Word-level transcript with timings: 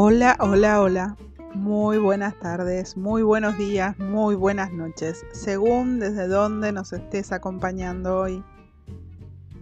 Hola, 0.00 0.36
hola, 0.38 0.80
hola. 0.80 1.16
Muy 1.56 1.98
buenas 1.98 2.38
tardes, 2.38 2.96
muy 2.96 3.24
buenos 3.24 3.58
días, 3.58 3.98
muy 3.98 4.36
buenas 4.36 4.72
noches, 4.72 5.26
según 5.32 5.98
desde 5.98 6.28
dónde 6.28 6.70
nos 6.70 6.92
estés 6.92 7.32
acompañando 7.32 8.20
hoy. 8.20 8.44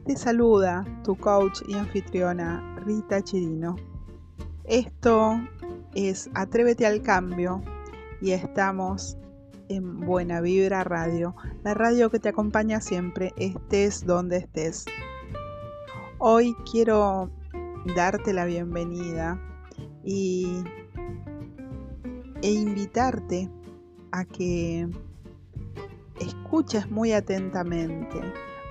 Te 0.04 0.14
saluda 0.14 0.85
tu 1.04 1.17
coach 1.17 1.63
y 1.67 1.72
anfitriona 1.72 2.83
Rita 2.85 3.22
Chirino. 3.22 3.77
Esto 4.64 5.41
es 5.95 6.28
Atrévete 6.35 6.85
al 6.85 7.00
Cambio 7.00 7.63
y 8.21 8.32
estamos 8.32 9.17
en 9.71 10.00
Buena 10.00 10.42
Vibra 10.42 10.85
Radio, 10.85 11.35
la 11.64 11.73
radio 11.73 12.10
que 12.10 12.21
te 12.21 12.28
acompaña 12.28 12.82
siempre, 12.82 13.32
estés 13.38 14.05
donde 14.05 14.37
estés. 14.37 14.85
Hoy 16.18 16.55
quiero 16.70 17.30
darte 17.96 18.34
la 18.34 18.45
bienvenida 18.45 19.41
y, 20.06 20.65
e 22.42 22.51
invitarte 22.51 23.51
a 24.12 24.24
que 24.24 24.88
escuches 26.20 26.91
muy 26.91 27.12
atentamente 27.12 28.20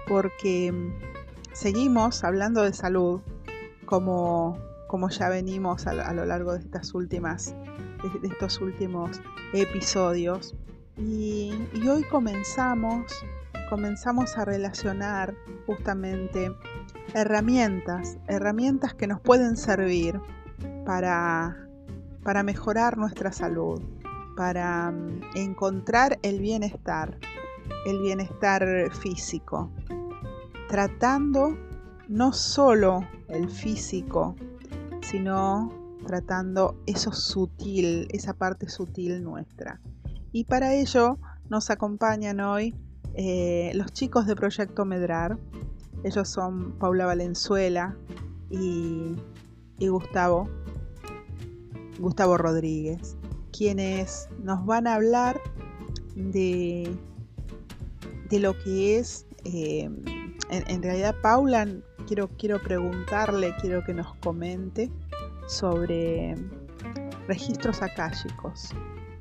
porque 0.07 0.73
seguimos 1.52 2.23
hablando 2.23 2.63
de 2.63 2.73
salud 2.73 3.21
como, 3.85 4.57
como 4.88 5.09
ya 5.09 5.29
venimos 5.29 5.85
a, 5.85 6.13
lo 6.13 6.26
largo 6.26 6.53
de 6.53 6.59
estas 6.59 6.95
últimas 6.95 7.54
de, 8.21 8.27
estos 8.27 8.62
últimos 8.62 9.21
episodios. 9.54 10.55
Y, 10.98 11.54
y 11.73 11.88
hoy 11.88 12.04
comenzamos 12.04 13.12
comenzamos 13.70 14.38
a 14.38 14.45
relacionar 14.45 15.35
justamente 15.65 16.52
herramientas, 17.13 18.17
herramientas 18.27 18.93
que 18.93 19.07
nos 19.07 19.20
pueden 19.20 19.57
servir 19.57 20.20
para, 20.85 21.67
para 22.23 22.43
mejorar 22.43 22.98
nuestra 22.98 23.31
salud, 23.31 23.81
para 24.35 24.91
mm, 24.91 25.21
encontrar 25.35 26.20
el 26.21 26.39
bienestar, 26.39 27.17
el 27.85 27.99
bienestar 27.99 28.91
físico, 28.91 29.71
tratando 30.67 31.57
no 32.07 32.34
solo 32.34 33.07
el 33.29 33.49
físico, 33.49 34.35
sino 35.01 35.71
tratando 36.05 36.81
eso 36.85 37.12
sutil, 37.12 38.07
esa 38.12 38.34
parte 38.34 38.69
sutil 38.69 39.23
nuestra. 39.23 39.81
Y 40.31 40.43
para 40.45 40.73
ello 40.73 41.17
nos 41.49 41.69
acompañan 41.69 42.40
hoy 42.40 42.75
eh, 43.15 43.71
los 43.75 43.91
chicos 43.93 44.25
de 44.27 44.35
Proyecto 44.35 44.85
Medrar. 44.85 45.37
Ellos 46.03 46.29
son 46.29 46.77
Paula 46.77 47.05
Valenzuela 47.05 47.97
y, 48.49 49.15
y 49.79 49.87
Gustavo 49.87 50.49
Gustavo 51.99 52.37
Rodríguez, 52.37 53.15
quienes 53.51 54.29
nos 54.43 54.65
van 54.65 54.87
a 54.87 54.95
hablar 54.95 55.40
de, 56.15 56.93
de 58.29 58.40
lo 58.40 58.57
que 58.59 58.99
es, 58.99 59.26
eh, 59.46 59.90
en, 60.49 60.84
realidad 60.84 61.15
Paula, 61.21 61.68
quiero, 62.07 62.29
quiero 62.37 62.62
preguntarle, 62.62 63.55
quiero 63.62 63.84
que 63.84 63.93
nos 63.93 64.13
comente 64.16 64.91
sobre 65.47 66.35
registros 67.28 67.81
akáshicos. 67.81 68.72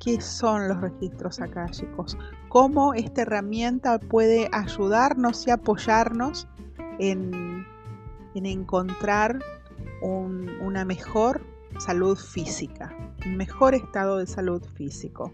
¿Qué 0.00 0.20
son 0.20 0.68
los 0.68 0.80
registros 0.80 1.40
akáshicos? 1.40 2.18
¿Cómo 2.48 2.92
esta 2.92 3.22
herramienta 3.22 3.98
puede 3.98 4.50
ayudarnos 4.52 5.46
y 5.46 5.50
apoyarnos 5.50 6.46
en, 6.98 7.66
encontrar 8.34 9.38
una 10.04 10.84
mejor 10.84 11.40
salud 11.78 12.16
física, 12.16 12.94
mejor 13.26 13.74
estado 13.74 14.18
de 14.18 14.26
salud 14.26 14.62
físico. 14.74 15.32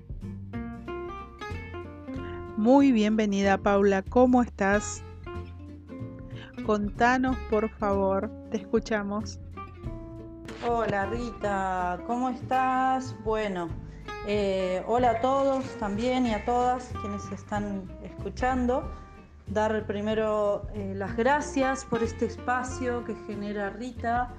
Muy 2.56 2.92
bienvenida 2.92 3.58
Paula, 3.58 4.02
¿cómo 4.02 4.42
estás? 4.42 5.02
Contanos 6.64 7.36
por 7.48 7.68
favor, 7.68 8.30
te 8.50 8.58
escuchamos. 8.58 9.40
Hola 10.68 11.06
Rita, 11.06 12.00
¿cómo 12.06 12.30
estás? 12.30 13.16
Bueno, 13.24 13.68
eh, 14.26 14.84
hola 14.86 15.10
a 15.12 15.20
todos 15.20 15.64
también 15.78 16.26
y 16.26 16.34
a 16.34 16.44
todas 16.44 16.92
quienes 17.00 17.24
están 17.32 17.90
escuchando. 18.04 18.88
Dar 19.48 19.84
primero 19.86 20.68
eh, 20.74 20.92
las 20.94 21.16
gracias 21.16 21.84
por 21.84 22.04
este 22.04 22.26
espacio 22.26 23.04
que 23.04 23.16
genera 23.26 23.70
Rita 23.70 24.32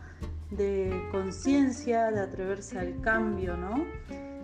de 0.51 1.07
conciencia, 1.11 2.11
de 2.11 2.19
atreverse 2.19 2.77
al 2.77 2.99
cambio, 3.01 3.55
¿no? 3.55 3.85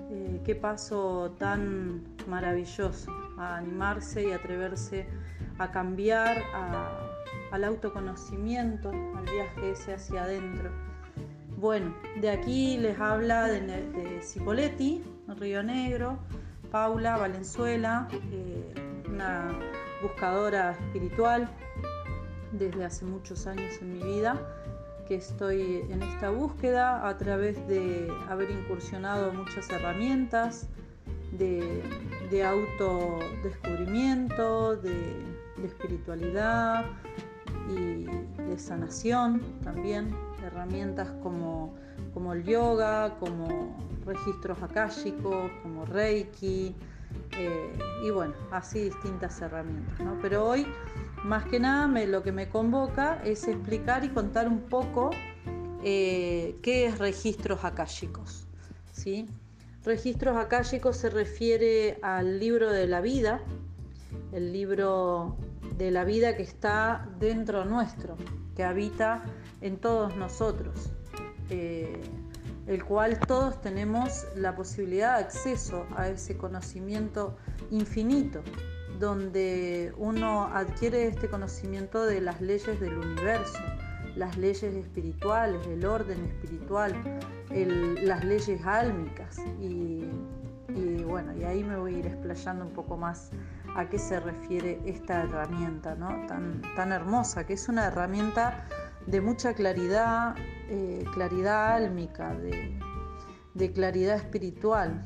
Eh, 0.10 0.42
qué 0.46 0.56
paso 0.56 1.36
tan 1.38 2.04
maravilloso, 2.28 3.12
a 3.38 3.58
animarse 3.58 4.24
y 4.28 4.32
atreverse 4.32 5.06
a 5.60 5.72
cambiar, 5.72 6.42
al 7.52 7.64
autoconocimiento, 7.64 8.90
al 8.90 9.26
viaje 9.26 9.72
ese 9.72 9.94
hacia 9.96 10.24
adentro. 10.24 10.72
Bueno, 11.58 11.94
de 12.22 12.30
aquí 12.30 12.78
les 12.78 13.00
habla 13.00 13.48
de, 13.48 13.62
de 13.62 14.22
Cipoletti, 14.22 15.04
Río 15.40 15.64
Negro, 15.64 16.20
Paula 16.72 17.18
Valenzuela, 17.18 18.08
eh, 18.32 18.74
una 19.10 19.50
buscadora 20.02 20.72
espiritual 20.72 21.50
desde 22.52 22.86
hace 22.86 23.06
muchos 23.06 23.48
años 23.48 23.74
en 23.82 23.94
mi 23.94 24.04
vida 24.04 24.40
que 25.08 25.16
estoy 25.16 25.86
en 25.90 26.04
esta 26.04 26.30
búsqueda 26.30 27.08
a 27.08 27.18
través 27.18 27.66
de 27.68 28.12
haber 28.30 28.52
incursionado 28.52 29.34
muchas 29.34 29.68
herramientas 29.70 30.68
de, 31.32 31.82
autodescubrimiento, 32.44 34.76
de, 34.78 35.26
espiritualidad 35.64 36.86
y 37.70 38.06
de 38.44 38.60
sanación 38.60 39.42
también, 39.64 40.14
herramientas 40.44 41.10
como, 41.24 41.74
como 42.14 42.34
el 42.34 42.44
yoga, 42.44 43.16
como 43.20 43.76
registros 44.06 44.62
akáshicos, 44.62 45.50
como 45.64 45.86
Reiki, 45.86 46.76
eh, 47.32 47.74
y 48.04 48.12
bueno, 48.12 48.36
así 48.52 48.82
distintas 48.82 49.42
herramientas. 49.42 49.98
Pero 50.22 50.48
hoy 50.48 50.68
más 51.24 51.46
que 51.46 51.60
nada 51.60 51.88
lo 52.06 52.24
que 52.24 52.32
me 52.32 52.50
convoca 52.50 53.22
es 53.24 53.48
explicar 53.48 54.04
y 54.04 54.10
contar 54.10 54.48
un 54.48 54.62
poco 54.62 55.12
eh, 55.84 56.58
qué 56.62 56.86
es 56.86 56.98
registros 56.98 57.64
akáshicos. 57.64 58.48
¿sí? 58.92 59.28
Registros 59.84 60.38
akáshicos 60.38 60.98
se 60.98 61.10
refiere 61.10 62.00
al 62.02 62.40
libro 62.40 62.72
de 62.72 62.88
la 62.88 63.02
vida, 63.02 63.42
el 64.32 64.52
libro 64.52 65.38
de 65.78 65.92
la 65.92 66.04
vida 66.04 66.36
que 66.36 66.44
está 66.44 67.08
dentro 67.20 67.66
nuestro, 67.66 68.18
que 68.56 68.64
habita 68.64 69.24
en 69.62 69.78
todos 69.78 70.16
nosotros, 70.16 70.92
eh, 71.50 72.02
el 72.68 72.84
cual 72.84 73.20
todos 73.20 73.62
tenemos 73.62 74.26
la 74.36 74.56
posibilidad 74.56 75.18
de 75.18 75.26
acceso 75.26 75.86
a 75.96 76.10
ese 76.10 76.38
conocimiento 76.38 77.38
infinito 77.72 78.44
donde 79.00 79.94
uno 79.98 80.50
adquiere 80.54 81.08
este 81.08 81.30
conocimiento 81.30 82.06
de 82.06 82.22
las 82.22 82.42
leyes 82.42 82.80
del 82.80 82.98
universo, 82.98 83.60
las 84.16 84.38
leyes 84.38 84.64
espirituales, 84.76 85.66
el 85.68 85.86
orden 85.86 86.26
espiritual, 86.26 86.96
las 88.02 88.24
leyes 88.24 88.66
álmicas. 88.66 89.40
Y, 89.62 90.06
bueno, 91.04 91.36
y 91.36 91.44
ahí 91.44 91.64
me 91.64 91.78
voy 91.78 91.96
a 91.96 91.98
ir 92.00 92.08
explayando 92.08 92.66
un 92.66 92.74
poco 92.74 92.98
más 92.98 93.32
a 93.76 93.90
qué 93.90 93.98
se 93.98 94.20
refiere 94.20 94.80
esta 94.86 95.24
herramienta 95.24 95.96
¿no? 95.96 96.26
tan, 96.28 96.62
tan 96.76 96.92
hermosa, 96.92 97.46
que 97.46 97.54
es 97.54 97.70
una 97.70 97.88
herramienta 97.88 98.68
de 99.06 99.22
mucha 99.22 99.54
claridad, 99.54 100.36
eh, 100.70 101.04
claridad 101.14 101.76
álmica, 101.76 102.36
de 103.54 103.72
claridad 103.72 104.18
espiritual, 104.18 105.04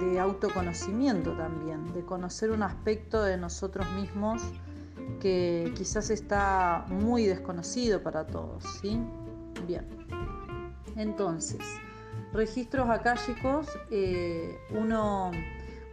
de 0.00 0.18
autoconocimiento 0.18 1.32
también, 1.32 1.92
de 1.92 2.04
conocer 2.04 2.50
un 2.50 2.62
aspecto 2.62 3.22
de 3.22 3.36
nosotros 3.36 3.86
mismos 3.92 4.42
que 5.20 5.72
quizás 5.76 6.10
está 6.10 6.86
muy 6.88 7.26
desconocido 7.26 8.02
para 8.02 8.26
todos, 8.26 8.64
¿sí? 8.80 8.98
Bien. 9.66 9.86
Entonces, 10.96 11.60
registros 12.32 12.88
akáshicos, 12.88 13.68
eh, 13.90 14.58
uno 14.70 15.30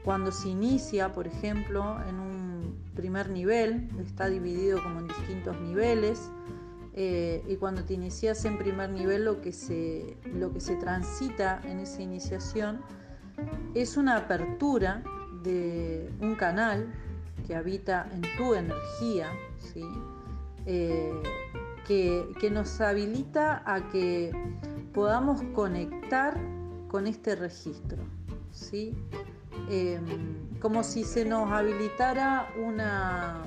cuando 0.04 0.32
se 0.32 0.50
inicia, 0.50 1.12
por 1.12 1.28
ejemplo, 1.28 1.98
en 2.08 2.20
un 2.20 2.78
primer 2.96 3.30
nivel, 3.30 3.90
está 4.00 4.30
dividido 4.30 4.82
como 4.82 5.00
en 5.00 5.08
distintos 5.08 5.60
niveles, 5.60 6.32
eh, 6.94 7.44
y 7.48 7.58
cuando 7.58 7.84
te 7.84 7.94
inicias 7.94 8.44
en 8.46 8.58
primer 8.58 8.90
nivel, 8.90 9.26
lo 9.26 9.40
que, 9.42 9.52
se, 9.52 10.18
lo 10.34 10.52
que 10.52 10.60
se 10.60 10.78
transita 10.78 11.62
en 11.64 11.80
esa 11.80 12.02
iniciación 12.02 12.82
es 13.74 13.98
una 13.98 14.18
apertura 14.18 15.04
de 15.44 16.12
un 16.22 16.36
canal 16.36 16.88
que 17.46 17.56
habita 17.56 18.10
en 18.12 18.22
tu 18.38 18.54
energía, 18.54 19.32
eh, 20.66 21.14
que, 21.88 22.50
nos 22.52 22.82
habilita 22.82 23.64
a 23.66 23.88
que 23.90 24.32
podamos 24.94 25.42
conectar 25.54 26.38
con 26.90 27.08
este 27.08 27.36
registro, 27.36 28.04
¿sí? 28.52 28.94
Em, 29.70 30.60
como 30.60 30.84
si 30.84 31.04
se 31.04 31.24
nos 31.26 31.52
habilitara 31.52 32.48
una, 32.66 33.44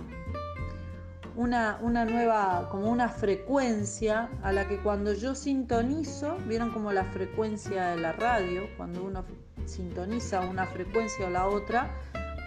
una, 1.37 1.79
una, 1.83 2.05
nueva, 2.05 2.69
como 2.71 2.91
una 2.91 3.09
frecuencia 3.09 4.31
a 4.43 4.53
la 4.53 4.69
que 4.69 4.79
cuando 4.79 5.13
yo 5.13 5.35
sintonizo, 5.35 6.37
vieron 6.47 6.71
como 6.71 6.93
la 6.93 7.05
frecuencia 7.05 7.89
de 7.89 8.01
la 8.01 8.13
radio, 8.13 8.63
cuando 8.77 9.03
uno 9.03 9.25
sintoniza 9.67 10.41
una 10.41 10.67
frecuencia 10.67 11.27
o 11.27 11.31
la 11.31 11.47
otra, 11.47 11.91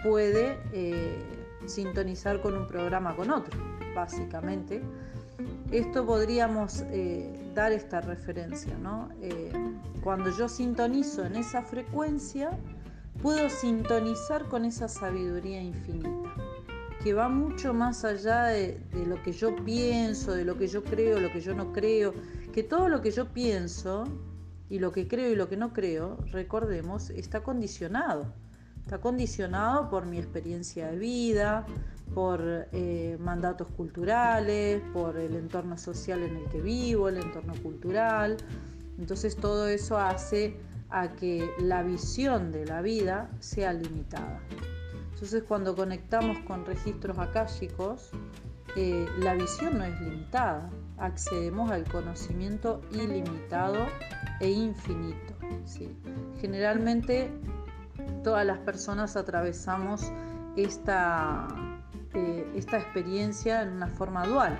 puede 0.02 0.58
eh, 0.72 1.18
sintonizar 1.66 2.40
con 2.40 2.56
un 2.56 2.66
programa 2.66 3.16
con 3.16 3.30
otro, 3.30 3.58
básicamente. 3.94 4.82
Esto 5.70 6.04
podríamos 6.06 6.84
eh, 6.90 7.50
dar 7.54 7.72
esta 7.72 8.00
referencia, 8.00 8.76
¿no? 8.78 9.08
Eh, 9.20 9.50
cuando 10.02 10.30
yo 10.30 10.48
sintonizo 10.48 11.24
en 11.24 11.36
esa 11.36 11.62
frecuencia, 11.62 12.50
puedo 13.22 13.48
sintonizar 13.48 14.48
con 14.48 14.64
esa 14.64 14.88
sabiduría 14.88 15.62
infinita, 15.62 16.34
que 17.02 17.14
va 17.14 17.28
mucho 17.28 17.72
más 17.72 18.04
allá 18.04 18.44
de, 18.44 18.78
lo 19.06 19.22
que 19.22 19.32
yo 19.32 19.56
pienso, 19.64 20.32
de 20.32 20.44
lo 20.44 20.58
que 20.58 20.66
yo 20.66 20.84
creo, 20.84 21.20
lo 21.20 21.32
que 21.32 21.40
yo 21.40 21.54
no 21.54 21.72
creo, 21.72 22.12
que 22.52 22.62
todo 22.62 22.88
lo 22.88 23.00
que 23.00 23.10
yo 23.10 23.32
pienso 23.32 24.04
y 24.74 24.80
lo 24.80 24.90
que 24.90 25.06
creo 25.06 25.30
y 25.30 25.36
lo 25.36 25.48
que 25.48 25.56
no 25.56 25.72
creo, 25.72 26.18
recordemos, 26.32 27.10
está 27.10 27.44
condicionado. 27.44 28.26
Está 28.82 28.98
condicionado 28.98 29.88
por 29.88 30.04
mi 30.04 30.18
experiencia 30.18 30.88
de 30.88 30.98
vida, 30.98 31.64
por 32.12 32.66
eh, 32.72 33.16
mandatos 33.20 33.68
culturales, 33.76 34.82
por 34.92 35.16
el 35.16 35.36
entorno 35.36 35.78
social 35.78 36.24
en 36.24 36.38
el 36.38 36.48
que 36.48 36.60
vivo, 36.60 37.08
el 37.08 37.18
entorno 37.18 37.54
cultural. 37.62 38.36
Entonces 38.98 39.36
todo 39.36 39.68
eso 39.68 39.96
hace 39.96 40.56
a 40.90 41.12
que 41.12 41.48
la 41.60 41.84
visión 41.84 42.50
de 42.50 42.66
la 42.66 42.82
vida 42.82 43.30
sea 43.38 43.72
limitada. 43.72 44.40
Entonces 45.12 45.44
cuando 45.44 45.76
conectamos 45.76 46.36
con 46.48 46.66
registros 46.66 47.16
akáshicos, 47.20 48.10
eh, 48.74 49.06
la 49.20 49.34
visión 49.34 49.78
no 49.78 49.84
es 49.84 50.00
limitada, 50.00 50.68
accedemos 50.98 51.70
al 51.70 51.84
conocimiento 51.84 52.80
ilimitado 52.92 53.86
e 54.40 54.50
infinito. 54.50 55.34
Generalmente 56.40 57.30
todas 58.22 58.44
las 58.46 58.58
personas 58.58 59.16
atravesamos 59.16 60.12
esta, 60.56 61.48
eh, 62.14 62.46
esta 62.54 62.78
experiencia 62.78 63.62
en 63.62 63.72
una 63.72 63.88
forma 63.88 64.26
dual, 64.26 64.58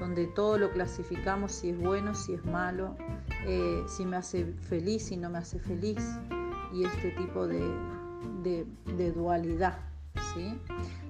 donde 0.00 0.26
todo 0.26 0.58
lo 0.58 0.70
clasificamos 0.70 1.52
si 1.52 1.70
es 1.70 1.78
bueno, 1.78 2.14
si 2.14 2.34
es 2.34 2.44
malo, 2.44 2.96
eh, 3.46 3.82
si 3.88 4.04
me 4.04 4.16
hace 4.16 4.44
feliz, 4.68 5.06
si 5.06 5.16
no 5.16 5.30
me 5.30 5.38
hace 5.38 5.58
feliz, 5.58 6.02
y 6.72 6.84
este 6.84 7.10
tipo 7.12 7.46
de, 7.46 8.66
dualidad. 9.14 9.78
¿sí? 10.34 10.58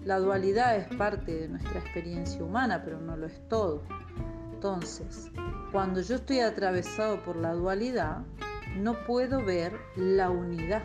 La 0.05 0.19
dualidad 0.19 0.77
es 0.77 0.95
parte 0.97 1.35
de 1.35 1.49
nuestra 1.49 1.81
experiencia 1.81 2.43
humana, 2.43 2.83
pero 2.85 3.01
no 3.01 3.17
lo 3.17 3.27
es 3.27 3.49
todo. 3.49 3.83
Entonces, 4.59 5.31
cuando 5.71 6.01
yo 6.01 6.17
estoy 6.17 6.41
atravesado 6.41 7.23
por 7.23 7.37
la 7.37 7.53
dualidad, 7.53 8.23
no 8.77 8.95
puedo 9.07 9.45
ver 9.45 9.73
la 9.95 10.31
unidad 10.31 10.83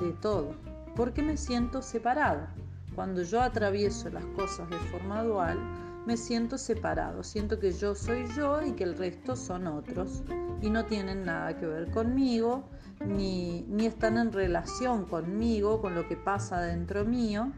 de 0.00 0.12
todo, 0.12 0.54
porque 0.94 1.20
me 1.20 1.36
siento 1.36 1.82
separado. 1.82 2.46
Cuando 2.94 3.22
yo 3.22 3.42
atravieso 3.42 4.08
las 4.10 4.24
cosas 4.36 4.70
de 4.70 4.78
forma 4.92 5.24
dual, 5.24 5.58
me 6.06 6.16
siento 6.16 6.56
separado, 6.58 7.24
siento 7.24 7.58
que 7.58 7.72
yo 7.72 7.96
soy 7.96 8.24
yo 8.36 8.62
y 8.62 8.70
que 8.70 8.84
el 8.84 8.96
resto 8.96 9.34
son 9.34 9.66
otros 9.66 10.22
y 10.60 10.70
no 10.70 10.84
tienen 10.84 11.24
nada 11.24 11.58
que 11.58 11.66
ver 11.66 11.90
conmigo, 11.90 12.68
ni, 13.04 13.66
están 13.84 14.16
en 14.16 14.30
relación 14.30 15.06
conmigo, 15.06 15.80
con 15.80 15.96
lo 15.96 16.06
que 16.06 16.14
pasa 16.16 16.60
dentro 16.60 17.04
mío. 17.04 17.50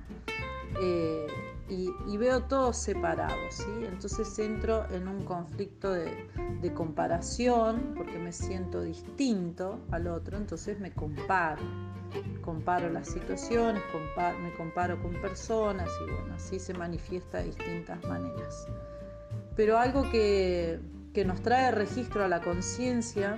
Eh, 0.80 1.26
y, 1.68 2.16
veo 2.18 2.42
todo 2.42 2.72
separado, 2.72 3.36
¿sí? 3.50 3.64
Entonces 3.84 4.38
entro 4.38 4.86
en 4.90 5.08
un 5.08 5.24
conflicto 5.24 5.92
de, 5.92 6.28
comparación 6.74 7.92
porque 7.94 8.18
me 8.18 8.32
siento 8.32 8.80
distinto 8.80 9.80
al 9.90 10.06
otro, 10.06 10.36
entonces 10.38 10.80
me 10.80 10.92
comparo, 10.92 11.62
comparo 12.40 12.88
las 12.90 13.08
situaciones, 13.08 13.82
me 14.42 14.52
comparo 14.54 15.00
con 15.02 15.12
personas 15.20 15.90
y 16.00 16.10
bueno, 16.10 16.34
así 16.34 16.58
se 16.58 16.72
manifiesta 16.72 17.38
de 17.38 17.44
distintas 17.44 18.02
maneras. 18.04 18.66
Pero 19.56 19.78
algo 19.78 20.10
que, 20.10 20.80
que 21.12 21.24
nos 21.24 21.42
trae 21.42 21.70
registro 21.70 22.24
a 22.24 22.28
la 22.28 22.40
conciencia 22.40 23.36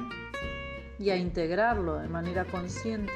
y 0.98 1.10
a 1.10 1.16
integrarlo 1.16 1.98
de 1.98 2.08
manera 2.08 2.44
consciente 2.44 3.12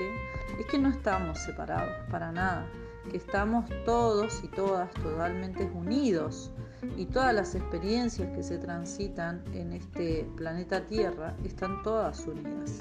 es 0.58 0.66
que 0.66 0.78
no 0.78 0.90
estamos 0.90 1.38
separados 1.38 1.94
para 2.10 2.32
nada 2.32 2.66
que 3.08 3.16
estamos 3.16 3.68
todos 3.84 4.42
y 4.44 4.48
todas 4.48 4.90
totalmente 4.94 5.64
unidos 5.74 6.50
y 6.96 7.06
todas 7.06 7.34
las 7.34 7.54
experiencias 7.54 8.28
que 8.34 8.42
se 8.42 8.58
transitan 8.58 9.42
en 9.52 9.72
este 9.72 10.26
planeta 10.36 10.86
Tierra 10.86 11.34
están 11.44 11.82
todas 11.82 12.26
unidas. 12.26 12.78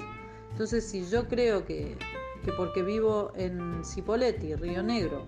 Entonces, 0.50 0.86
si 0.86 1.06
yo 1.06 1.28
creo 1.28 1.64
que, 1.64 1.96
que 2.44 2.52
porque 2.52 2.82
vivo 2.82 3.32
en 3.34 3.84
Cipolletti, 3.84 4.54
Río 4.54 4.82
Negro, 4.82 5.26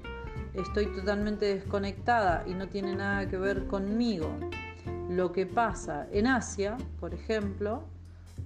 estoy 0.55 0.87
totalmente 0.87 1.47
desconectada 1.47 2.45
y 2.47 2.55
no 2.55 2.69
tiene 2.69 2.95
nada 2.95 3.29
que 3.29 3.37
ver 3.37 3.67
conmigo, 3.67 4.29
lo 5.09 5.33
que 5.33 5.47
pasa 5.47 6.07
en 6.11 6.27
Asia, 6.27 6.77
por 7.01 7.15
ejemplo, 7.15 7.85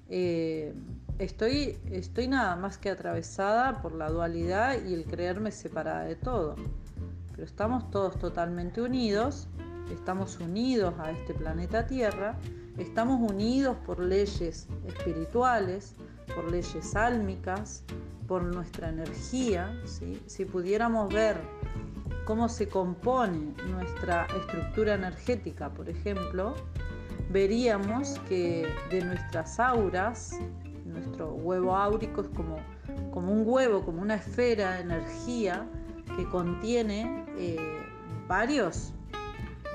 eh, 0.08 0.74
estoy, 1.18 1.78
estoy 1.90 2.28
nada 2.28 2.56
más 2.56 2.78
que 2.78 2.90
atravesada 2.90 3.80
por 3.80 3.94
la 3.94 4.10
dualidad 4.10 4.82
y 4.84 4.94
el 4.94 5.04
creerme 5.04 5.50
separada 5.50 6.04
de 6.04 6.16
todo. 6.16 6.56
Pero 7.32 7.44
estamos 7.44 7.90
todos 7.90 8.18
totalmente 8.18 8.80
unidos, 8.80 9.48
estamos 9.92 10.38
unidos 10.40 10.94
a 10.98 11.10
este 11.10 11.34
planeta 11.34 11.86
Tierra, 11.86 12.36
estamos 12.78 13.30
unidos 13.30 13.76
por 13.84 14.00
leyes 14.00 14.68
espirituales, 14.86 15.94
por 16.34 16.50
leyes 16.50 16.96
álmicas, 16.96 17.84
por 18.26 18.42
nuestra 18.42 18.88
energía. 18.88 19.78
Si 20.26 20.44
pudiéramos 20.44 21.12
ver 21.12 21.36
cómo 22.24 22.48
se 22.48 22.68
compone 22.68 23.54
nuestra 23.68 24.26
estructura 24.38 24.94
energética, 24.94 25.70
por 25.70 25.88
ejemplo, 25.88 26.54
veríamos 27.30 28.18
que 28.28 28.66
de 28.90 29.04
nuestras 29.04 29.60
auras 29.60 30.38
nuestro 30.96 31.34
huevo 31.34 31.76
áurico 31.76 32.22
es 32.22 32.28
como, 32.28 32.58
como 33.12 33.32
un 33.32 33.42
huevo, 33.46 33.84
como 33.84 34.02
una 34.02 34.16
esfera 34.16 34.72
de 34.72 34.80
energía 34.80 35.66
que 36.16 36.24
contiene 36.28 37.24
eh, 37.36 37.56
varios 38.26 38.92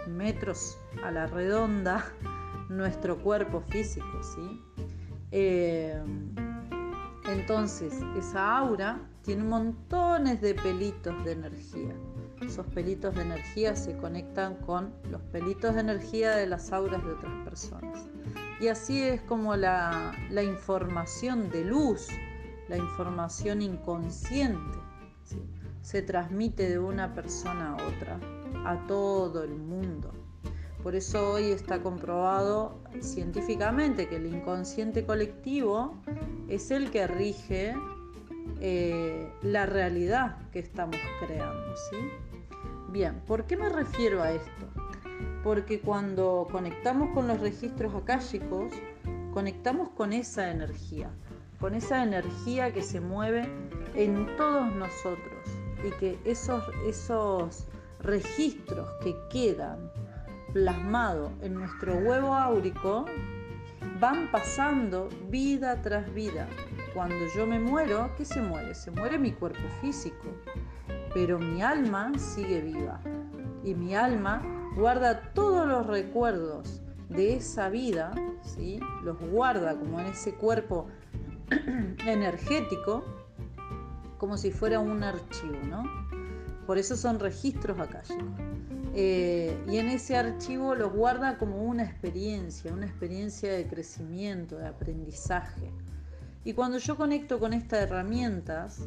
metros 0.08 0.78
a 1.04 1.12
la 1.12 1.28
redonda 1.28 2.06
nuestro 2.70 3.18
cuerpo 3.22 3.62
físico, 3.62 4.24
¿sí? 4.24 4.62
Eh, 5.32 6.02
entonces, 7.30 7.94
esa 8.18 8.58
aura 8.58 9.00
tiene 9.22 9.44
montones 9.44 10.42
de 10.42 10.56
pelitos 10.56 11.24
de 11.24 11.34
energía. 11.34 11.96
Esos 12.42 12.66
pelitos 12.68 13.16
de 13.16 13.22
energía 13.22 13.76
se 13.76 13.96
conectan 13.98 14.56
con 14.56 14.92
los 15.10 15.22
pelitos 15.22 15.76
de 15.76 15.82
energía 15.82 16.32
de 16.36 16.48
las 16.48 16.74
auras 16.74 17.04
de 17.06 17.12
otras 17.12 17.34
personas. 17.46 18.08
Y 18.62 18.68
así 18.68 19.02
es 19.02 19.22
como 19.22 19.56
la, 19.56 20.14
información 20.32 21.50
de 21.50 21.66
luz, 21.66 22.10
la 22.70 22.78
información 22.78 23.64
inconsciente, 23.64 24.78
se 25.82 26.04
transmite 26.04 26.70
de 26.70 26.78
una 26.78 27.16
persona 27.16 27.72
a 27.72 27.88
otra, 27.88 28.20
a 28.64 28.86
todo 28.86 29.44
el 29.44 29.56
mundo. 29.56 30.12
Por 30.84 30.96
eso 30.96 31.32
hoy 31.32 31.46
está 31.46 31.82
comprobado 31.82 32.80
científicamente 33.00 34.08
que 34.08 34.18
el 34.18 34.28
inconsciente 34.28 35.08
colectivo 35.08 36.00
es 36.48 36.70
el 36.70 36.92
que 36.92 37.08
rige 37.08 37.74
eh, 38.60 39.28
la 39.42 39.66
realidad 39.66 40.38
que 40.52 40.60
estamos 40.60 40.98
creando. 41.26 41.74
Bien, 42.92 43.22
¿por 43.26 43.46
qué 43.46 43.58
me 43.58 43.70
refiero 43.70 44.22
a 44.22 44.32
esto? 44.32 44.81
Porque 45.44 45.80
cuando 45.80 46.48
conectamos 46.52 47.10
con 47.14 47.28
los 47.28 47.40
registros 47.40 47.96
akáshicos, 47.96 48.74
conectamos 49.34 49.90
con 49.90 50.14
esa 50.14 50.52
energía, 50.52 51.10
con 51.60 51.74
esa 51.74 52.04
energía 52.04 52.72
que 52.74 52.84
se 52.84 53.00
mueve 53.00 53.50
en 53.96 54.36
todos 54.38 54.74
nosotros 54.76 55.46
y 55.86 55.92
que 56.00 56.20
esos, 56.26 56.64
esos 56.88 57.68
registros 58.00 58.88
que 59.04 59.16
quedan 59.30 59.92
plasmados 60.54 61.32
en 61.42 61.56
nuestro 61.56 61.96
huevo 61.96 62.36
áurico 62.36 63.06
van 64.00 64.30
pasando 64.32 65.10
vida 65.30 65.82
tras 65.82 66.14
vida. 66.14 66.48
Cuando 66.94 67.16
yo 67.36 67.48
me 67.48 67.60
muero, 67.60 68.12
¿qué 68.18 68.26
se 68.26 68.42
muere? 68.42 68.76
Se 68.76 68.92
muere 68.92 69.18
mi 69.18 69.32
cuerpo 69.32 69.68
físico, 69.80 70.28
pero 71.14 71.40
mi 71.40 71.62
alma 71.62 72.12
sigue 72.18 72.62
viva 72.62 73.00
y 73.64 73.74
mi 73.74 73.96
alma 73.96 74.42
guarda 74.76 75.34
todos 75.34 75.68
los 75.68 75.88
recuerdos 75.88 76.82
de 77.10 77.36
esa 77.36 77.70
vida, 77.70 78.14
¿sí? 78.42 78.80
los 79.04 79.20
guarda 79.20 79.78
como 79.78 80.00
en 80.00 80.08
ese 80.08 80.34
cuerpo 80.34 80.88
energético 82.06 83.04
como 84.18 84.38
si 84.38 84.52
fuera 84.52 84.80
un 84.80 85.04
archivo, 85.04 85.58
¿no? 85.68 85.84
Por 86.68 86.78
eso 86.78 86.96
son 86.96 87.20
registros 87.20 87.80
akáshicos. 87.80 88.24
Eh, 88.94 89.58
y 89.70 89.78
en 89.78 89.88
ese 89.88 90.16
archivo 90.16 90.76
los 90.76 90.94
guarda 90.94 91.38
como 91.38 91.64
una 91.64 91.84
experiencia, 91.84 92.72
una 92.72 92.86
experiencia 92.86 93.52
de 93.52 93.66
crecimiento, 93.68 94.58
de 94.58 94.68
aprendizaje. 94.68 95.72
Y 96.44 96.54
cuando 96.54 96.78
yo 96.78 96.98
conecto 96.98 97.40
con 97.40 97.54
estas 97.54 97.82
herramientas, 97.82 98.80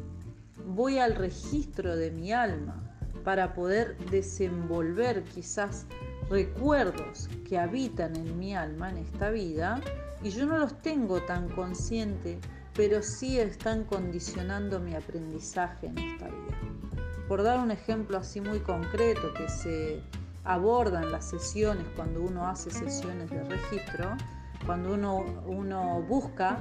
voy 0.65 0.99
al 0.99 1.15
registro 1.15 1.95
de 1.95 2.11
mi 2.11 2.31
alma 2.31 2.94
para 3.25 3.55
poder 3.55 3.97
desenvolver 4.11 5.23
quizás 5.23 5.87
recuerdos 6.29 7.27
que 7.49 7.57
habitan 7.57 8.15
en 8.15 8.39
mi 8.39 8.55
alma 8.55 8.91
en 8.91 8.99
esta 8.99 9.31
vida 9.31 9.81
y 10.23 10.29
yo 10.29 10.45
no 10.45 10.57
los 10.57 10.79
tengo 10.81 11.21
tan 11.23 11.49
consciente, 11.49 12.39
pero 12.75 13.01
sí 13.01 13.39
están 13.39 13.83
condicionando 13.83 14.79
mi 14.79 14.95
aprendizaje 14.95 15.87
en 15.87 15.97
esta 15.97 16.25
vida. 16.25 16.57
Por 17.27 17.41
dar 17.41 17.59
un 17.59 17.71
ejemplo 17.71 18.17
así 18.17 18.39
muy 18.39 18.59
concreto 18.59 19.33
que 19.33 19.49
se 19.49 20.01
aborda 20.43 21.01
en 21.01 21.11
las 21.11 21.25
sesiones 21.25 21.85
cuando 21.95 22.21
uno 22.21 22.47
hace 22.47 22.69
sesiones 22.69 23.31
de 23.31 23.43
registro, 23.43 24.15
cuando 24.67 24.93
uno, 24.93 25.25
uno 25.47 26.01
busca 26.07 26.59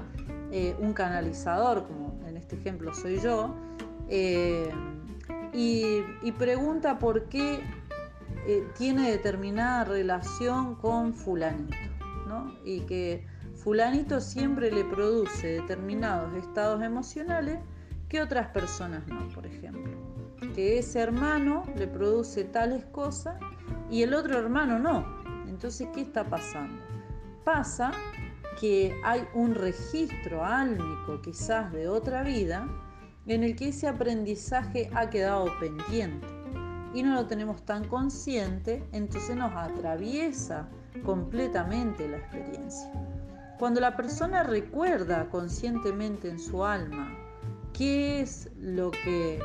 eh, 0.50 0.75
un 0.78 0.94
canalizador, 0.94 1.87
como 1.87 2.18
en 2.26 2.38
este 2.38 2.56
ejemplo 2.56 2.94
soy 2.94 3.21
yo, 3.21 3.54
eh, 4.09 4.71
y, 5.54 6.32
pregunta 6.32 6.99
por 6.99 7.28
qué 7.28 7.61
eh, 8.46 8.66
tiene 8.76 9.11
determinada 9.11 9.84
relación 9.84 10.75
con 10.75 11.14
fulanito, 11.14 11.76
¿no? 12.26 12.52
Y 12.64 12.80
que 12.80 13.25
fulanito 13.54 14.20
siempre 14.20 14.73
le 14.73 14.84
produce 14.84 15.61
determinados 15.61 16.34
estados 16.34 16.82
emocionales 16.82 17.61
que 18.08 18.20
otras 18.20 18.49
personas 18.49 19.06
no, 19.06 19.28
por 19.28 19.46
ejemplo. 19.46 19.92
Que 20.54 20.78
ese 20.78 21.00
hermano 21.00 21.62
le 21.76 21.87
produce 21.87 22.44
tales 22.44 22.84
cosas 22.87 23.37
y 23.90 24.02
el 24.02 24.12
otro 24.12 24.37
hermano 24.38 24.78
no. 24.78 25.06
Entonces, 25.49 25.88
¿qué 25.94 26.00
está 26.00 26.25
pasando? 26.25 26.82
Pasa 27.44 27.92
que 28.61 28.94
hay 29.04 29.26
un 29.34 29.54
registro 29.54 30.44
álmico 30.44 31.20
quizás 31.23 31.73
de 31.73 31.88
otra 31.88 32.23
vida 32.23 32.68
en 33.26 33.43
el 33.43 33.57
que 33.57 33.69
ese 33.69 33.88
aprendizaje 33.88 34.90
ha 34.95 35.09
quedado 35.09 35.47
pendiente 35.59 36.26
y 36.93 37.02
no 37.02 37.14
lo 37.14 37.26
tenemos 37.26 37.64
tan 37.64 37.85
consciente, 37.88 38.85
entonces 38.93 39.37
nos 39.37 39.52
atraviesa 39.54 40.69
completamente 41.04 42.09
la 42.09 42.19
experiencia. 42.19 42.90
Cuando 43.59 43.81
la 43.81 43.97
persona 43.97 44.43
recuerda 44.43 45.28
conscientemente 45.28 46.28
en 46.28 46.38
su 46.38 46.64
alma 46.64 47.16
qué 47.73 48.21
es 48.21 48.50
lo 48.61 48.90
que 48.90 49.40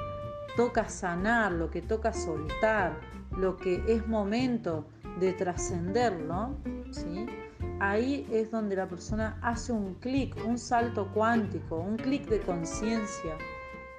toca 0.56 0.88
sanar, 0.90 1.54
lo 1.54 1.72
que 1.72 1.82
toca 1.82 2.14
soltar, 2.14 3.00
lo 3.32 3.58
que 3.58 3.84
es 3.88 4.08
momento 4.08 4.88
de 5.20 5.34
trascenderlo, 5.34 6.58
¿sí? 6.92 7.26
ahí 7.80 8.28
es 8.32 8.52
donde 8.52 8.76
la 8.76 8.88
persona 8.88 9.40
hace 9.42 9.72
un 9.72 9.96
clic, 9.96 10.36
un 10.46 10.58
salto 10.58 11.12
cuántico, 11.14 11.78
un 11.78 11.98
clic 11.98 12.28
de 12.28 12.42
conciencia 12.42 13.36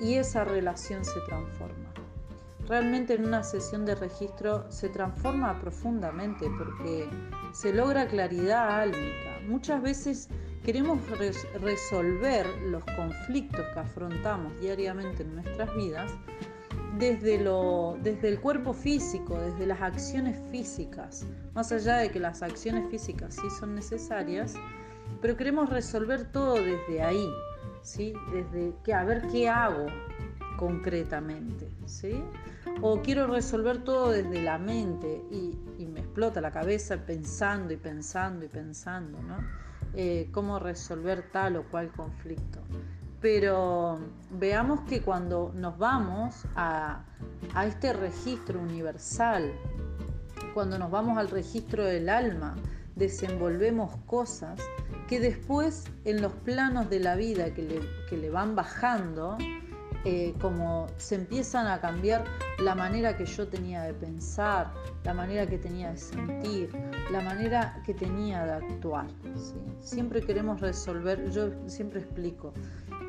y 0.00 0.14
esa 0.14 0.44
relación 0.44 1.04
se 1.04 1.20
transforma. 1.20 1.92
Realmente 2.66 3.14
en 3.14 3.24
una 3.24 3.42
sesión 3.42 3.84
de 3.84 3.96
registro 3.96 4.70
se 4.70 4.88
transforma 4.88 5.58
profundamente 5.60 6.46
porque 6.56 7.08
se 7.52 7.72
logra 7.72 8.06
claridad 8.06 8.80
álmica. 8.80 9.40
Muchas 9.48 9.82
veces 9.82 10.28
queremos 10.64 11.00
resolver 11.60 12.46
los 12.62 12.84
conflictos 12.96 13.66
que 13.74 13.80
afrontamos 13.80 14.58
diariamente 14.60 15.22
en 15.22 15.34
nuestras 15.34 15.74
vidas 15.74 16.12
desde, 16.98 17.38
lo, 17.38 17.96
desde 18.02 18.28
el 18.28 18.40
cuerpo 18.40 18.72
físico, 18.72 19.38
desde 19.38 19.66
las 19.66 19.80
acciones 19.80 20.38
físicas, 20.50 21.26
más 21.54 21.72
allá 21.72 21.96
de 21.96 22.10
que 22.10 22.20
las 22.20 22.42
acciones 22.42 22.88
físicas 22.90 23.34
sí 23.34 23.48
son 23.58 23.74
necesarias, 23.74 24.54
pero 25.20 25.36
queremos 25.36 25.70
resolver 25.70 26.30
todo 26.30 26.54
desde 26.54 27.02
ahí, 27.02 27.28
¿sí? 27.82 28.12
Desde 28.32 28.74
que 28.84 28.94
a 28.94 29.04
ver 29.04 29.22
qué 29.28 29.48
hago 29.48 29.86
concretamente, 30.56 31.68
¿sí? 31.86 32.22
O 32.82 33.00
quiero 33.00 33.26
resolver 33.26 33.82
todo 33.82 34.10
desde 34.10 34.42
la 34.42 34.58
mente 34.58 35.22
y, 35.30 35.58
me 35.86 36.00
explota 36.00 36.40
la 36.40 36.52
cabeza 36.52 36.98
pensando 36.98 37.72
y 37.72 37.76
pensando 37.76 38.44
y 38.44 38.48
pensando, 38.48 39.20
¿no? 39.22 39.38
Eh, 39.94 40.28
cómo 40.30 40.60
resolver 40.60 41.30
tal 41.32 41.56
o 41.56 41.64
cual 41.64 41.90
conflicto. 41.90 42.60
Pero 43.20 43.98
veamos 44.30 44.82
que 44.82 45.00
cuando 45.00 45.50
nos 45.54 45.76
vamos 45.78 46.44
a, 46.54 47.04
a 47.54 47.66
este 47.66 47.92
registro 47.92 48.60
universal, 48.60 49.50
cuando 50.54 50.78
nos 50.78 50.90
vamos 50.90 51.18
al 51.18 51.28
registro 51.28 51.84
del 51.84 52.08
alma, 52.08 52.54
desenvolvemos 52.94 53.96
cosas 54.06 54.60
que 55.10 55.18
después 55.18 55.86
en 56.04 56.22
los 56.22 56.32
planos 56.32 56.88
de 56.88 57.00
la 57.00 57.16
vida 57.16 57.52
que 57.52 57.62
le, 57.62 57.80
que 58.08 58.16
le 58.16 58.30
van 58.30 58.54
bajando, 58.54 59.36
eh, 60.04 60.34
como 60.40 60.86
se 60.98 61.16
empiezan 61.16 61.66
a 61.66 61.80
cambiar 61.80 62.24
la 62.60 62.76
manera 62.76 63.16
que 63.16 63.26
yo 63.26 63.48
tenía 63.48 63.82
de 63.82 63.92
pensar, 63.92 64.72
la 65.02 65.12
manera 65.12 65.48
que 65.48 65.58
tenía 65.58 65.90
de 65.90 65.96
sentir, 65.96 66.70
la 67.10 67.22
manera 67.22 67.82
que 67.84 67.92
tenía 67.92 68.44
de 68.44 68.52
actuar. 68.52 69.08
Siempre 69.80 70.22
queremos 70.22 70.60
resolver, 70.60 71.28
yo 71.30 71.50
siempre 71.66 72.02
explico, 72.02 72.54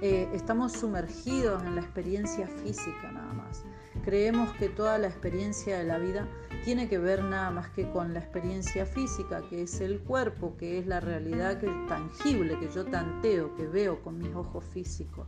eh, 0.01 0.29
estamos 0.33 0.73
sumergidos 0.73 1.63
en 1.63 1.75
la 1.75 1.81
experiencia 1.81 2.47
física 2.47 3.11
nada 3.11 3.33
más. 3.33 3.63
Creemos 4.03 4.51
que 4.53 4.69
toda 4.69 4.97
la 4.97 5.07
experiencia 5.07 5.77
de 5.77 5.83
la 5.83 5.97
vida 5.99 6.27
tiene 6.63 6.87
que 6.87 6.97
ver 6.97 7.23
nada 7.23 7.51
más 7.51 7.69
que 7.69 7.89
con 7.91 8.13
la 8.13 8.19
experiencia 8.19 8.85
física, 8.85 9.41
que 9.49 9.63
es 9.63 9.81
el 9.81 9.99
cuerpo, 9.99 10.55
que 10.57 10.79
es 10.79 10.87
la 10.87 10.99
realidad 10.99 11.59
que 11.59 11.67
tangible, 11.87 12.57
que 12.59 12.69
yo 12.69 12.85
tanteo, 12.85 13.55
que 13.55 13.67
veo 13.67 14.01
con 14.01 14.17
mis 14.17 14.33
ojos 14.33 14.63
físicos. 14.65 15.27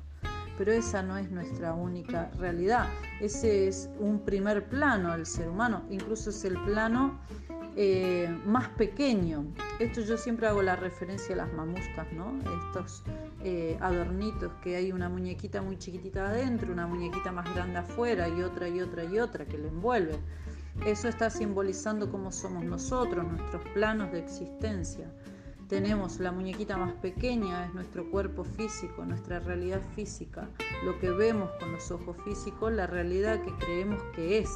Pero 0.57 0.71
esa 0.71 1.01
no 1.01 1.17
es 1.17 1.31
nuestra 1.31 1.73
única 1.73 2.29
realidad. 2.37 2.87
Ese 3.19 3.67
es 3.67 3.89
un 3.99 4.19
primer 4.19 4.69
plano 4.69 5.11
del 5.11 5.25
ser 5.25 5.49
humano, 5.49 5.83
incluso 5.89 6.29
es 6.29 6.43
el 6.45 6.59
plano 6.63 7.19
eh, 7.75 8.29
más 8.45 8.69
pequeño. 8.69 9.45
Esto 9.79 10.01
yo 10.01 10.15
siempre 10.17 10.47
hago 10.47 10.61
la 10.61 10.75
referencia 10.75 11.33
a 11.33 11.39
las 11.39 11.53
mamuscas, 11.53 12.11
¿no? 12.13 12.31
Estos 12.67 13.03
eh, 13.43 13.77
adornitos 13.81 14.53
que 14.61 14.75
hay 14.77 14.91
una 14.91 15.09
muñequita 15.09 15.61
muy 15.61 15.77
chiquitita 15.77 16.27
adentro, 16.27 16.71
una 16.71 16.87
muñequita 16.87 17.31
más 17.31 17.53
grande 17.53 17.79
afuera 17.79 18.29
y 18.29 18.41
otra 18.41 18.69
y 18.69 18.79
otra 18.79 19.03
y 19.03 19.19
otra 19.19 19.45
que 19.45 19.57
le 19.57 19.67
envuelve. 19.67 20.17
Eso 20.85 21.07
está 21.07 21.29
simbolizando 21.29 22.09
cómo 22.09 22.31
somos 22.31 22.63
nosotros, 22.63 23.25
nuestros 23.25 23.61
planos 23.73 24.11
de 24.11 24.19
existencia. 24.19 25.11
Tenemos 25.67 26.19
la 26.19 26.31
muñequita 26.31 26.77
más 26.77 26.93
pequeña, 26.93 27.65
es 27.65 27.73
nuestro 27.73 28.09
cuerpo 28.09 28.43
físico, 28.43 29.05
nuestra 29.05 29.39
realidad 29.39 29.81
física, 29.95 30.49
lo 30.85 30.99
que 30.99 31.09
vemos 31.09 31.49
con 31.59 31.71
los 31.71 31.89
ojos 31.91 32.15
físicos, 32.23 32.71
la 32.71 32.87
realidad 32.87 33.41
que 33.41 33.53
creemos 33.65 34.01
que 34.15 34.39
es. 34.39 34.49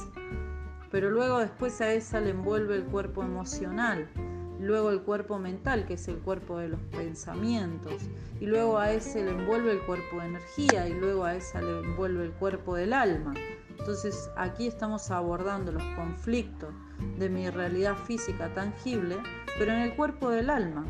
Pero 0.91 1.09
luego 1.09 1.39
después 1.39 1.81
a 1.81 1.93
esa 1.93 2.19
le 2.19 2.31
envuelve 2.31 2.75
el 2.75 2.85
cuerpo 2.85 3.23
emocional, 3.23 4.09
luego 4.59 4.91
el 4.91 5.01
cuerpo 5.01 5.37
mental, 5.37 5.85
que 5.85 5.93
es 5.93 6.07
el 6.07 6.17
cuerpo 6.17 6.57
de 6.57 6.69
los 6.69 6.79
pensamientos, 6.91 8.01
y 8.39 8.45
luego 8.45 8.77
a 8.79 8.91
ese 8.91 9.23
le 9.23 9.31
envuelve 9.31 9.71
el 9.71 9.81
cuerpo 9.81 10.19
de 10.19 10.27
energía, 10.27 10.87
y 10.87 10.93
luego 10.93 11.25
a 11.25 11.35
esa 11.35 11.61
le 11.61 11.79
envuelve 11.79 12.25
el 12.25 12.31
cuerpo 12.31 12.75
del 12.75 12.93
alma. 12.93 13.33
Entonces 13.79 14.29
aquí 14.35 14.67
estamos 14.67 15.11
abordando 15.11 15.71
los 15.71 15.83
conflictos 15.95 16.73
de 17.17 17.29
mi 17.29 17.49
realidad 17.49 17.95
física 18.05 18.53
tangible, 18.53 19.17
pero 19.57 19.71
en 19.71 19.79
el 19.79 19.95
cuerpo 19.95 20.29
del 20.29 20.49
alma. 20.49 20.85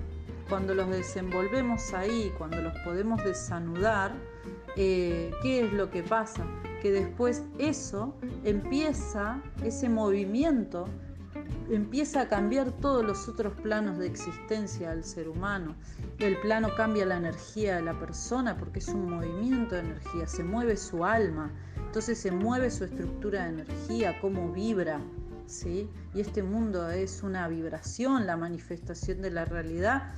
Cuando 0.50 0.74
los 0.74 0.89
desenvolvemos 0.89 1.93
ahí, 1.93 2.31
cuando 2.38 2.62
los 2.62 2.74
podemos 2.86 3.21
desanudar, 3.24 4.13
eh, 4.77 5.31
¿qué 5.41 5.65
es 5.65 5.74
lo 5.74 5.91
que 5.91 6.03
pasa? 6.03 6.45
Que 6.81 6.91
después 6.91 7.43
eso 7.57 8.15
empieza, 8.45 9.41
ese 9.63 9.89
movimiento, 9.89 10.86
empieza 11.69 12.21
a 12.21 12.27
cambiar 12.27 12.71
todos 12.71 13.05
los 13.05 13.27
otros 13.27 13.53
planos 13.62 13.97
de 13.97 14.07
existencia 14.07 14.91
del 14.91 15.03
ser 15.03 15.27
humano. 15.27 15.75
El 16.19 16.38
plano 16.39 16.69
cambia 16.75 17.05
la 17.05 17.17
energía 17.17 17.75
de 17.75 17.81
la 17.81 18.00
persona 18.00 18.57
porque 18.57 18.79
es 18.79 18.88
un 18.89 19.09
movimiento 19.09 19.75
de 19.75 19.81
energía, 19.81 20.27
se 20.27 20.43
mueve 20.43 20.77
su 20.77 21.03
alma, 21.03 21.51
entonces 21.77 22.17
se 22.17 22.31
mueve 22.31 22.71
su 22.71 22.86
estructura 22.86 23.43
de 23.43 23.62
energía, 23.62 24.19
cómo 24.19 24.51
vibra, 24.51 25.00
¿sí? 25.45 25.89
Y 26.13 26.21
este 26.21 26.43
mundo 26.43 26.89
es 26.89 27.24
una 27.24 27.47
vibración, 27.47 28.27
la 28.27 28.38
manifestación 28.38 29.21
de 29.21 29.31
la 29.31 29.45
realidad 29.45 30.13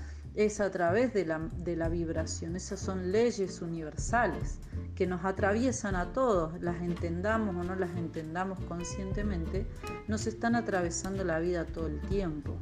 es 0.46 0.62
a 0.62 0.72
través 0.72 1.14
de 1.14 1.26
la, 1.26 1.38
de 1.58 1.76
la 1.76 1.90
vibración. 1.90 2.56
Esas 2.56 2.80
son 2.80 3.12
leyes 3.12 3.62
universales 3.62 4.60
que 4.96 5.06
nos 5.06 5.26
atraviesan 5.26 5.96
a 5.96 6.14
todos, 6.14 6.62
las 6.62 6.82
entendamos 6.82 7.54
o 7.58 7.64
no 7.64 7.76
las 7.76 7.90
entendamos 7.98 8.58
conscientemente, 8.62 9.68
nos 10.08 10.28
están 10.28 10.56
atravesando 10.56 11.26
la 11.26 11.40
vida 11.40 11.66
todo 11.66 11.88
el 11.88 12.00
tiempo. 12.04 12.58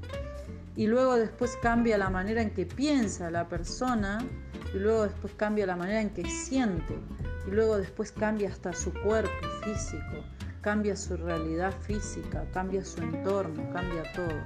Y 0.76 0.88
luego 0.88 1.18
después 1.18 1.56
cambia 1.62 2.00
la 2.00 2.10
manera 2.10 2.42
en 2.42 2.50
que 2.50 2.66
piensa 2.66 3.30
la 3.30 3.48
persona 3.48 4.26
y 4.74 4.80
luego 4.80 5.04
después 5.04 5.34
cambia 5.36 5.68
la 5.68 5.76
manera 5.76 6.02
en 6.02 6.10
que 6.10 6.28
siente 6.28 6.98
y 7.48 7.52
luego 7.52 7.78
después 7.78 8.12
cambia 8.12 8.50
hasta 8.50 8.74
su 8.74 8.92
cuerpo 8.92 9.48
físico, 9.64 10.24
cambia 10.62 10.96
su 10.96 11.16
realidad 11.16 11.74
física, 11.82 12.44
cambia 12.54 12.84
su 12.84 13.04
entorno, 13.04 13.72
cambia 13.72 14.02
todo. 14.14 14.42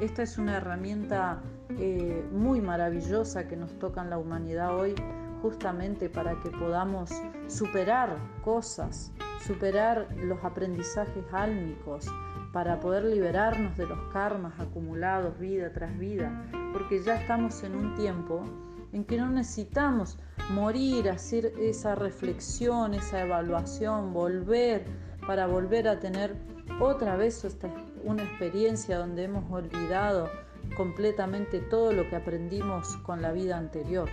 Esta 0.00 0.22
es 0.22 0.38
una 0.38 0.58
herramienta 0.58 1.42
eh, 1.78 2.24
muy 2.32 2.60
maravillosa 2.60 3.46
que 3.46 3.56
nos 3.56 3.78
toca 3.78 4.02
en 4.02 4.10
la 4.10 4.18
humanidad 4.18 4.76
hoy 4.78 4.94
justamente 5.42 6.08
para 6.08 6.38
que 6.40 6.50
podamos 6.50 7.10
superar 7.48 8.16
cosas, 8.42 9.12
superar 9.46 10.08
los 10.16 10.42
aprendizajes 10.44 11.24
álmicos, 11.32 12.06
para 12.52 12.80
poder 12.80 13.04
liberarnos 13.04 13.76
de 13.76 13.86
los 13.86 13.98
karmas 14.12 14.58
acumulados 14.58 15.38
vida 15.38 15.72
tras 15.72 15.96
vida, 15.98 16.44
porque 16.72 17.02
ya 17.02 17.16
estamos 17.16 17.62
en 17.62 17.76
un 17.76 17.94
tiempo 17.94 18.42
en 18.92 19.04
que 19.04 19.18
no 19.18 19.30
necesitamos 19.30 20.18
morir, 20.52 21.08
hacer 21.08 21.52
esa 21.60 21.94
reflexión, 21.94 22.94
esa 22.94 23.22
evaluación, 23.22 24.12
volver 24.12 24.84
para 25.26 25.46
volver 25.46 25.86
a 25.86 26.00
tener 26.00 26.34
otra 26.80 27.16
vez 27.16 27.46
una 28.02 28.24
experiencia 28.24 28.98
donde 28.98 29.24
hemos 29.24 29.50
olvidado 29.52 30.28
completamente 30.76 31.60
todo 31.60 31.92
lo 31.92 32.08
que 32.08 32.16
aprendimos 32.16 32.96
con 32.98 33.22
la 33.22 33.32
vida 33.32 33.58
anterior. 33.58 34.08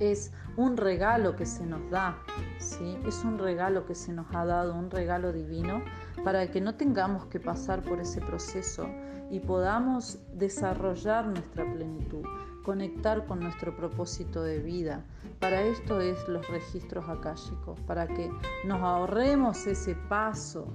Es 0.00 0.32
un 0.56 0.76
regalo 0.76 1.36
que 1.36 1.46
se 1.46 1.66
nos 1.66 1.90
da, 1.90 2.18
¿sí? 2.58 2.98
es 3.06 3.24
un 3.24 3.38
regalo 3.38 3.86
que 3.86 3.94
se 3.94 4.12
nos 4.12 4.26
ha 4.34 4.44
dado, 4.44 4.74
un 4.74 4.90
regalo 4.90 5.32
divino, 5.32 5.82
para 6.24 6.50
que 6.50 6.60
no 6.60 6.74
tengamos 6.74 7.26
que 7.26 7.40
pasar 7.40 7.82
por 7.82 8.00
ese 8.00 8.20
proceso 8.20 8.88
y 9.30 9.40
podamos 9.40 10.18
desarrollar 10.32 11.26
nuestra 11.26 11.64
plenitud, 11.72 12.24
conectar 12.64 13.26
con 13.26 13.40
nuestro 13.40 13.76
propósito 13.76 14.42
de 14.42 14.58
vida. 14.60 15.04
Para 15.40 15.62
esto 15.62 16.00
es 16.00 16.28
los 16.28 16.46
registros 16.48 17.08
akáshicos, 17.08 17.78
para 17.80 18.06
que 18.06 18.30
nos 18.64 18.80
ahorremos 18.82 19.66
ese 19.66 19.94
paso 20.08 20.68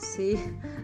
¿sí? 0.00 0.38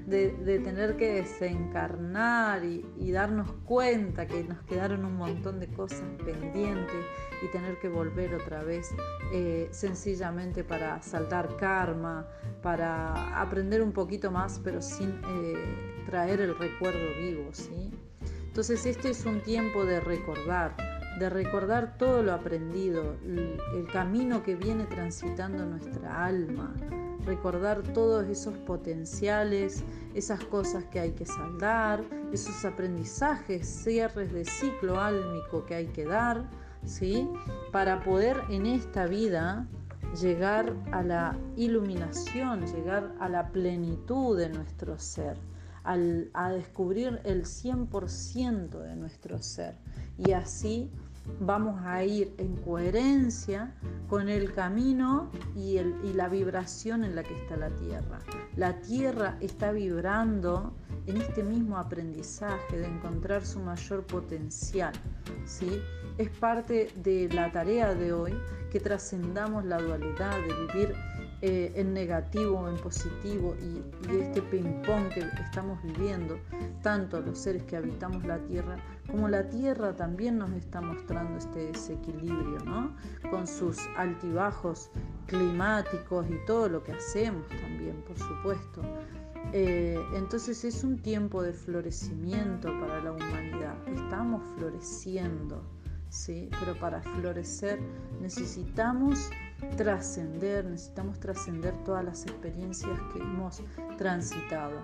de, 0.06 0.60
tener 0.64 0.96
que 0.96 1.14
desencarnar 1.14 2.64
y, 2.64 3.10
darnos 3.10 3.50
cuenta 3.64 4.26
que 4.26 4.44
nos 4.44 4.60
quedaron 4.62 5.04
un 5.04 5.16
montón 5.16 5.58
de 5.58 5.68
cosas 5.68 6.02
pendientes 6.24 7.04
y 7.42 7.50
tener 7.50 7.78
que 7.78 7.88
volver 7.88 8.34
otra 8.34 8.62
vez 8.62 8.94
eh, 9.32 9.68
sencillamente 9.70 10.64
para 10.64 11.00
saltar 11.02 11.56
karma, 11.56 12.26
para 12.62 13.40
aprender 13.40 13.82
un 13.82 13.92
poquito 13.92 14.30
más, 14.30 14.60
pero 14.62 14.82
sin 14.82 15.10
eh, 15.10 16.04
traer 16.06 16.40
el 16.40 16.58
recuerdo 16.58 17.14
vivo. 17.18 17.48
¿sí? 17.52 17.92
Entonces 18.46 18.86
este 18.86 19.10
es 19.10 19.24
un 19.24 19.40
tiempo 19.40 19.84
de 19.84 20.00
recordar, 20.00 20.76
de 21.18 21.30
recordar 21.30 21.96
todo 21.96 22.22
lo 22.22 22.32
aprendido, 22.32 23.16
el 23.24 23.86
camino 23.92 24.42
que 24.42 24.54
viene 24.54 24.84
transitando 24.84 25.64
nuestra 25.64 26.26
alma, 26.26 26.74
recordar 27.24 27.82
todos 27.82 28.26
esos 28.26 28.56
potenciales, 28.58 29.82
esas 30.14 30.44
cosas 30.44 30.84
que 30.84 31.00
hay 31.00 31.12
que 31.12 31.24
saldar, 31.24 32.04
esos 32.32 32.64
aprendizajes, 32.64 33.66
cierres 33.66 34.32
de 34.32 34.44
ciclo 34.44 35.00
álmico 35.00 35.64
que 35.64 35.74
hay 35.74 35.86
que 35.86 36.04
dar, 36.04 36.44
¿sí? 36.84 37.28
Para 37.72 38.00
poder 38.00 38.42
en 38.50 38.66
esta 38.66 39.06
vida 39.06 39.66
llegar 40.20 40.74
a 40.92 41.02
la 41.02 41.36
iluminación, 41.56 42.66
llegar 42.66 43.14
a 43.20 43.28
la 43.28 43.48
plenitud 43.48 44.38
de 44.38 44.50
nuestro 44.50 44.98
ser, 44.98 45.36
a 45.84 46.50
descubrir 46.50 47.20
el 47.24 47.44
100% 47.44 48.70
de 48.70 48.96
nuestro 48.96 49.40
ser 49.40 49.76
y 50.18 50.32
así 50.32 50.90
vamos 51.40 51.80
a 51.84 52.04
ir 52.04 52.34
en 52.38 52.56
coherencia 52.56 53.74
con 54.08 54.28
el 54.28 54.52
camino 54.52 55.30
y, 55.54 55.78
la 56.14 56.28
vibración 56.28 57.04
en 57.04 57.14
la 57.14 57.22
que 57.22 57.34
está 57.42 57.56
la 57.56 57.70
Tierra. 57.70 58.18
La 58.56 58.80
Tierra 58.80 59.36
está 59.40 59.72
vibrando 59.72 60.72
en 61.06 61.18
este 61.18 61.42
mismo 61.42 61.76
aprendizaje 61.76 62.78
de 62.78 62.86
encontrar 62.86 63.44
su 63.44 63.60
mayor 63.60 64.04
potencial. 64.06 64.92
¿sí? 65.44 65.80
Es 66.18 66.30
parte 66.30 66.90
de 67.02 67.28
la 67.32 67.52
tarea 67.52 67.94
de 67.94 68.12
hoy 68.12 68.34
que 68.70 68.80
trascendamos 68.80 69.64
la 69.64 69.78
dualidad, 69.78 70.34
de 70.40 70.66
vivir 70.66 70.94
eh, 71.42 71.72
en 71.74 71.92
negativo 71.92 72.60
o 72.60 72.68
en 72.68 72.76
positivo 72.76 73.54
y, 73.60 73.82
este 74.10 74.40
ping-pong 74.40 75.08
que 75.12 75.20
estamos 75.42 75.82
viviendo, 75.82 76.38
tanto 76.82 77.20
los 77.20 77.38
seres 77.38 77.62
que 77.64 77.76
habitamos 77.76 78.24
la 78.24 78.38
Tierra, 78.38 78.78
como 79.10 79.28
la 79.28 79.48
Tierra 79.48 79.94
también 79.94 80.38
nos 80.38 80.50
está 80.52 80.80
mostrando 80.80 81.38
este 81.38 81.72
desequilibrio, 81.72 82.58
¿no? 82.64 82.94
Con 83.30 83.46
sus 83.46 83.78
altibajos 83.96 84.90
climáticos 85.26 86.26
y 86.28 86.44
todo 86.46 86.68
lo 86.68 86.82
que 86.82 86.92
hacemos 86.92 87.46
también, 87.48 88.02
por 88.06 88.18
supuesto. 88.18 88.82
Eh, 89.52 89.98
entonces 90.14 90.64
es 90.64 90.82
un 90.82 90.98
tiempo 90.98 91.42
de 91.42 91.52
florecimiento 91.52 92.68
para 92.80 93.02
la 93.02 93.12
humanidad. 93.12 93.76
Estamos 93.88 94.42
floreciendo, 94.56 95.62
¿sí? 96.08 96.50
Pero 96.58 96.78
para 96.78 97.00
florecer 97.00 97.78
necesitamos 98.20 99.30
trascender, 99.76 100.64
necesitamos 100.64 101.20
trascender 101.20 101.74
todas 101.84 102.04
las 102.04 102.22
experiencias 102.24 102.98
que 103.12 103.20
hemos 103.20 103.62
transitado. 103.98 104.80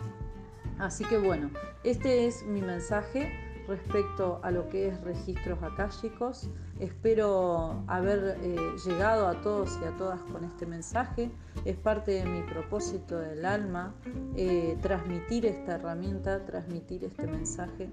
Así 0.79 1.05
que 1.05 1.19
bueno, 1.19 1.51
este 1.85 2.27
es 2.27 2.45
mi 2.45 2.63
mensaje 2.63 3.52
respecto 3.69 4.41
a 4.43 4.51
lo 4.51 4.69
que 4.69 4.89
es 4.89 5.01
registros 5.03 5.63
akáshicos. 5.63 6.51
Espero 6.81 7.85
haber 7.87 8.39
eh, 8.43 8.57
llegado 8.85 9.27
a 9.29 9.41
todos 9.41 9.79
y 9.83 9.85
a 9.85 9.97
todas 9.97 10.21
con 10.23 10.45
este 10.45 10.67
mensaje. 10.67 11.31
Es 11.65 11.77
parte 11.77 12.13
de 12.13 12.25
mi 12.25 12.43
propósito 12.43 13.19
del 13.19 13.45
alma 13.45 13.95
eh, 14.37 14.77
transmitir 14.81 15.47
esta 15.47 15.77
herramienta, 15.77 16.45
transmitir 16.45 17.05
este 17.05 17.27
mensaje 17.27 17.91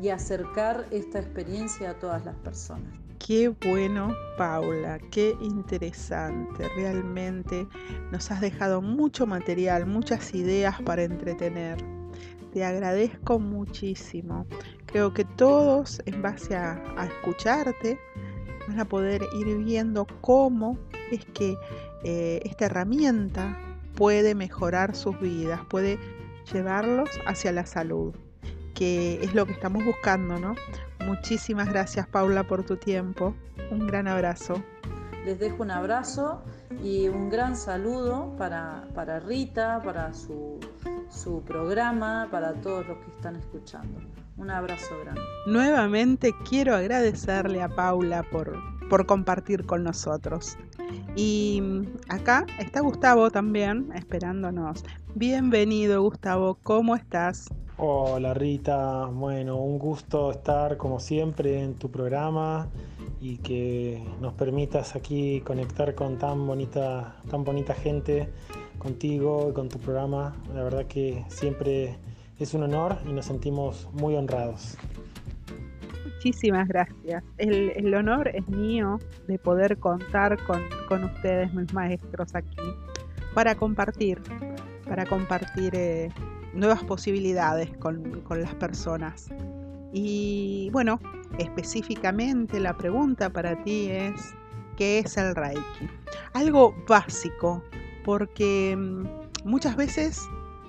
y 0.00 0.08
acercar 0.08 0.86
esta 0.90 1.18
experiencia 1.18 1.90
a 1.90 1.98
todas 1.98 2.24
las 2.24 2.36
personas. 2.36 2.92
Qué 3.18 3.48
bueno, 3.48 4.14
Paula, 4.38 4.98
qué 5.10 5.36
interesante. 5.42 6.66
Realmente 6.74 7.68
nos 8.10 8.30
has 8.30 8.40
dejado 8.40 8.80
mucho 8.80 9.26
material, 9.26 9.84
muchas 9.86 10.34
ideas 10.34 10.80
para 10.82 11.02
entretener. 11.02 11.78
Te 12.52 12.64
agradezco 12.64 13.38
muchísimo. 13.38 14.46
Creo 14.90 15.14
que 15.14 15.24
todos, 15.24 16.02
en 16.06 16.20
base 16.20 16.56
a, 16.56 16.82
escucharte, 17.04 17.98
van 18.66 18.80
a 18.80 18.84
poder 18.84 19.22
ir 19.34 19.56
viendo 19.58 20.06
cómo 20.20 20.78
es 21.12 21.24
que 21.26 21.56
eh, 22.02 22.40
esta 22.44 22.66
herramienta 22.66 23.56
puede 23.94 24.34
mejorar 24.34 24.96
sus 24.96 25.18
vidas, 25.20 25.60
puede 25.68 25.98
llevarlos 26.52 27.08
hacia 27.26 27.52
la 27.52 27.66
salud, 27.66 28.14
que 28.74 29.22
es 29.22 29.34
lo 29.34 29.46
que 29.46 29.52
estamos 29.52 29.84
buscando, 29.84 30.38
¿no? 30.38 30.54
Muchísimas 31.06 31.68
gracias 31.68 32.06
Paula 32.06 32.44
por 32.44 32.64
tu 32.64 32.76
tiempo. 32.76 33.34
Un 33.70 33.86
gran 33.86 34.08
abrazo. 34.08 34.62
Les 35.24 35.38
dejo 35.38 35.62
un 35.62 35.70
abrazo 35.70 36.42
y 36.82 37.08
un 37.08 37.30
gran 37.30 37.56
saludo 37.56 38.34
para, 38.38 39.20
Rita, 39.20 39.82
para 39.84 40.14
su, 40.14 40.58
su 41.10 41.42
programa, 41.42 42.28
para 42.30 42.54
todos 42.54 42.86
los 42.86 42.98
que 42.98 43.10
están 43.10 43.36
escuchando. 43.36 44.00
Un 44.36 44.50
abrazo 44.50 44.98
grande. 45.02 45.20
Nuevamente 45.46 46.32
quiero 46.48 46.74
agradecerle 46.74 47.60
a 47.60 47.68
Paula 47.68 48.24
por, 48.30 48.56
por 48.88 49.04
compartir 49.04 49.66
con 49.66 49.82
nosotros. 49.84 50.56
Y 51.16 51.62
acá 52.08 52.46
está 52.58 52.80
Gustavo 52.80 53.30
también 53.30 53.90
esperándonos. 53.94 54.84
Bienvenido 55.14 56.02
Gustavo, 56.02 56.58
¿cómo 56.62 56.96
estás? 56.96 57.50
Hola 57.76 58.34
Rita, 58.34 59.06
bueno, 59.06 59.56
un 59.56 59.78
gusto 59.78 60.30
estar 60.30 60.76
como 60.76 61.00
siempre 61.00 61.62
en 61.62 61.74
tu 61.74 61.90
programa 61.90 62.68
y 63.20 63.38
que 63.38 64.02
nos 64.20 64.34
permitas 64.34 64.94
aquí 64.96 65.40
conectar 65.40 65.94
con 65.94 66.18
tan 66.18 66.46
bonita, 66.46 67.16
tan 67.30 67.42
bonita 67.44 67.74
gente 67.74 68.28
contigo 68.80 69.48
y 69.50 69.52
con 69.52 69.68
tu 69.68 69.78
programa. 69.78 70.34
La 70.52 70.64
verdad 70.64 70.86
que 70.86 71.24
siempre 71.28 71.96
es 72.40 72.54
un 72.54 72.64
honor 72.64 72.96
y 73.06 73.12
nos 73.12 73.26
sentimos 73.26 73.88
muy 73.92 74.16
honrados. 74.16 74.76
Muchísimas 76.04 76.66
gracias. 76.66 77.22
El, 77.38 77.94
honor 77.94 78.28
es 78.28 78.46
mío 78.48 78.98
de 79.28 79.38
poder 79.38 79.78
contar 79.78 80.42
con, 80.44 80.62
con, 80.88 81.04
ustedes, 81.04 81.54
mis 81.54 81.72
maestros, 81.72 82.34
aquí, 82.34 82.56
para 83.34 83.54
compartir, 83.54 84.20
para 84.86 85.06
compartir 85.06 85.74
eh, 85.74 86.10
nuevas 86.52 86.82
posibilidades 86.84 87.70
con, 87.78 88.22
las 88.28 88.54
personas. 88.56 89.30
Y 89.92 90.68
bueno, 90.72 91.00
específicamente 91.38 92.60
la 92.60 92.76
pregunta 92.76 93.30
para 93.30 93.62
ti 93.62 93.88
es, 93.90 94.34
¿qué 94.76 94.98
es 94.98 95.16
el 95.16 95.34
Reiki? 95.34 95.88
Algo 96.32 96.74
básico, 96.88 97.62
porque 98.04 98.76
mm, 98.76 99.04
muchas 99.44 99.76
veces 99.76 100.22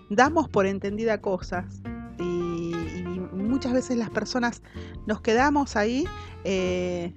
damos 0.09 0.49
por 0.49 0.65
entendida 0.65 1.21
cosas 1.21 1.81
y, 2.19 2.73
muchas 3.33 3.73
veces 3.73 3.97
las 3.97 4.09
personas 4.09 4.61
nos 5.05 5.21
quedamos 5.21 5.75
ahí 5.75 6.05
eh, 6.45 7.13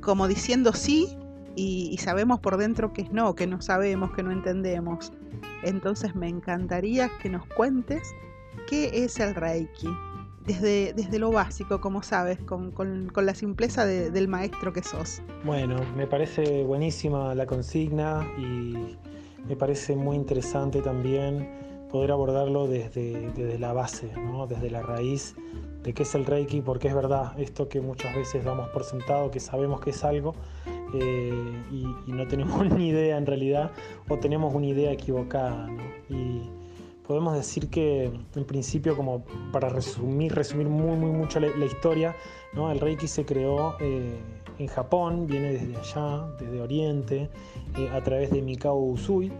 como 0.00 0.28
diciendo 0.28 0.72
sí 0.72 1.08
y, 1.56 1.96
sabemos 1.98 2.40
por 2.40 2.56
dentro 2.56 2.92
que 2.92 3.02
es 3.02 3.12
no, 3.12 3.34
que 3.34 3.46
no 3.46 3.60
sabemos, 3.60 4.12
que 4.12 4.22
no 4.22 4.30
entendemos. 4.30 5.12
Entonces 5.62 6.14
me 6.14 6.28
encantaría 6.28 7.10
que 7.20 7.28
nos 7.28 7.44
cuentes 7.46 8.02
qué 8.68 8.90
es 9.04 9.18
el 9.20 9.34
Reiki, 9.34 9.88
desde, 10.46 10.92
desde 10.92 11.18
lo 11.18 11.30
básico, 11.30 11.80
como 11.80 12.02
sabes, 12.02 12.38
con, 12.38 12.72
la 13.14 13.34
simpleza 13.34 13.86
del 13.86 14.28
maestro 14.28 14.72
que 14.72 14.82
sos. 14.82 15.22
Bueno, 15.44 15.76
me 15.96 16.06
parece 16.06 16.64
buenísima 16.64 17.34
la 17.34 17.46
consigna 17.46 18.26
y 18.38 18.96
me 19.46 19.56
parece 19.56 19.96
muy 19.96 20.16
interesante 20.16 20.80
también 20.82 21.88
poder 21.90 22.12
abordarlo 22.12 22.68
desde, 22.68 23.32
desde 23.32 23.58
la 23.58 23.72
base, 23.72 24.12
¿no? 24.16 24.46
desde 24.46 24.70
la 24.70 24.82
raíz 24.82 25.34
de 25.82 25.94
qué 25.94 26.02
es 26.02 26.14
el 26.14 26.26
Reiki, 26.26 26.60
porque 26.60 26.88
es 26.88 26.94
verdad, 26.94 27.38
esto 27.38 27.68
que 27.68 27.80
muchas 27.80 28.14
veces 28.14 28.44
damos 28.44 28.68
por 28.68 28.84
sentado, 28.84 29.30
que 29.30 29.40
sabemos 29.40 29.80
que 29.80 29.90
es 29.90 30.04
algo 30.04 30.34
eh, 30.94 31.62
y, 31.70 32.12
no 32.12 32.26
tenemos 32.26 32.70
ni 32.76 32.88
idea 32.88 33.16
en 33.16 33.26
realidad, 33.26 33.70
o 34.08 34.18
tenemos 34.18 34.54
una 34.54 34.66
idea 34.66 34.92
equivocada. 34.92 35.68
Y 36.08 36.42
podemos 37.10 37.34
decir 37.34 37.68
que 37.70 38.04
en 38.36 38.44
principio, 38.44 38.96
como 38.96 39.24
para 39.50 39.68
resumir, 39.68 40.32
resumir 40.32 40.68
muy, 40.68 40.96
muy 40.96 41.10
mucho 41.10 41.40
la, 41.40 41.66
historia, 41.66 42.14
¿no? 42.52 42.70
el 42.70 42.78
Reiki 42.78 43.08
se 43.08 43.24
creó 43.24 43.74
eh, 43.80 44.16
en 44.60 44.68
Japón, 44.68 45.26
viene 45.26 45.54
desde 45.54 45.76
allá, 45.76 46.28
desde 46.38 46.60
Oriente, 46.60 47.28
eh, 47.76 47.88
a 47.92 48.00
través 48.04 48.30
de 48.30 48.40
Mikao 48.42 48.76
Usui. 48.76 49.32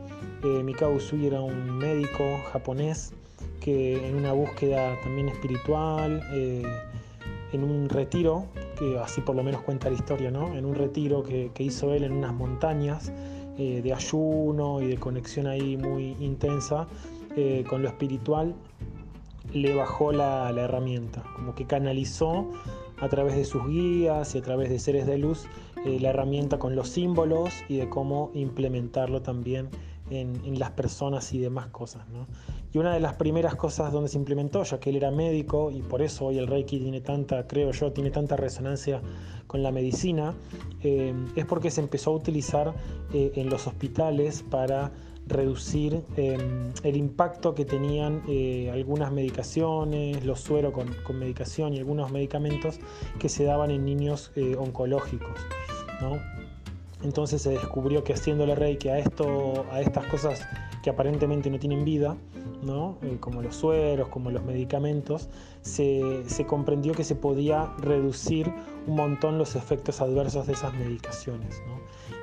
Mikao 0.43 0.95
Usui 0.95 1.29
era 1.29 1.41
un 1.41 1.79
médico 1.79 2.25
japonés 2.53 3.13
que 3.61 4.05
en 4.05 4.17
una 4.17 4.33
búsqueda 4.33 4.99
también 5.05 5.29
espiritual, 5.29 6.21
eh, 6.33 6.65
en 7.53 7.63
un 7.63 7.89
retiro, 7.89 8.47
que 8.81 8.99
así 8.99 9.21
por 9.21 9.37
lo 9.37 9.45
menos 9.45 9.63
cuenta 9.63 9.89
la 9.91 9.95
historia, 9.95 10.33
¿no? 10.33 10.53
en 10.57 10.65
un 10.65 10.75
retiro 10.75 11.23
que, 11.23 11.53
hizo 11.61 11.95
él 11.95 12.03
en 12.03 12.11
unas 12.11 12.35
montañas 12.35 13.13
eh, 13.59 13.81
de 13.81 13.95
ayuno 13.95 14.83
y 14.83 14.89
de 14.89 14.97
conexión 14.97 15.47
ahí 15.47 15.77
muy 15.77 16.17
intensa 16.19 16.89
eh, 17.37 17.65
con 17.69 17.83
lo 17.83 17.89
espiritual, 17.89 18.55
le 19.53 19.75
bajó 19.75 20.13
la, 20.13 20.53
la, 20.53 20.63
herramienta, 20.63 21.25
como 21.35 21.55
que 21.55 21.67
canalizó 21.67 22.51
a 22.99 23.09
través 23.09 23.35
de 23.37 23.45
sus 23.45 23.67
guías 23.67 24.35
y 24.35 24.39
a 24.39 24.43
través 24.43 24.71
de 24.71 24.79
seres 24.79 25.07
de 25.07 25.19
luz 25.19 25.47
la 25.85 26.11
herramienta 26.11 26.59
con 26.59 26.77
los 26.77 26.91
símbolos 26.91 27.55
y 27.69 27.79
de 27.79 27.89
cómo 27.89 28.31
implementarlo 28.35 29.23
también 29.23 29.71
en, 30.11 30.41
en 30.45 30.59
las 30.59 30.73
personas 30.73 31.33
y 31.33 31.39
demás 31.39 31.69
cosas. 31.69 32.07
¿no? 32.11 32.27
Y 32.73 32.79
una 32.79 32.95
de 32.95 33.01
las 33.01 33.15
primeras 33.15 33.57
cosas 33.57 33.93
donde 33.93 34.09
se 34.09 34.19
implementó, 34.19 34.63
ya 34.63 34.79
que 34.79 34.91
él 34.91 34.97
era 34.97 35.11
médico 35.11 35.71
y 35.71 35.83
por 35.83 36.03
eso 36.03 36.27
hoy 36.27 36.39
el 36.39 36.47
Reiki 36.47 36.79
tiene 36.79 37.01
tanta, 37.01 37.47
creo 37.47 37.73
yo, 37.73 37.93
tiene 37.93 38.11
tanta 38.11 38.37
resonancia 38.37 39.01
con 39.47 39.63
la 39.63 39.73
medicina, 39.73 40.35
eh, 40.83 41.13
es 41.35 41.45
porque 41.47 41.71
se 41.71 41.81
empezó 41.81 42.11
a 42.11 42.15
utilizar 42.15 42.75
eh, 43.13 43.33
en 43.35 43.51
los 43.51 43.67
hospitales 43.67 44.45
para 44.49 44.93
reducir 45.31 46.03
eh, 46.17 46.39
el 46.83 46.97
impacto 46.97 47.55
que 47.55 47.65
tenían 47.65 48.23
algunas 48.73 49.13
medicaciones, 49.13 50.25
los 50.25 50.41
sueros 50.41 50.73
con, 50.73 50.95
con, 51.05 51.19
medicación 51.19 51.75
y 51.75 51.79
algunos 51.79 52.11
medicamentos 52.11 52.79
que 53.19 53.29
se 53.29 53.45
daban 53.45 53.71
en 53.71 53.85
niños 53.85 54.33
oncológicos. 54.59 55.39
Entonces 57.03 57.43
se 57.43 57.51
descubrió 57.51 58.05
que 58.05 58.13
haciéndole 58.13 58.55
reiki 58.55 58.89
a, 58.89 58.99
esto, 58.99 59.65
a 59.73 59.81
estas 59.81 60.07
cosas 60.07 60.47
que 60.83 60.91
aparentemente 60.91 61.51
no 61.51 61.59
tienen 61.59 61.85
vida, 61.85 62.17
eh, 63.03 63.17
como 63.21 63.41
los 63.41 63.57
sueros, 63.57 64.09
como 64.09 64.31
los 64.31 64.43
medicamentos, 64.45 65.29
se, 65.63 66.23
comprendió 66.47 66.93
que 66.93 67.05
se 67.05 67.15
podía 67.15 67.73
reducir 67.79 68.53
un 68.87 68.97
montón 68.97 69.39
los 69.39 69.57
efectos 69.57 70.01
adversos 70.01 70.47
de 70.47 70.53
esas 70.53 70.75
medicaciones. 70.75 71.63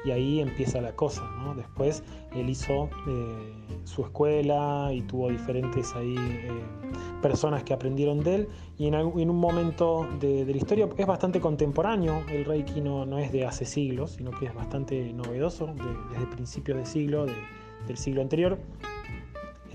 Y 0.05 0.12
ahí 0.12 0.39
empieza 0.39 0.81
la 0.81 0.95
cosa. 0.95 1.23
Después 1.55 2.03
él 2.36 2.49
hizo 2.49 2.89
eh, 3.07 3.53
su 3.83 4.03
escuela 4.03 4.91
y 4.93 5.01
tuvo 5.01 5.29
diferentes 5.29 5.95
ahí, 5.95 6.15
eh, 6.17 6.49
personas 7.21 7.63
que 7.63 7.73
aprendieron 7.73 8.23
de 8.23 8.36
él 8.36 8.47
y 8.77 8.88
en, 8.88 8.95
un 8.95 9.39
momento 9.39 10.07
de, 10.19 10.45
la 10.45 10.57
historia 10.57 10.88
es 10.97 11.07
bastante 11.07 11.41
contemporáneo, 11.41 12.23
el 12.29 12.45
Reiki 12.45 12.79
no, 12.79 13.05
no, 13.05 13.17
es 13.17 13.31
de 13.31 13.45
hace 13.45 13.65
siglos, 13.65 14.12
sino 14.12 14.31
que 14.31 14.45
es 14.45 14.53
bastante 14.53 15.13
novedoso, 15.13 15.73
desde 16.12 16.27
principios 16.27 16.77
de 16.77 16.86
siglo, 16.86 17.25
del 17.88 17.97
siglo 17.97 18.21
anterior. 18.21 18.60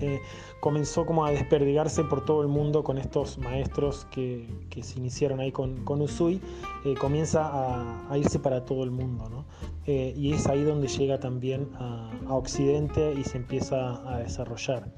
Eh, 0.03 0.21
comenzó 0.59 1.05
como 1.05 1.25
a 1.25 1.31
desperdigarse 1.31 2.03
por 2.03 2.25
todo 2.25 2.41
el 2.41 2.49
mundo 2.49 2.83
con 2.83 2.97
estos 2.97 3.37
maestros 3.37 4.05
que, 4.11 4.45
se 4.81 4.99
iniciaron 4.99 5.39
ahí 5.39 5.51
con, 5.51 5.81
Usui, 6.01 6.41
eh, 6.83 6.93
comienza 6.99 8.09
a, 8.09 8.17
irse 8.17 8.37
para 8.37 8.65
todo 8.65 8.83
el 8.83 8.91
mundo. 8.91 9.45
Eh, 9.85 10.13
y 10.17 10.33
es 10.33 10.45
ahí 10.47 10.63
donde 10.63 10.87
llega 10.87 11.19
también 11.19 11.69
a, 11.75 12.09
Occidente 12.27 13.13
y 13.13 13.23
se 13.23 13.37
empieza 13.37 14.01
a 14.11 14.19
desarrollar. 14.19 14.91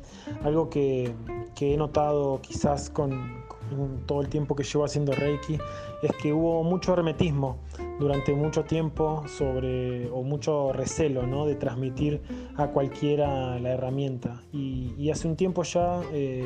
Algo 0.44 0.70
que, 0.70 1.14
que 1.54 1.74
he 1.74 1.78
notado 1.78 2.40
quizás 2.42 2.90
con, 2.90 3.46
todo 4.06 4.22
el 4.22 4.30
tiempo 4.30 4.56
que 4.56 4.64
llevo 4.64 4.86
haciendo 4.86 5.12
Reiki 5.14 5.58
es 6.02 6.12
que 6.22 6.34
hubo 6.34 6.64
mucho 6.64 6.94
hermetismo 6.94 7.58
durante 8.00 8.34
mucho 8.34 8.64
tiempo 8.64 9.24
sobre, 9.28 10.10
o 10.10 10.24
mucho 10.24 10.74
recelo 10.74 11.26
¿no? 11.26 11.46
de 11.46 11.56
transmitir 11.56 12.22
a 12.58 12.68
cualquiera 12.68 13.60
la 13.60 13.72
herramienta. 13.72 14.42
Y, 14.52 15.10
hace 15.10 15.28
un 15.28 15.36
tiempo 15.36 15.64
ya, 15.64 16.02
eh, 16.12 16.46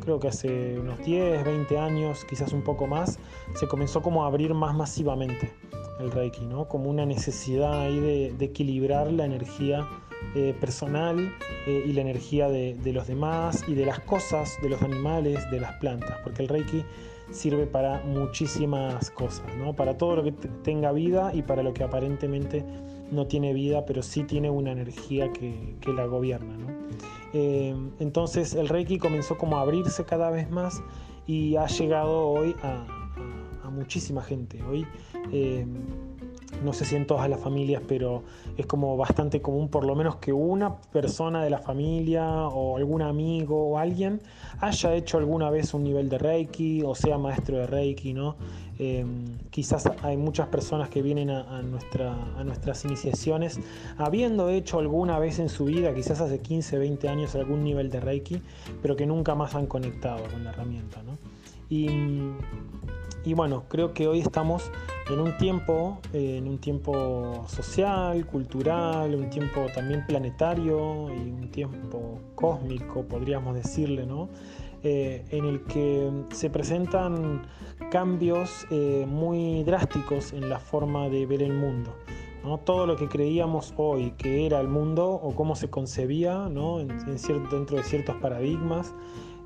creo 0.00 0.20
que 0.20 0.28
hace 0.28 0.78
unos 0.78 0.98
10, 1.04 1.44
20 1.44 1.78
años, 1.78 2.24
quizás 2.24 2.52
un 2.52 2.62
poco 2.62 2.86
más, 2.86 3.18
se 3.54 3.66
comenzó 3.66 4.00
como 4.00 4.24
a 4.24 4.28
abrir 4.28 4.54
más 4.54 4.74
masivamente 4.74 5.52
el 6.00 6.10
Reiki, 6.10 6.46
¿no? 6.46 6.66
como 6.66 6.88
una 6.88 7.04
necesidad 7.04 7.82
ahí 7.82 8.00
de, 8.00 8.44
equilibrar 8.44 9.12
la 9.12 9.26
energía 9.26 9.86
eh, 10.34 10.54
personal 10.58 11.32
eh, 11.66 11.84
y 11.86 11.92
la 11.92 12.00
energía 12.00 12.48
de, 12.48 12.78
los 12.92 13.06
demás 13.06 13.64
y 13.68 13.74
de 13.74 13.84
las 13.84 14.00
cosas, 14.00 14.56
de 14.62 14.70
los 14.70 14.80
animales, 14.82 15.50
de 15.50 15.60
las 15.60 15.74
plantas, 15.74 16.18
porque 16.22 16.42
el 16.42 16.48
Reiki 16.48 16.84
sirve 17.30 17.66
para 17.66 18.02
muchísimas 18.02 19.10
cosas, 19.10 19.46
¿no? 19.56 19.74
para 19.74 19.96
todo 19.96 20.16
lo 20.16 20.24
que 20.24 20.32
tenga 20.32 20.92
vida 20.92 21.32
y 21.34 21.42
para 21.42 21.62
lo 21.62 21.72
que 21.72 21.84
aparentemente 21.84 22.64
no 23.10 23.26
tiene 23.26 23.52
vida, 23.52 23.84
pero 23.86 24.02
sí 24.02 24.24
tiene 24.24 24.50
una 24.50 24.72
energía 24.72 25.32
que, 25.32 25.76
la 25.94 26.06
gobierna. 26.06 26.56
Eh, 27.32 27.74
entonces 27.98 28.54
el 28.54 28.68
Reiki 28.68 28.98
comenzó 28.98 29.36
como 29.38 29.58
a 29.58 29.62
abrirse 29.62 30.04
cada 30.04 30.30
vez 30.30 30.50
más 30.50 30.82
y 31.26 31.56
ha 31.56 31.66
llegado 31.66 32.28
hoy 32.28 32.54
a, 32.62 32.86
muchísima 33.70 34.20
gente. 34.20 34.60
Hoy 34.64 34.84
no 36.64 36.72
sé 36.72 36.84
si 36.84 36.96
en 36.96 37.06
todas 37.06 37.28
las 37.30 37.40
familias, 37.40 37.82
pero 37.86 38.22
es 38.56 38.66
como 38.66 38.96
bastante 38.96 39.40
común 39.40 39.68
por 39.68 39.84
lo 39.84 39.94
menos 39.94 40.16
que 40.16 40.32
una 40.32 40.76
persona 40.76 41.42
de 41.42 41.50
la 41.50 41.58
familia 41.58 42.48
o 42.48 42.76
algún 42.76 43.02
amigo 43.02 43.70
o 43.70 43.78
alguien 43.78 44.20
haya 44.60 44.94
hecho 44.94 45.18
alguna 45.18 45.50
vez 45.50 45.72
un 45.74 45.84
nivel 45.84 46.08
de 46.08 46.18
Reiki 46.18 46.82
o 46.82 46.94
sea 46.94 47.18
maestro 47.18 47.58
de 47.58 47.66
Reiki, 47.66 48.12
¿no? 48.12 48.36
Em, 48.78 49.36
quizás 49.50 49.84
hay 50.02 50.16
muchas 50.16 50.48
personas 50.48 50.88
que 50.88 51.02
vienen 51.02 51.28
a, 51.28 51.60
nuestra, 51.60 52.14
a 52.38 52.44
nuestras 52.44 52.82
iniciaciones 52.86 53.60
habiendo 53.98 54.48
hecho 54.48 54.78
alguna 54.78 55.18
vez 55.18 55.38
en 55.38 55.50
su 55.50 55.66
vida, 55.66 55.94
quizás 55.94 56.20
hace 56.20 56.38
15, 56.40 56.78
20 56.78 57.08
años, 57.08 57.34
algún 57.34 57.62
nivel 57.62 57.90
de 57.90 58.00
Reiki, 58.00 58.40
pero 58.80 58.96
que 58.96 59.06
nunca 59.06 59.34
más 59.34 59.54
han 59.54 59.66
conectado 59.66 60.24
con 60.30 60.44
la 60.44 60.50
herramienta. 60.50 61.02
¿no? 61.02 61.18
Y, 61.68 61.88
y 63.24 63.34
bueno, 63.34 63.64
creo 63.68 63.92
que 63.92 64.06
hoy 64.08 64.20
estamos 64.20 64.70
en 65.10 65.20
un 65.20 65.36
tiempo, 65.36 65.98
eh, 66.12 66.38
en 66.38 66.48
un 66.48 66.58
tiempo 66.58 67.44
social, 67.48 68.24
cultural, 68.26 69.14
un 69.14 69.28
tiempo 69.28 69.66
también 69.74 70.06
planetario 70.06 71.08
y 71.10 71.30
un 71.30 71.50
tiempo 71.50 72.20
cósmico, 72.34 73.02
podríamos 73.02 73.54
decirle, 73.54 74.06
¿no? 74.06 74.28
Eh, 74.82 75.26
en 75.30 75.44
el 75.44 75.62
que 75.64 76.10
se 76.30 76.48
presentan 76.48 77.42
cambios 77.90 78.66
eh, 78.70 79.04
muy 79.06 79.62
drásticos 79.64 80.32
en 80.32 80.48
la 80.48 80.58
forma 80.58 81.10
de 81.10 81.26
ver 81.26 81.42
el 81.42 81.52
mundo. 81.52 81.94
¿no? 82.42 82.56
Todo 82.56 82.86
lo 82.86 82.96
que 82.96 83.06
creíamos 83.06 83.74
hoy 83.76 84.12
que 84.12 84.46
era 84.46 84.58
el 84.58 84.68
mundo 84.68 85.10
o 85.10 85.34
cómo 85.34 85.54
se 85.54 85.68
concebía 85.68 86.48
¿no? 86.48 86.80
en, 86.80 87.18
cierto, 87.18 87.56
dentro 87.56 87.76
de 87.76 87.82
ciertos 87.82 88.16
paradigmas, 88.16 88.94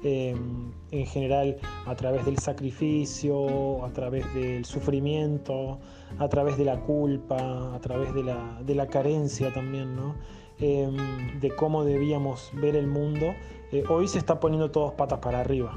Em, 0.06 0.70
en 0.90 1.06
general 1.06 1.56
a 1.86 1.94
través 1.96 2.26
del 2.26 2.38
sacrificio, 2.38 3.82
a 3.82 3.90
través 3.90 4.32
del 4.34 4.66
sufrimiento, 4.66 5.78
a 6.18 6.28
través 6.28 6.58
de 6.58 6.66
la 6.66 6.78
culpa, 6.80 7.74
a 7.74 7.80
través 7.80 8.12
de 8.12 8.22
la, 8.74 8.86
carencia 8.88 9.50
también, 9.54 9.96
¿no? 9.96 10.14
Em, 10.60 11.40
de 11.40 11.50
cómo 11.56 11.84
debíamos 11.84 12.50
ver 12.52 12.76
el 12.76 12.86
mundo, 12.86 13.34
eh, 13.72 13.82
hoy 13.88 14.06
se 14.06 14.18
está 14.18 14.38
poniendo 14.40 14.70
todos 14.70 14.92
patas 14.92 15.20
para 15.20 15.40
arriba. 15.40 15.72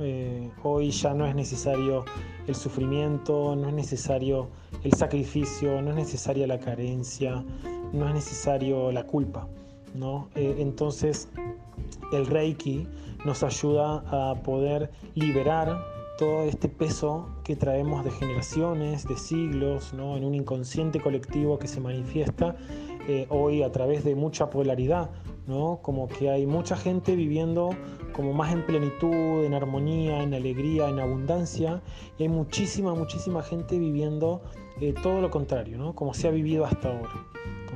Eh, 0.00 0.50
hoy 0.62 0.90
ya 0.90 1.12
no 1.12 1.26
es 1.26 1.34
necesario 1.34 2.04
el 2.46 2.54
sufrimiento, 2.54 3.56
no 3.56 3.68
es 3.68 3.74
necesario 3.74 4.50
el 4.84 4.92
sacrificio, 4.92 5.82
no 5.82 5.90
es 5.90 5.96
necesaria 5.96 6.46
la 6.46 6.60
carencia, 6.60 7.42
no 7.92 8.06
es 8.06 8.14
necesario 8.14 8.92
la 8.92 9.04
culpa. 9.04 9.48
¿No? 9.94 10.28
Eh, 10.34 10.56
entonces 10.58 11.28
el 12.12 12.26
Reiki 12.26 12.86
nos 13.24 13.42
ayuda 13.42 14.04
a 14.06 14.34
poder 14.42 14.90
liberar 15.14 15.78
todo 16.18 16.42
este 16.44 16.68
peso 16.68 17.28
que 17.44 17.56
traemos 17.56 18.04
de 18.04 18.10
generaciones, 18.10 19.06
de 19.06 19.16
siglos, 19.16 19.92
¿no? 19.92 20.16
en 20.16 20.24
un 20.24 20.34
inconsciente 20.34 21.00
colectivo 21.00 21.58
que 21.58 21.68
se 21.68 21.80
manifiesta 21.80 22.56
eh, 23.08 23.26
hoy 23.28 23.62
a 23.62 23.70
través 23.70 24.02
de 24.04 24.14
mucha 24.14 24.48
polaridad, 24.48 25.10
¿no? 25.46 25.80
como 25.82 26.08
que 26.08 26.30
hay 26.30 26.46
mucha 26.46 26.76
gente 26.76 27.14
viviendo 27.14 27.70
como 28.12 28.32
más 28.32 28.52
en 28.52 28.64
plenitud, 28.64 29.44
en 29.44 29.52
armonía, 29.52 30.22
en 30.22 30.32
alegría, 30.32 30.88
en 30.88 30.98
abundancia, 31.00 31.82
y 32.18 32.22
hay 32.22 32.28
muchísima, 32.28 32.94
muchísima 32.94 33.42
gente 33.42 33.78
viviendo 33.78 34.40
eh, 34.80 34.94
todo 35.02 35.20
lo 35.20 35.30
contrario, 35.30 35.76
¿no? 35.76 35.94
como 35.94 36.14
se 36.14 36.28
ha 36.28 36.30
vivido 36.30 36.64
hasta 36.64 36.88
ahora. 36.88 37.26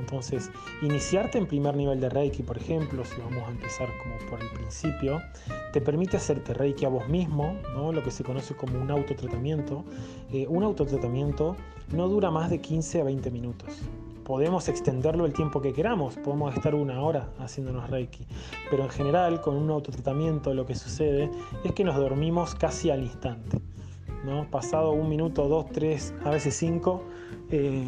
Entonces, 0.01 0.49
iniciarte 0.81 1.37
en 1.37 1.45
primer 1.45 1.75
nivel 1.75 2.01
de 2.01 2.09
Reiki, 2.09 2.41
por 2.41 2.57
ejemplo, 2.57 3.05
si 3.05 3.21
vamos 3.21 3.47
a 3.47 3.51
empezar 3.51 3.87
como 4.01 4.17
por 4.29 4.41
el 4.41 4.49
principio, 4.49 5.21
te 5.71 5.79
permite 5.79 6.17
hacerte 6.17 6.55
Reiki 6.55 6.85
a 6.85 6.89
vos 6.89 7.07
mismo, 7.07 7.55
¿no? 7.75 7.91
lo 7.93 8.03
que 8.03 8.09
se 8.09 8.23
conoce 8.23 8.55
como 8.55 8.81
un 8.81 8.89
autotratamiento. 8.89 9.85
Eh, 10.33 10.47
un 10.49 10.63
autotratamiento 10.63 11.55
no 11.93 12.07
dura 12.07 12.31
más 12.31 12.49
de 12.49 12.59
15 12.59 13.01
a 13.01 13.03
20 13.03 13.29
minutos. 13.29 13.69
Podemos 14.23 14.67
extenderlo 14.69 15.25
el 15.25 15.33
tiempo 15.33 15.61
que 15.61 15.71
queramos, 15.71 16.15
podemos 16.15 16.55
estar 16.55 16.73
una 16.73 17.01
hora 17.01 17.29
haciéndonos 17.39 17.89
Reiki, 17.89 18.25
pero 18.71 18.83
en 18.83 18.89
general 18.89 19.41
con 19.41 19.55
un 19.55 19.69
autotratamiento 19.69 20.53
lo 20.53 20.65
que 20.65 20.73
sucede 20.73 21.29
es 21.63 21.73
que 21.73 21.83
nos 21.83 21.95
dormimos 21.95 22.55
casi 22.55 22.89
al 22.89 23.03
instante. 23.03 23.59
¿no? 24.25 24.49
Pasado 24.49 24.91
un 24.91 25.09
minuto, 25.09 25.47
dos, 25.47 25.65
tres, 25.71 26.13
a 26.23 26.29
veces 26.29 26.55
cinco, 26.55 27.03
eh, 27.49 27.83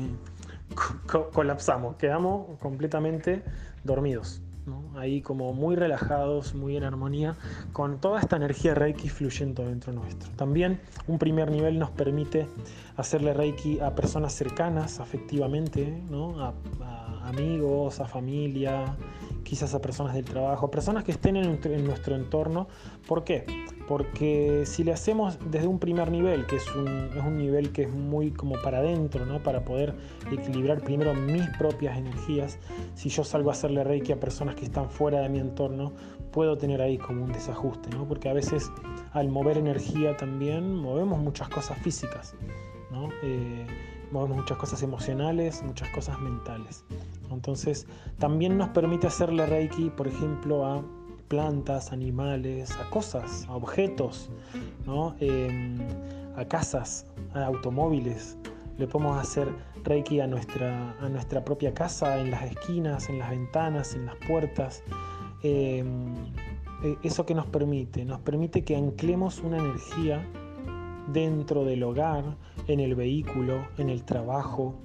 colapsamos, 1.32 1.96
quedamos 1.96 2.60
completamente 2.60 3.44
dormidos. 3.84 4.42
Ahí 4.96 5.22
como 5.22 5.54
muy 5.54 5.76
relajados, 5.76 6.54
muy 6.54 6.78
en 6.78 6.84
armonía, 6.84 7.36
con 7.74 8.00
toda 8.00 8.22
esta 8.22 8.38
energía 8.38 8.74
Reiki 8.74 9.10
fluyendo 9.10 9.66
dentro 9.66 9.92
nuestro. 9.92 10.32
También 10.38 10.80
un 11.08 11.20
primer 11.20 11.52
nivel 11.52 11.80
nos 11.80 11.90
permite 11.90 12.48
hacerle 12.96 13.34
Reiki 13.34 13.80
a 13.82 13.94
personas 13.94 14.34
cercanas 14.34 15.02
afectivamente, 15.02 16.02
a, 16.40 17.28
amigos, 17.28 18.00
a 18.00 18.08
familia, 18.08 18.96
quizás 19.44 19.74
a 19.74 19.82
personas 19.82 20.14
del 20.14 20.26
trabajo, 20.26 20.72
personas 20.72 21.04
que 21.04 21.12
estén 21.12 21.36
en, 21.36 21.86
nuestro 21.86 22.16
entorno. 22.16 22.68
¿Por 23.08 23.24
qué? 23.24 23.46
Porque 23.88 24.64
si 24.66 24.84
le 24.84 24.94
hacemos 24.94 25.38
desde 25.52 25.68
un 25.68 25.80
primer 25.80 26.10
nivel, 26.10 26.46
que 26.46 26.56
es 26.56 26.76
un, 26.76 26.88
es 26.88 27.24
un 27.24 27.38
nivel 27.38 27.72
que 27.72 27.84
es 27.84 27.94
muy 27.94 28.32
como 28.32 28.62
para 28.62 28.80
adentro, 28.80 29.26
¿no? 29.26 29.44
para 29.44 29.66
poder 29.66 29.94
equilibrar 30.32 30.82
primero 30.82 31.14
mis 31.14 31.48
propias 31.58 31.98
energías, 31.98 32.58
si 32.96 33.10
yo 33.10 33.24
salgo 33.24 33.50
a 33.50 33.54
hacerle 33.54 33.84
reiki 33.84 34.12
a 34.12 34.20
personas 34.20 34.56
que 34.56 34.66
están 34.66 34.90
fuera 34.90 35.22
de 35.22 35.30
mi 35.30 35.40
entorno, 35.40 35.92
puedo 36.32 36.58
tener 36.58 36.82
ahí 36.82 36.98
como 36.98 37.24
un 37.24 37.32
desajuste, 37.32 37.90
¿no? 37.90 38.08
porque 38.08 38.30
a 38.30 38.34
veces 38.34 38.72
al 39.12 39.30
mover 39.30 39.58
energía 39.58 40.18
también 40.18 40.76
movemos 40.76 41.20
muchas 41.20 41.50
cosas 41.50 41.78
físicas. 41.80 42.36
¿no? 42.92 43.10
Eh, 43.24 43.66
muchas 44.14 44.58
cosas 44.58 44.84
emocionales, 44.84 45.64
muchas 45.64 45.90
cosas 45.90 46.20
mentales. 46.20 46.86
Entonces, 47.32 47.88
también 48.20 48.58
nos 48.58 48.70
permite 48.70 49.08
hacerle 49.08 49.46
Reiki, 49.46 49.90
por 49.90 50.08
ejemplo, 50.08 50.66
a 50.66 50.84
plantas, 51.28 51.92
animales, 51.92 52.72
a 52.78 52.90
cosas, 52.90 53.46
a 53.50 53.56
objetos, 53.56 54.30
em, 55.20 55.80
a 56.36 56.46
casas, 56.46 57.08
a 57.34 57.46
automóviles. 57.46 58.38
Le 58.78 58.88
podemos 58.88 59.18
hacer 59.18 59.48
Reiki 59.84 60.20
a 60.20 60.28
nuestra, 60.28 60.96
a 61.00 61.10
nuestra 61.10 61.44
propia 61.44 61.74
casa, 61.74 62.20
en 62.20 62.32
las 62.32 62.44
esquinas, 62.44 63.10
en 63.10 63.20
las 63.20 63.32
ventanas, 63.32 63.96
en 63.96 64.06
las 64.06 64.16
puertas. 64.28 64.84
Em, 65.42 66.14
e, 66.84 66.98
eso 67.04 67.26
que 67.26 67.34
nos 67.34 67.48
permite, 67.48 68.06
nos 68.06 68.20
permite 68.20 68.64
que 68.64 68.76
anclemos 68.76 69.40
una 69.40 69.58
energía 69.58 70.24
dentro 71.08 71.66
del 71.66 71.84
hogar, 71.84 72.24
en 72.68 72.80
el 72.80 72.96
vehículo, 72.96 73.68
en 73.78 73.90
el 73.90 74.04
trabajo, 74.04 74.76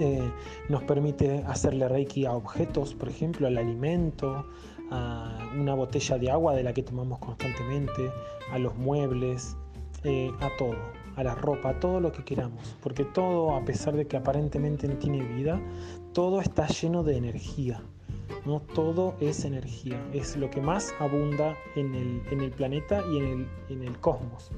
eh, 0.00 0.30
nos 0.68 0.82
permite 0.84 1.42
hacerle 1.46 1.88
reiki 1.88 2.24
a 2.24 2.32
objetos, 2.32 2.94
por 2.94 3.08
ejemplo, 3.08 3.46
al 3.46 3.58
alimento, 3.58 4.46
a 4.90 5.50
una 5.58 5.74
botella 5.74 6.18
de 6.18 6.30
agua 6.30 6.54
de 6.54 6.62
la 6.62 6.72
que 6.72 6.82
tomamos 6.82 7.18
constantemente, 7.18 8.10
a 8.52 8.58
los 8.58 8.76
muebles, 8.76 9.56
eh, 10.04 10.30
a 10.40 10.48
todo, 10.56 10.76
a 11.16 11.24
la 11.24 11.34
ropa, 11.34 11.70
a 11.70 11.80
todo 11.80 12.00
lo 12.00 12.12
que 12.12 12.24
queramos. 12.24 12.76
Porque 12.82 13.04
todo, 13.04 13.54
a 13.54 13.64
pesar 13.64 13.94
de 13.94 14.06
que 14.06 14.16
aparentemente 14.16 14.86
no 14.88 14.94
tiene 14.96 15.22
vida, 15.22 15.60
todo 16.12 16.40
está 16.40 16.66
lleno 16.68 17.02
de 17.02 17.16
energía. 17.16 17.82
¿no? 18.44 18.60
Todo 18.60 19.14
es 19.20 19.44
energía, 19.44 20.00
es 20.12 20.36
lo 20.36 20.50
que 20.50 20.60
más 20.60 20.94
abunda 21.00 21.56
en 21.76 21.94
el, 21.94 22.50
planeta 22.52 23.02
y 23.12 23.18
en 23.18 23.82
el, 23.82 24.00
cosmos. 24.00 24.50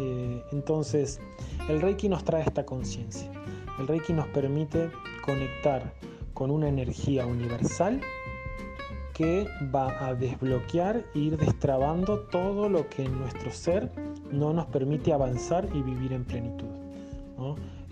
Eh, 0.00 0.42
entonces, 0.52 1.20
el 1.68 1.80
Reiki 1.80 2.08
nos 2.08 2.24
trae 2.24 2.42
esta 2.42 2.64
conciencia. 2.64 3.30
El 3.78 3.86
Reiki 3.86 4.12
nos 4.12 4.26
permite 4.28 4.90
conectar 5.24 5.92
con 6.34 6.50
una 6.50 6.68
energía 6.68 7.26
universal 7.26 8.00
que 9.14 9.46
va 9.74 10.06
a 10.06 10.14
desbloquear 10.14 11.04
e 11.14 11.18
ir 11.18 11.36
destrabando 11.36 12.20
todo 12.30 12.68
lo 12.68 12.88
que 12.88 13.04
en 13.04 13.18
nuestro 13.18 13.50
ser 13.52 13.92
no 14.30 14.52
nos 14.52 14.66
permite 14.66 15.12
avanzar 15.12 15.68
y 15.74 15.82
vivir 15.82 16.12
en 16.12 16.24
plenitud. 16.24 16.66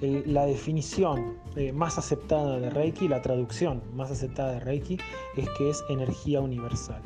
la 0.01 0.47
definición 0.47 1.37
eh, 1.57 1.73
más 1.73 1.99
aceptada 1.99 2.59
de 2.59 2.71
Reiki, 2.71 3.07
la 3.07 3.21
traducción 3.21 3.83
más 3.95 4.11
aceptada 4.11 4.53
de 4.53 4.61
Reiki, 4.61 4.99
es 5.37 5.49
que 5.59 5.69
es 5.69 5.85
energía 5.91 6.41
universal. 6.41 7.03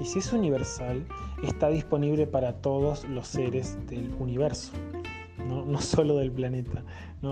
Y 0.00 0.04
si 0.04 0.18
es 0.18 0.32
universal, 0.32 1.06
está 1.42 1.68
disponible 1.68 2.26
para 2.26 2.54
todos 2.54 3.04
los 3.08 3.28
seres 3.28 3.78
del 3.86 4.12
universo. 4.18 4.72
¿no? 5.46 5.80
solo 5.80 6.16
del 6.16 6.32
planeta. 6.32 6.82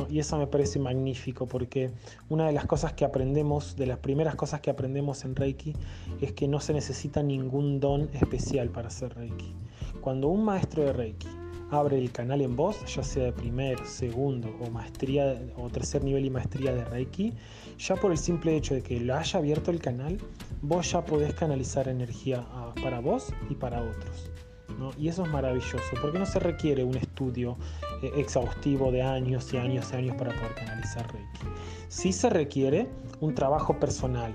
Y 0.09 0.19
eso 0.19 0.39
me 0.39 0.47
parece 0.47 0.79
magnífico 0.79 1.47
porque 1.47 1.93
una 2.29 2.47
de 2.47 2.53
las 2.53 2.67
cosas 2.67 2.93
que 2.95 3.05
aprendemos, 3.05 3.77
de 3.77 3.87
las 3.87 3.99
primeras 3.99 4.35
cosas 4.35 4.61
que 4.61 4.71
aprendemos 4.71 5.25
en 5.25 5.37
Reiki, 5.37 5.75
es 6.21 6.33
que 6.33 6.49
no 6.49 6.61
se 6.61 6.73
necesita 6.73 7.23
ningún 7.23 7.81
don 7.81 8.09
especial 8.13 8.71
para 8.71 8.89
hacer 8.89 9.15
Reiki. 9.15 9.55
Cuando 10.01 10.29
un 10.29 10.45
maestro 10.45 10.85
de 10.85 10.93
Reiki 10.93 11.29
abre 11.71 11.99
el 11.99 12.11
canal 12.13 12.41
en 12.41 12.57
voz, 12.57 12.85
ya 12.87 13.03
sea 13.03 13.25
de 13.25 13.33
primer, 13.33 13.85
segundo 13.87 14.55
o 14.61 14.71
maestría 14.71 15.41
o 15.57 15.69
tercer 15.69 16.05
nivel 16.05 16.25
y 16.25 16.31
maestría 16.31 16.75
de 16.75 16.85
Reiki, 16.85 17.33
ya 17.79 17.97
por 17.97 18.13
el 18.13 18.19
simple 18.19 18.57
hecho 18.57 18.75
de 18.75 18.83
que 18.83 19.01
lo 19.01 19.17
haya 19.17 19.39
abierto 19.39 19.71
el 19.71 19.81
canal, 19.81 20.19
vos 20.63 20.91
ya 20.91 21.05
podés 21.05 21.35
canalizar 21.35 21.89
energía 21.89 22.47
ah, 22.51 22.73
para 22.83 23.01
vos 23.01 23.33
y 23.51 23.55
para 23.55 23.83
otros. 23.83 24.31
Y 24.99 25.09
eso 25.09 25.25
es 25.25 25.31
maravilloso, 25.31 25.79
porque 26.01 26.19
no 26.19 26.27
se 26.27 26.39
requiere 26.39 26.85
un 26.85 26.97
estudio 26.97 27.57
eh, 28.03 28.11
exhaustivo 28.17 28.91
de 28.91 29.03
años 29.03 29.53
y 29.53 29.57
años 29.57 29.91
y 29.93 29.97
años 29.97 30.17
para 30.17 30.33
poder 30.35 30.55
canalizar 30.55 31.11
Reiki. 31.13 31.47
Sí 31.89 32.13
se 32.13 32.29
requiere 32.29 32.89
un 33.21 33.35
trabajo 33.35 33.79
personal, 33.79 34.35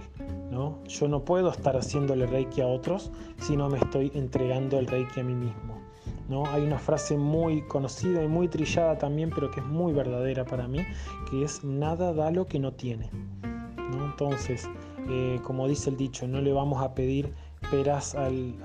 ¿no? 0.49 0.81
Yo 0.85 1.07
no 1.07 1.25
puedo 1.25 1.51
estar 1.51 1.75
haciéndole 1.75 2.25
Reiki 2.25 2.61
a 2.61 2.67
otros 2.67 3.11
si 3.39 3.57
no 3.57 3.69
me 3.69 3.77
estoy 3.77 4.11
entregando 4.15 4.79
el 4.79 4.87
Reiki 4.87 5.19
a 5.19 5.23
mí 5.23 5.35
mismo. 5.35 5.78
¿No? 6.29 6.45
Hay 6.45 6.61
una 6.61 6.77
frase 6.77 7.17
muy 7.17 7.63
conocida 7.63 8.23
y 8.23 8.27
muy 8.27 8.47
trillada 8.47 8.97
también, 8.97 9.31
pero 9.33 9.51
que 9.51 9.59
es 9.59 9.65
muy 9.65 9.91
verdadera 9.93 10.45
para 10.45 10.67
mí, 10.67 10.79
que 11.29 11.43
es 11.43 11.63
nada 11.63 12.13
da 12.13 12.31
lo 12.31 12.45
que 12.45 12.59
no 12.59 12.71
tiene. 12.71 13.09
¿no? 13.91 14.05
Entonces, 14.05 14.69
eh, 15.09 15.39
como 15.43 15.67
dice 15.67 15.89
el 15.89 15.97
dicho, 15.97 16.27
no 16.27 16.39
le 16.39 16.53
vamos 16.53 16.81
a 16.83 16.93
pedir 16.93 17.33
peras 17.71 18.15
al, 18.15 18.55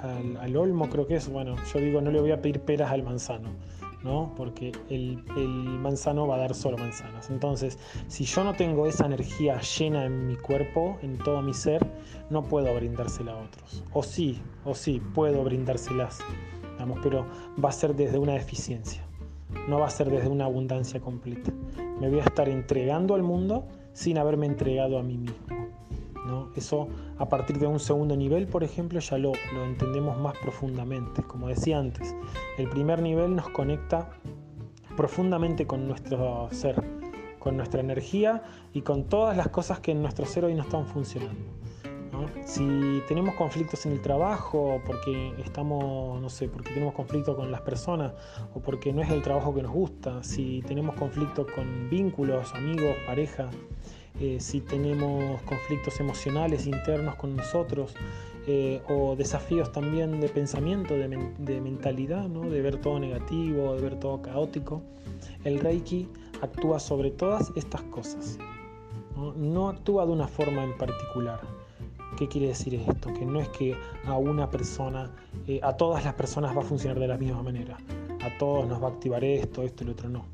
al, 0.40 0.56
olmo, 0.56 0.88
creo 0.88 1.06
que 1.06 1.16
es, 1.16 1.28
bueno, 1.28 1.56
yo 1.72 1.80
digo, 1.80 2.00
no 2.00 2.10
le 2.10 2.20
voy 2.20 2.32
a 2.32 2.40
pedir 2.40 2.60
peras 2.60 2.92
al 2.92 3.02
manzano, 3.02 3.48
¿no? 4.02 4.32
Porque 4.36 4.72
el, 4.90 5.24
el, 5.36 5.48
manzano 5.48 6.26
va 6.26 6.36
a 6.36 6.38
dar 6.38 6.54
solo 6.54 6.76
manzanas. 6.76 7.30
Entonces, 7.30 7.78
si 8.08 8.24
yo 8.24 8.44
no 8.44 8.54
tengo 8.54 8.86
esa 8.86 9.06
energía 9.06 9.60
llena 9.60 10.04
en 10.04 10.26
mi 10.26 10.36
cuerpo, 10.36 10.98
en 11.02 11.18
todo 11.18 11.42
mi 11.42 11.54
ser, 11.54 11.84
no 12.30 12.42
puedo 12.42 12.74
brindársela 12.74 13.32
a 13.32 13.36
otros. 13.36 13.82
O 13.92 14.02
sí, 14.02 14.40
o 14.64 14.74
sí, 14.74 15.00
puedo 15.14 15.42
brindárselas, 15.44 16.20
pero 17.02 17.26
va 17.62 17.68
a 17.68 17.72
ser 17.72 17.94
desde 17.94 18.18
una 18.18 18.34
deficiencia, 18.34 19.02
no 19.68 19.78
va 19.78 19.86
a 19.86 19.90
ser 19.90 20.10
desde 20.10 20.28
una 20.28 20.44
abundancia 20.44 21.00
completa. 21.00 21.52
Me 22.00 22.08
voy 22.08 22.20
a 22.20 22.24
estar 22.24 22.48
entregando 22.48 23.14
al 23.14 23.22
mundo 23.22 23.66
sin 23.92 24.18
haberme 24.18 24.46
entregado 24.46 24.98
a 24.98 25.02
mí 25.02 25.16
mismo. 25.16 25.36
Eso 26.56 26.88
a 27.18 27.28
partir 27.28 27.58
de 27.58 27.66
un 27.66 27.80
segundo 27.80 28.16
nivel, 28.16 28.46
por 28.46 28.64
ejemplo, 28.64 29.00
ya 29.00 29.18
lo, 29.18 29.32
lo 29.54 29.64
entendemos 29.64 30.18
más 30.18 30.36
profundamente. 30.38 31.22
Como 31.22 31.48
decía 31.48 31.78
antes, 31.78 32.14
el 32.58 32.68
primer 32.68 33.02
nivel 33.02 33.34
nos 33.34 33.48
conecta 33.50 34.10
profundamente 34.96 35.66
con 35.66 35.86
nuestro 35.88 36.48
ser, 36.52 36.82
con 37.38 37.56
nuestra 37.56 37.80
energía 37.80 38.42
y 38.72 38.82
con 38.82 39.04
todas 39.04 39.36
las 39.36 39.48
cosas 39.48 39.80
que 39.80 39.92
en 39.92 40.02
nuestro 40.02 40.26
ser 40.26 40.44
hoy 40.44 40.54
no 40.54 40.62
están 40.62 40.86
funcionando. 40.86 41.42
Si 42.44 43.02
tenemos 43.08 43.34
conflictos 43.34 43.86
en 43.86 43.92
el 43.92 44.00
trabajo, 44.00 44.80
porque 44.86 45.34
estamos, 45.44 46.20
no 46.20 46.28
sé, 46.28 46.48
porque 46.48 46.72
tenemos 46.72 46.94
conflicto 46.94 47.36
con 47.36 47.50
las 47.50 47.60
personas 47.62 48.12
o 48.54 48.60
porque 48.60 48.92
no 48.92 49.02
es 49.02 49.10
el 49.10 49.22
trabajo 49.22 49.54
que 49.54 49.62
nos 49.62 49.72
gusta, 49.72 50.22
si 50.22 50.62
tenemos 50.62 50.94
conflicto 50.96 51.46
con 51.54 51.88
vínculos, 51.90 52.54
amigos, 52.54 52.94
pareja, 53.06 53.50
eh, 54.20 54.38
si 54.40 54.60
tenemos 54.60 55.42
conflictos 55.42 55.98
emocionales 56.00 56.66
internos 56.66 57.16
con 57.16 57.34
nosotros, 57.34 57.94
eh, 58.46 58.82
o 58.90 59.16
desafíos 59.16 59.72
también 59.72 60.20
de 60.20 60.28
pensamiento, 60.28 60.92
de, 60.94 61.08
mentalidad, 61.60 62.28
¿no? 62.28 62.42
de 62.42 62.60
ver 62.60 62.76
todo 62.76 63.00
negativo, 63.00 63.74
de 63.74 63.80
ver 63.80 63.98
todo 63.98 64.20
caótico, 64.20 64.82
el 65.44 65.58
Reiki 65.60 66.08
actúa 66.42 66.78
sobre 66.78 67.10
todas 67.10 67.52
estas 67.56 67.80
cosas. 67.84 68.38
No, 69.36 69.68
actúa 69.68 70.04
de 70.04 70.12
una 70.12 70.28
forma 70.28 70.62
en 70.62 70.76
particular. 70.76 71.40
¿Qué 72.16 72.28
quiere 72.28 72.48
decir 72.48 72.74
esto? 72.74 73.12
Que 73.12 73.26
no 73.26 73.40
es 73.40 73.48
que 73.48 73.74
a 74.04 74.16
una 74.16 74.50
persona, 74.50 75.10
eh, 75.46 75.60
a 75.62 75.76
todas 75.76 76.04
las 76.04 76.14
personas 76.14 76.56
va 76.56 76.60
a 76.60 76.64
funcionar 76.64 76.98
de 76.98 77.08
la 77.08 77.16
misma 77.16 77.42
manera. 77.42 77.76
A 78.22 78.38
todos 78.38 78.68
nos 78.68 78.82
va 78.82 78.88
a 78.88 78.90
activar 78.90 79.24
esto, 79.24 79.62
esto 79.62 79.82
y 79.82 79.86
lo 79.86 79.92
otro 79.92 80.08
no. 80.08 80.24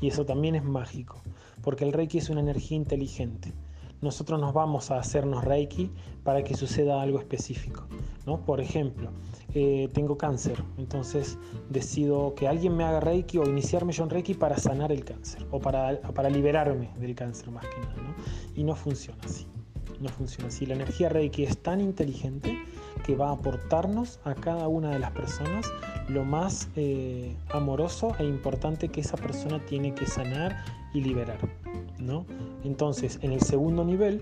Y 0.00 0.08
eso 0.08 0.24
también 0.24 0.54
es 0.54 0.64
mágico, 0.64 1.20
porque 1.62 1.84
el 1.84 1.92
Reiki 1.92 2.18
es 2.18 2.30
una 2.30 2.40
energía 2.40 2.76
inteligente. 2.76 3.52
Nosotros 4.00 4.40
nos 4.40 4.52
vamos 4.52 4.90
a 4.90 4.98
hacernos 4.98 5.44
Reiki 5.44 5.90
para 6.22 6.44
que 6.44 6.54
suceda 6.54 7.00
algo 7.00 7.18
específico. 7.18 7.84
¿no? 8.26 8.38
Por 8.44 8.60
ejemplo, 8.60 9.10
eh, 9.54 9.88
tengo 9.92 10.16
cáncer, 10.16 10.62
entonces 10.78 11.38
decido 11.68 12.34
que 12.34 12.48
alguien 12.48 12.76
me 12.76 12.84
haga 12.84 13.00
Reiki 13.00 13.38
o 13.38 13.48
iniciarme 13.48 13.92
yo 13.92 14.04
en 14.04 14.10
Reiki 14.10 14.34
para 14.34 14.56
sanar 14.56 14.92
el 14.92 15.04
cáncer 15.04 15.46
o 15.50 15.60
para, 15.60 16.00
liberarme 16.30 16.90
del 16.98 17.14
cáncer 17.14 17.50
más 17.50 17.66
que 17.66 17.80
nada. 17.80 18.16
Y 18.54 18.64
no 18.64 18.74
funciona 18.74 19.20
así. 19.24 19.46
No 20.04 20.10
funciona 20.10 20.48
así. 20.48 20.66
La 20.66 20.74
energía 20.74 21.08
Reiki 21.08 21.44
es 21.44 21.56
tan 21.56 21.80
inteligente 21.80 22.62
que 23.06 23.16
va 23.16 23.30
a 23.30 23.32
aportarnos 23.32 24.20
a 24.24 24.34
cada 24.34 24.68
una 24.68 24.90
de 24.90 24.98
las 24.98 25.12
personas 25.12 25.72
lo 26.08 26.26
más 26.26 26.68
eh, 26.76 27.34
amoroso 27.48 28.14
e 28.18 28.24
importante 28.24 28.90
que 28.90 29.00
esa 29.00 29.16
persona 29.16 29.64
tiene 29.64 29.94
que 29.94 30.04
sanar 30.04 30.62
y 30.92 31.00
liberar. 31.00 31.38
¿no? 31.98 32.26
Entonces, 32.64 33.18
en 33.22 33.32
el 33.32 33.40
segundo 33.40 33.82
nivel, 33.82 34.20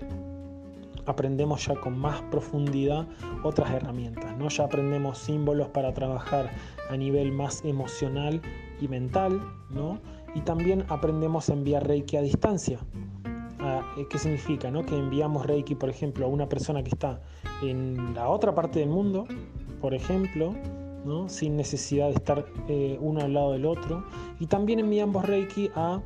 aprendemos 1.05 1.65
ya 1.65 1.75
con 1.75 1.99
más 1.99 2.21
profundidad 2.31 3.05
otras 3.43 3.69
herramientas, 3.71 4.37
¿no? 4.37 4.47
Ya 4.47 4.63
aprendemos 4.63 5.17
símbolos 5.17 5.67
para 5.67 5.93
trabajar 5.93 6.49
a 6.89 6.95
nivel 6.95 7.33
más 7.33 7.61
emocional 7.65 8.41
y 8.79 8.87
mental, 8.87 9.41
¿no? 9.69 9.99
Y 10.33 10.39
también 10.41 10.85
aprendemos 10.87 11.49
a 11.49 11.53
enviar 11.53 11.85
Reiki 11.85 12.15
a 12.15 12.21
distancia. 12.21 12.79
Eh, 13.63 14.07
¿Qué 14.09 14.17
significa? 14.17 14.69
¿no? 14.69 14.85
Que 14.85 14.97
enviamos 14.97 15.45
Reiki, 15.45 15.75
por 15.75 15.89
ejemplo, 15.89 16.25
a 16.25 16.29
una 16.29 16.49
persona 16.49 16.83
que 16.83 16.89
está 16.89 17.21
en 17.61 18.13
la 18.13 18.27
otra 18.27 18.53
parte 18.53 18.79
del 18.79 18.89
mundo, 18.89 19.25
por 19.79 19.93
ejemplo, 19.93 20.53
¿no? 21.05 21.29
sin 21.29 21.55
necesidad 21.55 22.07
de 22.07 22.15
estar 22.15 22.45
eh, 22.67 22.97
uno 22.99 23.21
al 23.21 23.33
lado 23.33 23.53
del 23.53 23.65
otro. 23.65 24.03
Y 24.39 24.47
también 24.47 24.79
enviamos 24.79 25.25
Reiki 25.25 25.69
a 25.75 26.01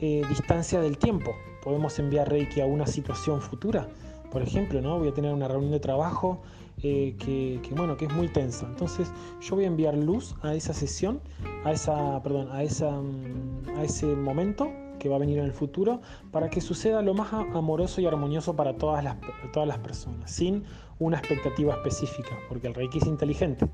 eh, 0.00 0.22
distancia 0.28 0.80
del 0.80 0.98
tiempo. 0.98 1.32
Podemos 1.62 1.98
enviar 1.98 2.28
Reiki 2.28 2.60
a 2.60 2.66
una 2.66 2.86
situación 2.86 3.40
futura. 3.40 3.88
Por 4.32 4.42
ejemplo, 4.42 4.80
¿no? 4.80 4.98
voy 4.98 5.08
a 5.08 5.14
tener 5.14 5.32
una 5.32 5.46
reunión 5.46 5.70
de 5.72 5.80
trabajo 5.80 6.42
que, 6.80 7.16
que, 7.18 7.74
bueno, 7.74 7.96
que 7.96 8.06
es 8.06 8.12
muy 8.12 8.28
tensa. 8.28 8.66
Entonces 8.66 9.10
yo 9.40 9.54
voy 9.54 9.64
a 9.64 9.68
enviar 9.68 9.96
luz 9.96 10.34
a 10.42 10.54
esa 10.54 10.74
sesión, 10.74 11.20
a, 11.64 11.72
esa, 11.72 12.22
perdón, 12.22 12.48
a, 12.50 12.62
esa, 12.62 12.90
mm, 12.90 13.78
a 13.78 13.84
ese 13.84 14.06
momento 14.06 14.68
que 15.06 15.10
va 15.10 15.16
a 15.16 15.20
venir 15.20 15.38
en 15.38 15.44
el 15.44 15.52
futuro 15.52 16.00
para 16.32 16.50
que 16.50 16.60
suceda 16.60 17.00
lo 17.00 17.14
más 17.14 17.32
amoroso 17.32 18.00
y 18.00 18.06
armonioso 18.06 18.56
para 18.56 18.76
todas 18.76 19.04
las, 19.04 19.16
todas 19.52 19.68
las 19.68 19.78
personas, 19.78 20.32
sin 20.32 20.64
una 20.98 21.18
expectativa 21.18 21.74
específica, 21.74 22.36
porque 22.48 22.66
el 22.66 22.74
Reiki 22.74 22.98
es 22.98 23.06
inteligente. 23.06 23.66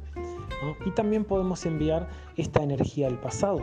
Y 0.84 0.90
también 0.90 1.24
podemos 1.24 1.64
enviar 1.64 2.06
esta 2.36 2.62
energía 2.62 3.06
al 3.06 3.18
pasado. 3.18 3.62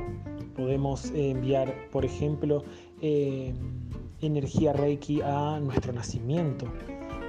Podemos 0.55 1.11
enviar, 1.11 1.75
por 1.91 2.05
ejemplo, 2.05 2.63
eh, 3.01 3.53
energía 4.19 4.73
Reiki 4.73 5.21
a 5.21 5.59
nuestro 5.59 5.93
nacimiento, 5.93 6.65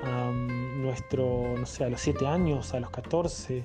a 0.05 0.31
nuestro, 0.31 1.55
no 1.59 1.67
sé, 1.67 1.85
a 1.85 1.91
los 1.91 2.01
7 2.01 2.27
años, 2.27 2.73
a 2.73 2.81
los 2.81 2.89
14, 2.89 3.65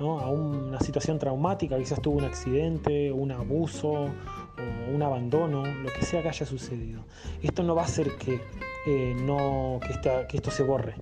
a 0.00 0.28
una 0.28 0.80
situación 0.80 1.20
traumática, 1.20 1.78
quizás 1.78 2.02
tuvo 2.02 2.18
un 2.18 2.24
accidente, 2.24 3.12
un 3.12 3.30
abuso 3.30 4.08
o 4.58 4.94
un 4.94 5.02
abandono, 5.02 5.64
lo 5.64 5.92
que 5.92 6.02
sea 6.02 6.22
que 6.22 6.28
haya 6.28 6.46
sucedido. 6.46 7.04
Esto 7.42 7.62
no 7.62 7.74
va 7.74 7.82
a 7.82 7.84
hacer 7.86 8.16
que, 8.16 8.40
eh, 8.86 9.16
no, 9.22 9.80
que, 9.80 10.26
que 10.28 10.36
esto 10.36 10.50
se 10.50 10.62
borre, 10.62 10.94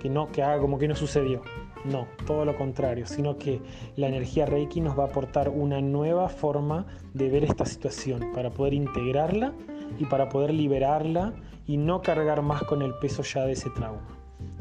que, 0.00 0.08
no, 0.08 0.30
que 0.30 0.42
haga 0.42 0.60
como 0.60 0.78
que 0.78 0.88
no 0.88 0.94
sucedió. 0.94 1.42
No, 1.84 2.06
todo 2.26 2.44
lo 2.44 2.56
contrario, 2.56 3.06
sino 3.06 3.38
que 3.38 3.62
la 3.96 4.08
energía 4.08 4.44
Reiki 4.44 4.82
nos 4.82 4.98
va 4.98 5.04
a 5.04 5.06
aportar 5.06 5.48
una 5.48 5.80
nueva 5.80 6.28
forma 6.28 6.86
de 7.14 7.30
ver 7.30 7.44
esta 7.44 7.64
situación 7.64 8.32
para 8.34 8.50
poder 8.50 8.74
integrarla 8.74 9.54
y 9.98 10.04
para 10.04 10.28
poder 10.28 10.52
liberarla 10.52 11.32
y 11.66 11.78
no 11.78 12.02
cargar 12.02 12.42
más 12.42 12.62
con 12.64 12.82
el 12.82 12.92
peso 12.94 13.22
ya 13.22 13.44
de 13.46 13.52
ese 13.52 13.70
trauma. 13.70 14.06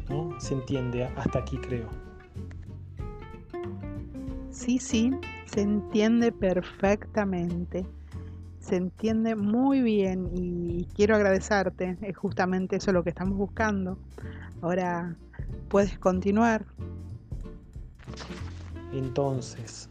¿no? 0.09 0.39
¿Se 0.39 0.53
entiende? 0.53 1.03
Hasta 1.15 1.39
aquí 1.39 1.57
creo. 1.57 1.89
Sí, 4.49 4.79
sí, 4.79 5.11
se 5.45 5.61
entiende 5.61 6.31
perfectamente. 6.31 7.85
Se 8.69 8.75
entiende 8.75 9.35
muy 9.35 9.81
bien 9.81 10.29
y 10.35 10.85
quiero 10.95 11.15
agradecerte. 11.15 11.97
Es 12.03 12.15
justamente 12.15 12.75
eso 12.75 12.91
lo 12.91 13.03
que 13.03 13.09
estamos 13.09 13.35
buscando. 13.35 13.97
Ahora 14.61 15.15
puedes 15.69 15.97
continuar. 15.97 16.65
Entonces, 18.93 19.89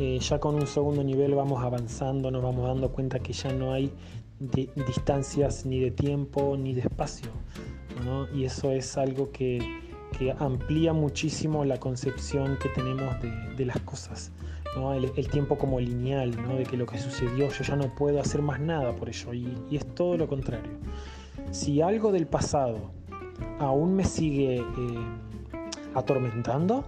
eh, 0.00 0.18
ya 0.18 0.40
con 0.40 0.56
un 0.56 0.66
segundo 0.66 1.04
nivel 1.04 1.36
vamos 1.36 1.62
avanzando, 1.62 2.32
nos 2.32 2.42
vamos 2.42 2.66
dando 2.66 2.90
cuenta 2.90 3.20
que 3.20 3.32
ya 3.32 3.52
no 3.52 3.72
hay 3.72 3.92
distancias 4.86 5.64
ni 5.64 5.78
de 5.78 5.92
tiempo 5.92 6.56
ni 6.58 6.74
de 6.74 6.80
espacio. 6.80 7.30
Y 8.34 8.44
eso 8.44 8.72
es 8.72 8.98
algo 8.98 9.30
que, 9.30 9.60
amplía 10.38 10.92
muchísimo 10.92 11.64
la 11.64 11.78
concepción 11.78 12.56
que 12.58 12.68
tenemos 12.68 13.14
de, 13.56 13.64
las 13.64 13.80
cosas. 13.80 14.32
El, 14.74 15.28
tiempo 15.28 15.58
como 15.58 15.78
lineal, 15.78 16.30
de 16.30 16.64
que 16.64 16.76
lo 16.76 16.86
que 16.86 16.98
sucedió 16.98 17.50
yo 17.50 17.62
ya 17.62 17.76
no 17.76 17.94
puedo 17.94 18.20
hacer 18.20 18.40
más 18.40 18.58
nada 18.58 18.96
por 18.96 19.08
ello. 19.08 19.34
Y, 19.34 19.54
y 19.70 19.76
es 19.76 19.94
todo 19.94 20.16
lo 20.16 20.26
contrario. 20.26 20.72
Si 21.50 21.82
algo 21.82 22.10
del 22.10 22.26
pasado 22.26 22.90
aún 23.58 23.94
me 23.94 24.04
sigue 24.04 24.58
eh, 24.58 24.64
atormentando, 25.94 26.84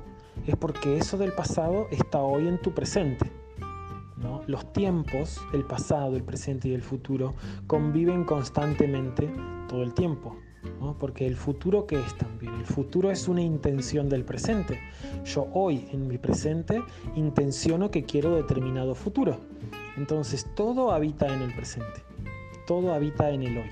es 0.46 0.56
porque 0.56 0.96
eso 0.96 1.18
del 1.18 1.32
pasado 1.32 1.88
está 1.90 2.20
hoy 2.20 2.48
en 2.48 2.60
tu 2.60 2.72
presente. 2.72 3.30
Los 4.46 4.72
tiempos, 4.72 5.40
el 5.52 5.64
pasado, 5.64 6.16
el 6.16 6.22
presente 6.22 6.68
y 6.68 6.74
el 6.74 6.82
futuro, 6.82 7.34
conviven 7.66 8.24
constantemente 8.24 9.30
todo 9.68 9.82
el 9.82 9.94
tiempo. 9.94 10.36
Porque 10.98 11.26
el 11.26 11.36
futuro, 11.36 11.86
¿qué 11.86 11.98
es 11.98 12.14
también? 12.16 12.54
El 12.54 12.66
futuro 12.66 13.10
es 13.10 13.28
una 13.28 13.42
intención 13.42 14.08
del 14.08 14.24
presente. 14.24 14.80
Yo 15.24 15.48
hoy, 15.52 15.88
en 15.92 16.06
mi 16.08 16.18
presente, 16.18 16.82
intenciono 17.16 17.90
que 17.90 18.04
quiero 18.04 18.34
determinado 18.34 18.94
futuro. 18.94 19.38
Entonces, 19.96 20.46
todo 20.54 20.92
habita 20.92 21.26
en 21.26 21.42
el 21.42 21.54
presente. 21.54 22.02
Todo 22.66 22.92
habita 22.92 23.30
en 23.30 23.42
el 23.42 23.58
hoy. 23.58 23.70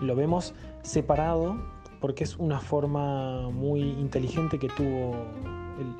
Lo 0.00 0.14
vemos 0.16 0.54
separado 0.82 1.56
porque 2.00 2.24
es 2.24 2.36
una 2.36 2.60
forma 2.60 3.50
muy 3.50 3.80
inteligente 3.80 4.58
que 4.58 4.68
tuvo 4.68 5.16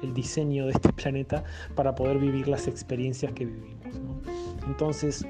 el, 0.03 0.15
diseño 0.15 0.67
de 0.67 0.73
este 0.73 0.93
planeta 0.93 1.45
para 1.75 1.95
poder 1.95 2.19
vivir 2.19 2.49
las 2.49 2.67
experiencias 2.67 3.33
que 3.33 3.47
vivimos. 3.47 3.83
Entonces 4.67 5.27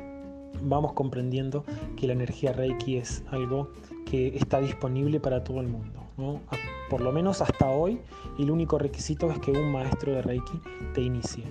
vamos 0.62 0.92
comprendiendo 0.92 1.64
que 1.96 2.06
la 2.06 2.12
energía 2.12 2.52
Reiki 2.52 2.96
es 2.96 3.24
algo 3.30 3.70
que 4.04 4.36
está 4.36 4.60
disponible 4.60 5.20
para 5.20 5.44
todo 5.44 5.60
el 5.60 5.68
mundo. 5.68 6.02
Por 6.90 7.00
lo 7.00 7.12
menos 7.12 7.40
hasta 7.42 7.68
hoy, 7.68 8.00
el 8.38 8.50
único 8.50 8.78
requisito 8.78 9.30
es 9.30 9.38
que 9.38 9.52
un 9.52 9.70
maestro 9.70 10.12
de 10.12 10.22
Reiki 10.22 10.60
te 10.94 11.02
inicie. 11.02 11.44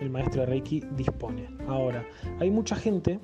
El 0.00 0.10
maestro 0.10 0.42
de 0.42 0.46
Reiki 0.46 0.80
dispone. 0.96 1.48
Ahora, 1.66 2.04
hay 2.38 2.50
mucha 2.50 2.76
gente 2.76 3.18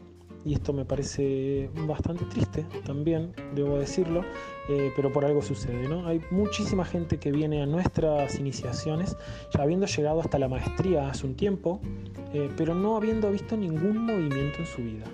y 0.44 0.54
esto 0.54 0.72
me 0.72 0.84
parece 0.84 1.70
bastante 1.86 2.24
triste 2.26 2.66
también, 2.84 3.32
debo 3.54 3.78
decirlo, 3.78 4.24
eh, 4.68 4.92
pero 4.96 5.12
por 5.12 5.24
algo 5.24 5.42
sucede, 5.42 5.88
¿no? 5.88 6.06
Hay 6.06 6.20
muchísima 6.30 6.84
gente 6.84 7.18
que 7.18 7.30
viene 7.30 7.62
a 7.62 7.66
nuestras 7.66 8.38
iniciaciones 8.38 9.16
ya 9.54 9.62
habiendo 9.62 9.86
llegado 9.86 10.20
hasta 10.20 10.38
la 10.38 10.48
maestría 10.48 11.08
hace 11.08 11.26
un 11.26 11.34
tiempo, 11.34 11.80
eh, 12.32 12.50
pero 12.56 12.74
no 12.74 12.96
habiendo 12.96 13.30
visto 13.30 13.56
ningún 13.56 13.98
movimiento 13.98 14.58
en 14.58 14.66
su 14.66 14.82
vida. 14.82 15.04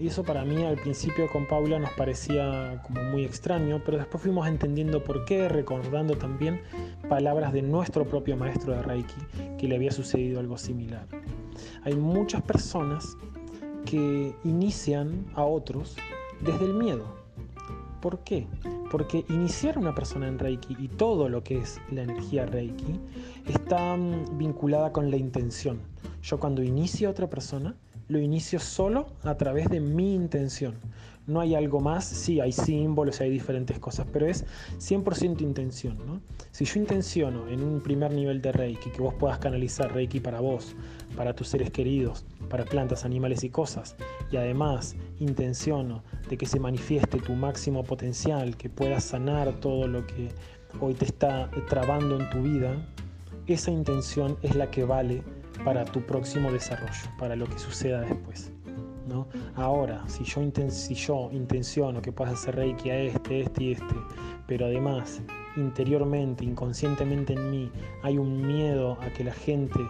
Y 0.00 0.08
eso 0.08 0.24
para 0.24 0.44
mí 0.44 0.64
al 0.64 0.76
principio 0.76 1.28
con 1.30 1.46
Paula 1.46 1.78
nos 1.78 1.90
parecía 1.92 2.82
como 2.86 3.02
muy 3.04 3.24
extraño, 3.24 3.80
pero 3.84 3.98
después 3.98 4.22
fuimos 4.22 4.48
entendiendo 4.48 5.04
por 5.04 5.24
qué, 5.24 5.48
recordando 5.48 6.16
también 6.16 6.60
palabras 7.08 7.52
de 7.52 7.62
nuestro 7.62 8.04
propio 8.04 8.36
maestro 8.36 8.72
de 8.72 8.82
Reiki, 8.82 9.14
que 9.58 9.68
le 9.68 9.76
había 9.76 9.92
sucedido 9.92 10.40
algo 10.40 10.58
similar. 10.58 11.06
Hay 11.84 11.94
muchas 11.94 12.42
personas 12.42 13.16
que 13.86 14.34
inician 14.44 15.24
a 15.34 15.44
otros 15.44 15.96
desde 16.42 16.66
el 16.66 16.74
miedo. 16.74 17.06
¿Por 18.02 18.18
qué? 18.20 18.46
Porque 18.90 19.24
iniciar 19.30 19.76
a 19.76 19.80
una 19.80 19.94
persona 19.94 20.28
en 20.28 20.38
Reiki 20.38 20.76
y 20.78 20.88
todo 20.88 21.28
lo 21.28 21.42
que 21.42 21.58
es 21.58 21.80
la 21.90 22.02
energía 22.02 22.44
Reiki 22.44 23.00
está 23.46 23.96
mm, 23.96 24.36
vinculada 24.36 24.92
con 24.92 25.10
la 25.10 25.16
intención. 25.16 25.80
Yo 26.22 26.38
cuando 26.38 26.62
inicio 26.62 27.08
a 27.08 27.12
otra 27.12 27.30
persona, 27.30 27.74
lo 28.08 28.18
inicio 28.18 28.60
solo 28.60 29.06
a 29.22 29.36
través 29.36 29.68
de 29.70 29.80
mi 29.80 30.14
intención. 30.14 30.74
No 31.26 31.40
hay 31.40 31.54
algo 31.54 31.80
más, 31.80 32.04
sí, 32.04 32.40
hay 32.40 32.52
símbolos, 32.52 33.20
hay 33.20 33.30
diferentes 33.30 33.78
cosas, 33.78 34.06
pero 34.12 34.26
es 34.26 34.44
100% 34.78 35.40
intención. 35.40 35.98
¿no? 36.06 36.20
Si 36.52 36.64
yo 36.64 36.80
intenciono 36.80 37.48
en 37.48 37.62
un 37.62 37.80
primer 37.80 38.12
nivel 38.12 38.40
de 38.40 38.52
Reiki 38.52 38.90
que 38.90 39.02
vos 39.02 39.14
puedas 39.14 39.38
canalizar 39.38 39.92
Reiki 39.92 40.20
para 40.20 40.40
vos, 40.40 40.76
para 41.16 41.34
tus 41.34 41.48
seres 41.48 41.70
queridos, 41.70 42.24
para 42.48 42.64
plantas, 42.64 43.04
animales 43.04 43.42
y 43.42 43.50
cosas, 43.50 43.96
y 44.30 44.36
además 44.36 44.94
intenciono 45.18 46.04
de 46.28 46.36
que 46.36 46.46
se 46.46 46.60
manifieste 46.60 47.18
tu 47.18 47.32
máximo 47.34 47.82
potencial, 47.82 48.56
que 48.56 48.68
puedas 48.68 49.04
sanar 49.04 49.52
todo 49.60 49.88
lo 49.88 50.06
que 50.06 50.28
hoy 50.80 50.94
te 50.94 51.06
está 51.06 51.50
trabando 51.68 52.20
en 52.20 52.30
tu 52.30 52.42
vida, 52.42 52.86
esa 53.46 53.70
intención 53.70 54.36
es 54.42 54.54
la 54.56 54.70
que 54.70 54.84
vale 54.84 55.22
para 55.64 55.84
tu 55.84 56.00
próximo 56.02 56.52
desarrollo, 56.52 57.10
para 57.18 57.36
lo 57.36 57.46
que 57.46 57.58
suceda 57.58 58.00
después. 58.00 58.52
Ahora, 59.54 60.04
si 60.08 60.24
yo, 60.24 60.42
si 60.68 60.94
yo 60.94 61.28
intenciono 61.32 62.02
que 62.02 62.12
puedas 62.12 62.34
hacer 62.34 62.56
reiki 62.56 62.90
a 62.90 62.98
este, 62.98 63.40
este 63.40 63.64
y 63.64 63.72
este, 63.72 63.94
pero 64.46 64.66
además 64.66 65.22
interiormente, 65.56 66.44
inconscientemente 66.44 67.32
en 67.32 67.50
mí, 67.50 67.70
hay 68.02 68.18
un 68.18 68.46
miedo 68.46 68.98
a 69.00 69.08
que 69.10 69.24
la 69.24 69.32
gente 69.32 69.80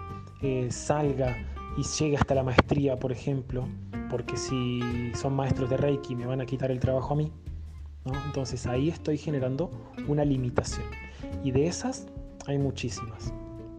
eh, 0.42 0.68
salga 0.70 1.36
y 1.76 1.82
llegue 1.82 2.16
hasta 2.16 2.34
la 2.34 2.42
maestría, 2.42 2.98
por 2.98 3.12
ejemplo, 3.12 3.66
porque 4.10 4.36
si 4.36 4.80
son 5.14 5.34
maestros 5.34 5.68
de 5.70 5.76
reiki 5.76 6.14
me 6.14 6.26
van 6.26 6.40
a 6.40 6.46
quitar 6.46 6.70
el 6.70 6.80
trabajo 6.80 7.14
a 7.14 7.16
mí, 7.16 7.32
entonces 8.26 8.66
ahí 8.66 8.88
estoy 8.88 9.18
generando 9.18 9.70
una 10.06 10.24
limitación. 10.24 10.86
Y 11.42 11.50
de 11.50 11.66
esas 11.66 12.06
hay 12.46 12.58
muchísimas, 12.58 13.32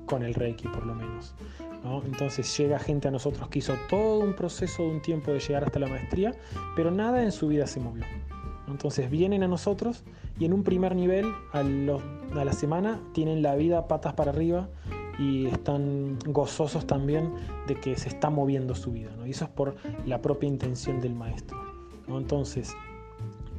con 0.05 0.23
el 0.23 0.33
reiki 0.33 0.67
por 0.67 0.85
lo 0.85 0.93
menos. 0.93 1.33
Entonces 2.05 2.57
llega 2.57 2.79
gente 2.79 3.07
a 3.07 3.11
nosotros 3.11 3.47
que 3.49 3.59
hizo 3.59 3.75
todo 3.89 4.19
un 4.19 4.33
proceso 4.33 4.83
de 4.83 4.89
un 4.89 5.01
tiempo 5.01 5.31
de 5.31 5.39
llegar 5.39 5.63
hasta 5.63 5.79
la 5.79 5.87
maestría, 5.87 6.33
pero 6.75 6.91
nada 6.91 7.23
en 7.23 7.31
su 7.31 7.47
vida 7.47 7.67
se 7.67 7.79
movió. 7.79 8.03
Entonces 8.67 9.09
vienen 9.09 9.43
a 9.43 9.47
nosotros 9.47 10.03
y 10.39 10.45
en 10.45 10.53
un 10.53 10.63
primer 10.63 10.95
nivel, 10.95 11.25
a, 11.53 11.63
la 11.63 12.53
semana, 12.53 12.99
tienen 13.13 13.41
la 13.41 13.55
vida 13.55 13.87
patas 13.87 14.13
para 14.13 14.31
arriba 14.31 14.69
y 15.17 15.47
están 15.47 16.19
gozosos 16.25 16.85
también 16.85 17.33
de 17.67 17.75
que 17.75 17.95
se 17.97 18.09
está 18.09 18.29
moviendo 18.29 18.75
su 18.75 18.91
vida. 18.91 19.09
Y 19.25 19.31
eso 19.31 19.45
es 19.45 19.51
por 19.51 19.75
la 20.05 20.21
propia 20.21 20.47
intención 20.47 20.99
del 20.99 21.15
maestro. 21.15 21.57
Entonces, 22.07 22.75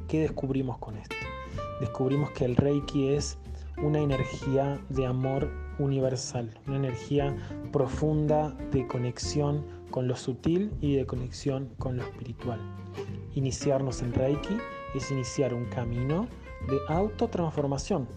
¿qué 0.06 0.20
descubrimos 0.20 0.78
con 0.78 0.96
esto? 0.96 1.16
Descubrimos 1.80 2.30
que 2.32 2.44
el 2.44 2.56
Reiki 2.56 3.08
es 3.08 3.38
una 3.82 4.00
energía 4.00 4.78
de 4.88 5.06
amor 5.06 5.48
universal, 5.78 6.50
una 6.66 6.76
energía 6.76 7.36
profunda 7.72 8.50
de 8.72 8.86
conexión 8.86 9.64
con 9.90 10.08
lo 10.08 10.16
sutil 10.16 10.72
y 10.80 10.96
de 10.96 11.06
conexión 11.06 11.70
con 11.78 11.96
lo 11.96 12.02
espiritual. 12.02 12.60
Iniciarnos 13.34 14.02
en 14.02 14.12
Reiki 14.12 14.58
es 14.94 15.10
iniciar 15.10 15.54
un 15.54 15.64
camino 15.66 16.28
de 16.68 16.78
autotransformación. 16.88 18.08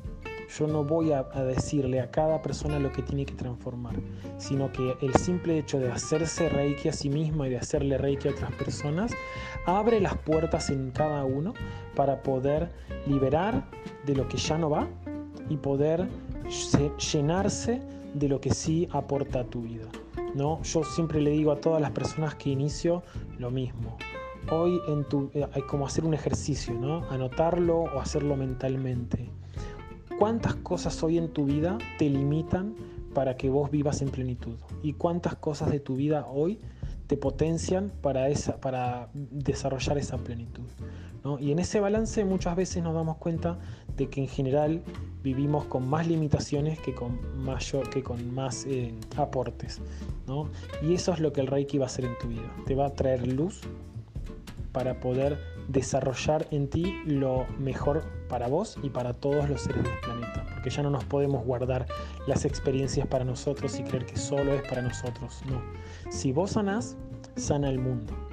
Yo 0.57 0.67
no 0.67 0.83
voy 0.83 1.13
a, 1.13 1.23
decirle 1.23 2.01
a 2.01 2.11
cada 2.11 2.41
persona 2.41 2.77
lo 2.77 2.91
que 2.91 3.01
tiene 3.01 3.25
que 3.25 3.33
transformar, 3.35 3.95
sino 4.37 4.69
que 4.73 4.97
el 5.01 5.13
simple 5.15 5.57
hecho 5.57 5.79
de 5.79 5.89
hacerse 5.89 6.49
Reiki 6.49 6.89
a 6.89 6.93
sí 6.93 7.09
mismo 7.09 7.45
y 7.45 7.49
de 7.49 7.57
hacerle 7.57 7.97
Reiki 7.97 8.27
a 8.27 8.31
otras 8.31 8.51
personas 8.53 9.11
abre 9.65 10.01
las 10.01 10.17
puertas 10.17 10.69
en 10.69 10.91
cada 10.91 11.23
uno 11.23 11.53
para 11.95 12.21
poder 12.21 12.69
liberar 13.07 13.65
de 14.05 14.15
lo 14.15 14.27
que 14.27 14.37
ya 14.37 14.57
no 14.57 14.69
va 14.69 14.89
y 15.47 15.55
poder 15.55 16.09
llenarse 16.51 17.81
de 18.13 18.27
lo 18.27 18.41
que 18.41 18.53
sí 18.53 18.87
aporta 18.91 19.41
a 19.41 19.43
tu 19.45 19.61
vida. 19.61 19.87
¿no? 20.35 20.61
Yo 20.63 20.83
siempre 20.83 21.21
le 21.21 21.31
digo 21.31 21.51
a 21.51 21.59
todas 21.59 21.81
las 21.81 21.91
personas 21.91 22.35
que 22.35 22.49
inicio 22.49 23.03
lo 23.39 23.51
mismo. 23.51 23.97
Hoy 24.51 24.79
en 24.87 25.03
tu, 25.03 25.29
eh, 25.33 25.47
hay 25.53 25.61
como 25.63 25.85
hacer 25.85 26.03
un 26.03 26.13
ejercicio, 26.13 26.73
¿no? 26.73 27.09
anotarlo 27.09 27.81
o 27.81 27.99
hacerlo 27.99 28.35
mentalmente. 28.35 29.29
¿Cuántas 30.17 30.55
cosas 30.55 31.01
hoy 31.03 31.17
en 31.17 31.29
tu 31.29 31.45
vida 31.45 31.77
te 31.97 32.09
limitan 32.09 32.75
para 33.13 33.37
que 33.37 33.49
vos 33.49 33.71
vivas 33.71 34.01
en 34.01 34.09
plenitud? 34.09 34.55
¿Y 34.83 34.93
cuántas 34.93 35.35
cosas 35.35 35.71
de 35.71 35.79
tu 35.79 35.95
vida 35.95 36.27
hoy 36.27 36.59
te 37.07 37.17
potencian 37.17 37.91
para, 38.01 38.29
esa, 38.29 38.59
para 38.59 39.09
desarrollar 39.13 39.97
esa 39.97 40.17
plenitud? 40.17 40.63
Y 41.39 41.51
en 41.51 41.59
ese 41.59 41.79
balance 41.79 42.25
muchas 42.25 42.55
veces 42.55 42.81
nos 42.83 42.95
damos 42.95 43.17
cuenta 43.17 43.59
de 43.95 44.09
que 44.09 44.21
en 44.21 44.27
general 44.27 44.81
vivimos 45.23 45.65
con 45.65 45.87
más 45.87 46.07
limitaciones 46.07 46.79
que 46.79 46.95
con, 46.95 47.19
mayor, 47.43 47.89
que 47.89 48.01
con 48.01 48.33
más 48.33 48.65
eh, 48.65 48.93
aportes. 49.17 49.81
Y 50.81 50.93
eso 50.93 51.13
es 51.13 51.19
lo 51.19 51.31
que 51.31 51.41
el 51.41 51.47
Reiki 51.47 51.77
va 51.77 51.85
a 51.85 51.87
hacer 51.87 52.05
en 52.05 52.17
tu 52.17 52.27
vida. 52.27 52.51
Te 52.65 52.75
va 52.75 52.87
a 52.87 52.89
traer 52.89 53.27
luz 53.27 53.61
para 54.71 54.99
poder 54.99 55.37
desarrollar 55.67 56.47
en 56.51 56.67
ti 56.69 56.95
lo 57.05 57.45
mejor 57.59 58.03
para 58.27 58.47
vos 58.47 58.77
y 58.81 58.89
para 58.89 59.13
todos 59.13 59.47
los 59.47 59.61
seres 59.61 59.83
del 59.83 59.99
planeta. 59.99 60.45
Porque 60.53 60.69
ya 60.69 60.81
no 60.81 60.89
nos 60.89 61.03
podemos 61.05 61.45
guardar 61.45 61.85
las 62.27 62.45
experiencias 62.45 63.05
para 63.07 63.25
nosotros 63.25 63.79
y 63.79 63.83
creer 63.83 64.05
que 64.05 64.17
solo 64.17 64.53
es 64.53 64.61
para 64.67 64.81
nosotros. 64.81 65.41
No. 65.49 65.61
Si 66.11 66.31
vos 66.31 66.51
sanás, 66.51 66.97
sana 67.35 67.69
el 67.69 67.79
mundo. 67.79 68.30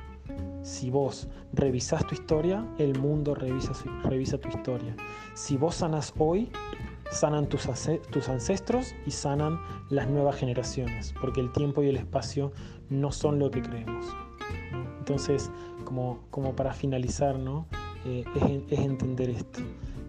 Si 0.69 0.91
vos 0.91 1.29
revisás 1.55 2.07
tu 2.07 2.15
historia, 2.15 2.63
el 2.77 2.99
mundo 2.99 3.35
revisa, 3.35 3.73
revisa 4.05 4.37
tu 4.37 4.51
historia. 4.51 4.95
Si 5.33 5.57
vos 5.57 5.77
sanas 5.77 6.13
hoy, 6.19 6.51
sanan 7.11 7.49
tus, 7.49 7.67
tus 8.11 8.29
ancestros 8.29 8.95
y 9.07 9.11
sanan 9.11 9.59
las 9.89 10.11
nuevas 10.11 10.37
generaciones, 10.37 11.15
porque 11.23 11.41
el 11.41 11.51
tiempo 11.53 11.83
y 11.83 11.89
el 11.89 11.97
espacio 11.97 12.53
no 12.91 13.13
son 13.13 13.39
lo 13.39 13.51
que 13.51 13.63
creemos. 13.63 14.15
Entonces, 14.99 15.51
como, 15.87 16.21
como 16.31 16.55
para 16.55 16.75
finalizar, 16.75 17.39
¿no? 17.39 17.67
Eh, 18.05 18.25
es, 18.37 18.79
es 18.79 18.85
entender 18.85 19.31
esto, 19.31 19.61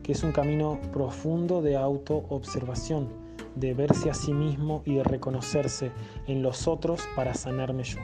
que 0.03 0.11
es 0.11 0.21
un 0.23 0.33
camino 0.33 0.77
profundo 0.91 1.61
de 1.61 1.77
autoobservación, 1.77 3.07
de 3.55 3.73
verse 3.73 4.09
a 4.09 4.13
sí 4.13 4.33
mismo 4.33 4.83
y 4.85 4.95
de 4.95 5.03
reconocerse 5.05 5.93
en 6.27 6.43
los 6.43 6.67
otros 6.67 7.07
para 7.15 7.33
sanarme 7.33 7.85
yo 7.85 7.99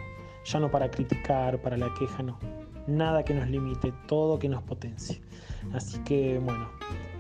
ya 0.46 0.60
no 0.60 0.72
para 0.72 0.90
criticar, 0.90 1.60
para 1.62 1.78
la 1.78 1.94
queja, 1.94 2.24
no. 2.24 2.38
Nada 2.88 3.24
que 3.26 3.34
nos 3.34 3.50
limite, 3.50 3.92
todo 4.08 4.38
que 4.38 4.48
nos 4.48 4.62
potencie. 4.64 5.22
Así 5.74 6.00
que 6.00 6.40
bueno, 6.40 6.70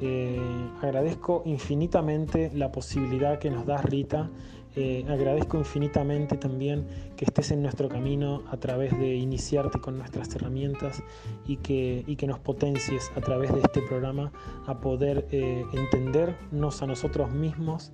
eh, 0.01 0.39
agradezco 0.82 1.41
infinitamente 1.45 2.51
la 2.53 2.71
posibilidad 2.71 3.39
que 3.39 3.49
nos 3.49 3.65
da 3.65 3.82
Rita 3.82 4.30
eh, 4.76 5.05
agradezco 5.07 5.57
infinitamente 5.57 6.38
también 6.38 6.86
que 7.15 7.26
estés 7.26 7.51
en 7.51 7.61
nuestro 7.61 7.88
camino 7.88 8.43
a 8.49 8.57
través 8.57 8.97
de 8.99 9.15
iniciarte 9.15 9.80
con 9.80 9.97
nuestras 9.97 10.36
herramientas 10.36 11.01
y 11.47 11.57
que, 11.57 12.03
que 12.17 12.28
nos 12.28 12.39
potencies 12.39 13.11
a 13.15 13.21
través 13.21 13.53
de 13.53 13.61
este 13.61 13.82
programa 13.82 14.32
a 14.65 14.80
poder 14.80 15.28
eh, 15.32 15.63
entendernos 15.73 16.82
a 16.82 16.88
nosotros 16.88 17.32
mismos 17.32 17.91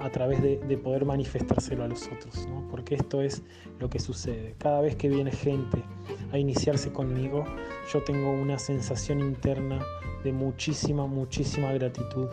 a 0.00 0.10
través 0.10 0.40
de, 0.42 0.78
poder 0.78 1.04
manifestárselo 1.04 1.84
a 1.84 1.88
los 1.88 2.06
otros, 2.06 2.46
porque 2.70 2.94
esto 2.94 3.20
es 3.20 3.42
lo 3.80 3.90
que 3.90 3.98
sucede. 3.98 4.54
Cada 4.58 4.80
vez 4.80 4.96
que 4.96 5.08
viene 5.08 5.32
gente 5.32 5.82
a 6.30 6.38
iniciarse 6.38 6.92
conmigo, 6.92 7.44
yo 7.92 8.02
tengo 8.02 8.30
una 8.30 8.58
sensación 8.58 9.20
interna 9.20 9.84
de 10.22 10.32
muchísima, 10.32 11.06
muchísima 11.06 11.72
gratitud, 11.72 12.28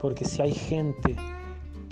porque 0.00 0.24
si 0.24 0.42
hay 0.42 0.52
gente 0.52 1.16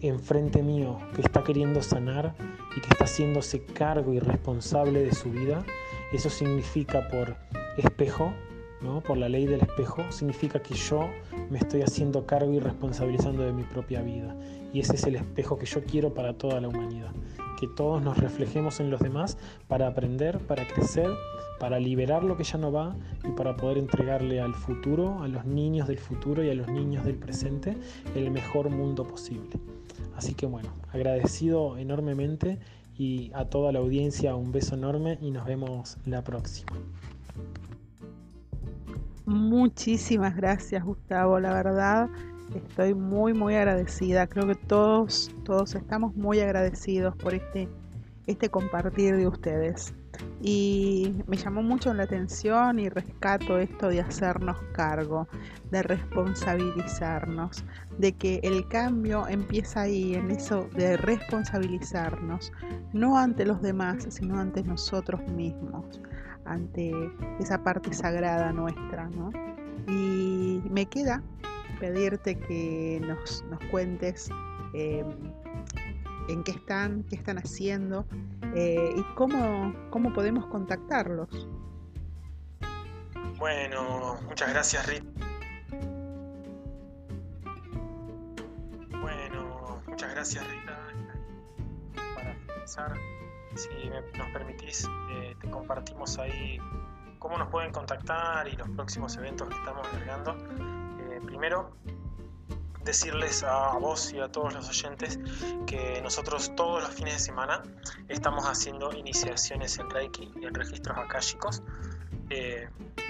enfrente 0.03 0.63
mío 0.63 0.99
que 1.15 1.23
está 1.23 1.43
queriendo 1.43 1.83
sanar 1.83 2.35
y 2.77 2.81
que 2.81 2.89
está 2.89 3.05
haciéndose 3.05 3.65
cargo 3.65 4.13
y 4.13 4.19
responsable 4.19 5.03
de 5.03 5.15
su 5.15 5.31
vida, 5.31 5.65
eso 6.13 6.31
significa 6.31 7.09
por 7.09 7.37
espejo, 7.77 8.33
¿no? 8.81 9.01
por 9.01 9.17
la 9.17 9.29
ley 9.29 9.47
del 9.47 9.61
espejo, 9.61 10.03
significa 10.11 10.61
que 10.61 10.75
yo 10.75 11.09
me 11.51 11.59
estoy 11.59 11.83
haciendo 11.83 12.27
cargo 12.27 12.53
y 12.53 12.61
responsabilizando 12.61 13.43
de 13.43 13.53
mi 13.53 13.63
propia 13.63 14.03
vida. 14.03 14.35
Y 14.73 14.81
ese 14.81 14.95
es 14.95 15.05
el 15.05 15.17
espejo 15.17 15.59
que 15.59 15.67
yo 15.67 15.83
quiero 15.83 16.15
para 16.15 16.35
toda 16.35 16.61
la 16.61 16.69
humanidad. 16.69 17.13
Que 17.59 17.67
todos 17.67 18.03
nos 18.03 18.19
reflejemos 18.19 18.81
en 18.81 18.91
los 18.91 19.01
demás 19.01 19.37
para 19.69 19.89
aprender, 19.89 20.39
para 20.39 20.67
crecer, 20.67 21.11
para 21.59 21.79
liberar 21.79 22.25
lo 22.25 22.37
que 22.37 22.45
ya 22.45 22.59
no 22.59 22.73
va 22.73 22.97
y 23.23 23.33
para 23.33 23.57
poder 23.57 23.79
entregarle 23.79 24.41
al 24.41 24.55
futuro, 24.55 25.23
a 25.23 25.29
los 25.29 25.45
niños 25.45 25.89
del 25.89 25.99
futuro 25.99 26.43
y 26.43 26.51
a 26.51 26.55
los 26.55 26.69
niños 26.69 27.05
del 27.05 27.17
presente, 27.17 27.77
el 28.15 28.31
mejor 28.31 28.71
mundo 28.71 29.07
posible. 29.07 29.61
Así 30.21 30.35
que 30.35 30.45
bueno, 30.45 30.69
agradecido 30.93 31.79
enormemente 31.79 32.59
y 32.95 33.33
a 33.33 33.47
toda 33.47 33.73
la 33.73 33.79
audiencia 33.79 34.35
un 34.35 34.53
beso 34.53 34.75
enorme 34.75 35.17
y 35.23 35.31
nos 35.31 35.47
vemos 35.47 35.97
la 36.05 36.23
próxima. 36.23 36.73
Muchísimas 39.25 40.37
gracias 40.37 40.85
Gustavo, 40.85 41.41
la 41.41 41.55
verdad 41.55 42.11
estoy 42.55 42.93
muy 42.93 43.33
muy 43.33 43.55
agradecida. 43.55 44.27
Creo 44.27 44.47
que 44.47 44.57
todos 44.57 45.31
todos 45.43 45.75
estamos 45.75 46.15
muy 46.15 46.41
agradecidos 46.41 47.17
por 47.17 47.33
este 47.33 47.67
este 48.31 48.49
compartir 48.49 49.17
de 49.17 49.27
ustedes. 49.27 49.95
Y 50.43 51.15
me 51.27 51.37
llamó 51.37 51.63
mucho 51.63 51.93
la 51.95 52.05
atención 52.05 52.79
y 52.79 52.89
rescato 52.89 53.59
esto 53.59 53.89
de 53.89 54.01
hacernos 54.01 54.57
cargo, 54.73 55.29
de 55.71 55.83
responsabilizarnos, 55.83 57.65
de 57.99 58.13
que 58.13 58.41
el 58.43 58.67
cambio 58.69 59.27
empieza 59.29 59.83
ahí, 59.83 60.15
en 60.15 60.31
eso 60.31 60.69
de 60.75 60.97
responsabilizarnos, 60.97 62.53
no 62.93 63.19
ante 63.19 63.45
los 63.45 63.61
demás, 63.63 64.07
sino 64.11 64.39
ante 64.39 64.63
nosotros 64.63 65.21
mismos, 65.33 66.01
ante 66.45 66.93
esa 67.39 67.63
parte 67.63 67.93
sagrada 67.93 68.53
nuestra. 68.53 69.09
¿no? 69.09 69.31
Y 69.87 70.63
me 70.71 70.87
queda 70.87 71.23
pedirte 71.79 72.39
que 72.39 73.01
nos, 73.07 73.45
cuentes 73.71 74.29
eh, 74.75 75.05
en 76.31 76.45
qué 76.45 76.53
están, 76.53 77.05
qué 77.05 77.17
están 77.17 77.39
haciendo 77.39 78.07
eh, 78.55 78.95
y 78.97 79.03
cómo, 79.15 79.75
cómo 79.91 80.13
podemos 80.13 80.47
contactarlos. 80.47 81.49
Bueno, 83.39 84.19
muchas 84.29 84.51
gracias 84.51 84.87
Rita. 84.87 85.07
Bueno, 89.01 89.83
muchas 89.87 90.11
gracias 90.11 90.47
Rita. 90.47 90.79
Para 92.15 92.35
finalizar, 92.35 92.95
si 93.55 93.69
nos 94.19 94.31
permitís, 94.33 94.87
eh, 95.13 95.35
te 95.41 95.51
compartimos 95.51 96.19
ahí 96.19 96.59
cómo 97.19 97.39
nos 97.39 97.49
pueden 97.49 97.73
contactar 97.73 98.49
y 98.49 98.57
los 98.57 98.69
próximos 98.71 99.17
eventos 99.17 99.49
que 99.49 99.55
estamos 99.55 99.87
agregando. 99.89 100.37
Eh, 100.99 101.21
primero, 101.25 101.77
decirles 102.85 103.43
a 103.43 103.77
vos 103.79 104.13
y 104.13 104.21
a 104.21 104.29
todos 104.29 104.55
los 104.55 104.69
oyentes 104.69 105.19
que 105.67 106.01
nosotros 106.03 106.55
todos 106.57 106.83
los 106.83 106.95
fines 106.95 107.15
de 107.15 107.21
semana 107.21 107.63
estamos 108.09 108.45
haciendo 108.45 108.93
iniciaciones 108.93 109.79
en 109.79 109.91
Reiki 109.91 110.33
y 110.41 110.47
en 110.47 110.55
registros 110.55 110.97
akáshicos. 110.97 111.63
Eh, 112.31 112.69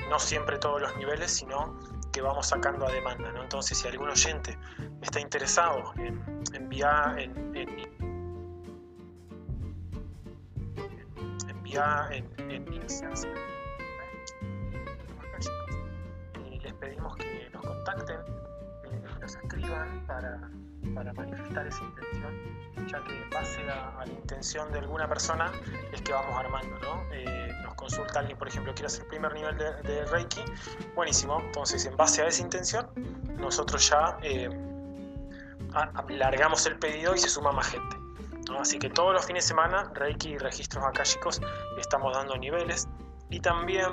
no 0.08 0.18
siempre 0.18 0.58
todos 0.58 0.80
los 0.80 0.96
niveles, 0.96 1.30
sino 1.30 1.78
que 2.12 2.20
vamos 2.20 2.48
sacando 2.48 2.86
a 2.86 2.92
demanda. 2.92 3.30
¿no? 3.32 3.42
Entonces, 3.42 3.78
si 3.78 3.86
algún 3.86 4.08
oyente 4.08 4.58
está 5.02 5.20
interesado 5.20 5.92
en 5.96 6.20
enviar, 6.52 7.18
en, 7.20 7.54
enviar, 11.48 12.12
en, 12.12 12.72
iniciarse, 12.72 13.28
y 16.50 16.58
les 16.58 16.72
pedimos 16.74 17.16
que 17.16 17.48
nos 17.52 17.64
contacten 17.64 18.49
nos 19.30 19.44
escriban 19.44 20.04
para, 20.06 20.50
manifestar 20.82 21.66
esa 21.66 21.84
intención, 21.84 22.88
ya 22.88 23.04
que 23.04 23.22
en 23.22 23.30
base 23.30 23.60
a, 23.70 24.04
la 24.04 24.12
intención 24.12 24.72
de 24.72 24.80
alguna 24.80 25.08
persona 25.08 25.52
es 25.92 26.02
que 26.02 26.12
vamos 26.12 26.36
armando, 26.36 26.76
¿no? 26.80 27.02
Eh, 27.12 27.52
nos 27.62 27.74
consulta 27.74 28.20
alguien, 28.20 28.36
por 28.38 28.48
ejemplo, 28.48 28.72
quiere 28.74 28.86
hacer 28.86 29.02
el 29.02 29.08
primer 29.08 29.32
nivel 29.34 29.56
de, 29.56 30.06
Reiki, 30.06 30.42
buenísimo, 30.96 31.40
entonces 31.40 31.84
en 31.84 31.96
base 31.96 32.22
a 32.22 32.26
esa 32.26 32.42
intención, 32.42 32.88
nosotros 33.36 33.88
ya 33.88 34.18
eh, 34.22 34.50
alargamos 35.74 36.66
el 36.66 36.76
pedido 36.78 37.14
y 37.14 37.18
se 37.18 37.28
suma 37.28 37.52
más 37.52 37.68
gente. 37.68 37.96
Así 38.58 38.78
que 38.78 38.90
todos 38.90 39.12
los 39.12 39.24
fines 39.26 39.44
de 39.44 39.48
semana, 39.48 39.92
Reiki 39.94 40.30
y 40.30 40.38
registros 40.38 40.84
akáshicos, 40.84 41.40
estamos 41.78 42.16
dando 42.16 42.36
niveles 42.36 42.88
y 43.28 43.38
también 43.38 43.90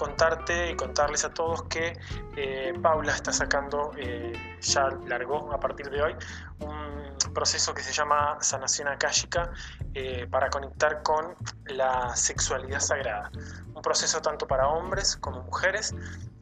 contarte 0.00 0.70
y 0.70 0.76
contarles 0.76 1.26
a 1.26 1.34
todos 1.34 1.64
que 1.64 1.92
eh, 2.34 2.72
Paula 2.80 3.12
está 3.12 3.34
sacando, 3.34 3.92
eh, 3.98 4.32
ya 4.62 4.88
largó 5.06 5.52
a 5.52 5.60
partir 5.60 5.90
de 5.90 6.02
hoy, 6.02 6.14
un 6.60 7.09
proceso 7.32 7.74
que 7.74 7.82
se 7.82 7.92
llama 7.92 8.38
sanación 8.40 8.88
akáshica 8.88 9.50
eh, 9.94 10.26
para 10.30 10.50
conectar 10.50 11.02
con 11.02 11.34
la 11.66 12.14
sexualidad 12.16 12.80
sagrada. 12.80 13.30
Un 13.74 13.82
proceso 13.82 14.20
tanto 14.20 14.46
para 14.46 14.68
hombres 14.68 15.16
como 15.16 15.42
mujeres 15.42 15.94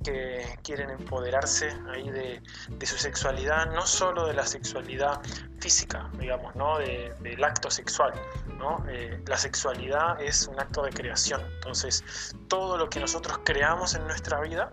que 0.05 0.59
quieren 0.63 0.91
empoderarse 0.91 1.77
ahí 1.91 2.11
de, 2.11 2.87
su 2.87 2.97
sexualidad, 2.97 3.67
no 3.73 3.87
solo 3.87 4.27
de 4.27 4.35
la 4.35 4.47
sexualidad 4.47 5.21
física, 5.61 6.09
digamos, 6.19 6.55
¿no? 6.55 6.79
del 6.79 7.45
acto 7.45 7.71
sexual. 7.71 8.13
¿no? 8.59 8.85
Eh, 8.89 9.23
la 9.27 9.37
sexualidad 9.37 10.21
es 10.21 10.47
un 10.47 10.59
acto 10.59 10.83
de 10.83 10.91
creación, 10.91 11.43
entonces 11.57 12.35
todo 12.49 12.77
lo 12.77 12.89
que 12.89 13.01
nosotros 13.01 13.41
creamos 13.45 13.95
en 13.95 14.05
nuestra 14.05 14.41
vida 14.41 14.73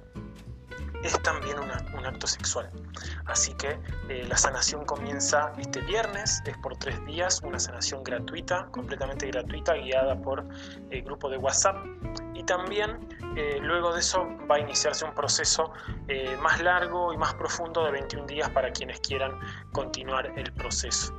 es 1.05 1.21
también 1.21 1.57
un 1.59 2.05
acto 2.05 2.25
sexual. 2.25 2.69
Así 3.25 3.53
que 3.53 3.77
eh, 4.09 4.25
la 4.27 4.37
sanación 4.37 4.85
comienza 4.85 5.53
este 5.57 5.81
viernes, 5.81 6.41
es 6.45 6.57
por 6.57 6.75
tres 6.77 7.03
días, 7.05 7.41
una 7.43 7.59
sanación 7.59 8.03
gratuita, 8.03 8.67
completamente 8.71 9.27
gratuita, 9.27 9.75
guiada 9.75 10.15
por 10.19 10.43
el 10.89 11.01
grupo 11.03 11.29
de 11.29 11.37
WhatsApp. 11.37 11.77
Y 12.33 12.43
también 12.43 13.07
eh, 13.35 13.59
luego 13.61 13.93
de 13.93 13.99
eso 13.99 14.27
va 14.49 14.55
a 14.55 14.59
iniciarse 14.59 15.05
un 15.05 15.13
proceso 15.13 15.71
eh, 16.07 16.35
más 16.41 16.61
largo 16.61 17.13
y 17.13 17.17
más 17.17 17.33
profundo 17.35 17.83
de 17.85 17.91
21 17.91 18.25
días 18.25 18.49
para 18.49 18.71
quienes 18.71 18.99
quieran 18.99 19.39
continuar 19.71 20.33
el 20.35 20.51
proceso. 20.53 21.13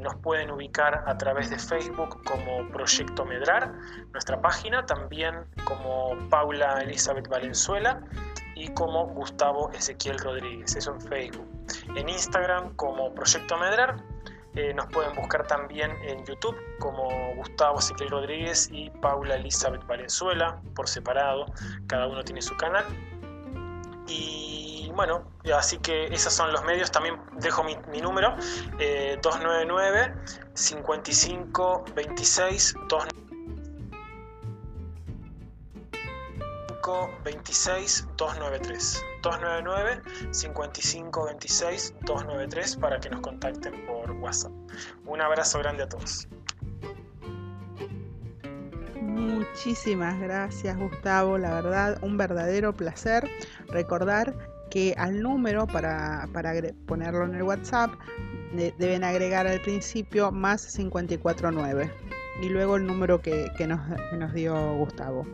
nos 0.00 0.14
pueden 0.16 0.50
ubicar 0.50 1.04
a 1.06 1.18
través 1.18 1.50
de 1.50 1.58
Facebook 1.58 2.22
como 2.24 2.66
Proyecto 2.70 3.24
Medrar, 3.24 3.74
nuestra 4.12 4.40
página, 4.40 4.86
también 4.86 5.44
como 5.64 6.16
Paula 6.30 6.80
Elizabeth 6.82 7.28
Valenzuela 7.28 8.00
y 8.58 8.68
como 8.74 9.06
Gustavo 9.06 9.70
Ezequiel 9.72 10.18
Rodríguez, 10.18 10.74
eso 10.74 10.92
en 10.92 11.00
Facebook. 11.00 11.46
En 11.94 12.08
Instagram 12.08 12.74
como 12.74 13.14
Proyecto 13.14 13.56
Medrar. 13.56 14.02
Eh, 14.54 14.74
nos 14.74 14.86
pueden 14.86 15.14
buscar 15.14 15.46
también 15.46 15.92
en 16.02 16.24
YouTube 16.24 16.56
como 16.80 17.08
Gustavo 17.36 17.78
Ezequiel 17.78 18.10
Rodríguez 18.10 18.68
y 18.72 18.90
Paula 18.90 19.36
Elizabeth 19.36 19.86
Valenzuela 19.86 20.60
por 20.74 20.88
separado. 20.88 21.46
Cada 21.86 22.08
uno 22.08 22.24
tiene 22.24 22.42
su 22.42 22.56
canal. 22.56 22.84
Y 24.08 24.90
bueno, 24.96 25.30
así 25.56 25.78
que 25.78 26.06
esos 26.06 26.32
son 26.32 26.50
los 26.50 26.64
medios. 26.64 26.90
También 26.90 27.20
dejo 27.34 27.62
mi, 27.62 27.76
número: 28.00 28.34
299 29.22 30.14
55 30.54 31.84
26 31.94 32.74
299 32.88 33.27
26 37.24 38.08
293 38.16 39.04
299 39.22 40.02
55 40.32 41.24
26 41.26 41.94
293 42.04 42.76
para 42.76 43.00
que 43.00 43.10
nos 43.10 43.20
contacten 43.20 43.86
por 43.86 44.10
WhatsApp. 44.12 44.52
Un 45.06 45.20
abrazo 45.20 45.58
grande 45.58 45.82
a 45.82 45.88
todos. 45.88 46.28
Muchísimas 49.00 50.18
gracias 50.20 50.76
Gustavo, 50.76 51.38
la 51.38 51.54
verdad 51.54 51.98
un 52.02 52.16
verdadero 52.16 52.72
placer 52.72 53.28
recordar 53.68 54.34
que 54.70 54.94
al 54.98 55.22
número 55.22 55.66
para, 55.66 56.28
para 56.32 56.52
ponerlo 56.86 57.24
en 57.24 57.34
el 57.34 57.42
WhatsApp 57.42 57.90
deben 58.78 59.04
agregar 59.04 59.46
al 59.46 59.60
principio 59.60 60.30
más 60.30 60.74
549 60.74 61.90
y 62.42 62.48
luego 62.48 62.76
el 62.76 62.86
número 62.86 63.20
que, 63.20 63.50
que, 63.56 63.66
nos, 63.66 63.80
que 64.10 64.16
nos 64.16 64.32
dio 64.32 64.54
Gustavo. 64.76 65.26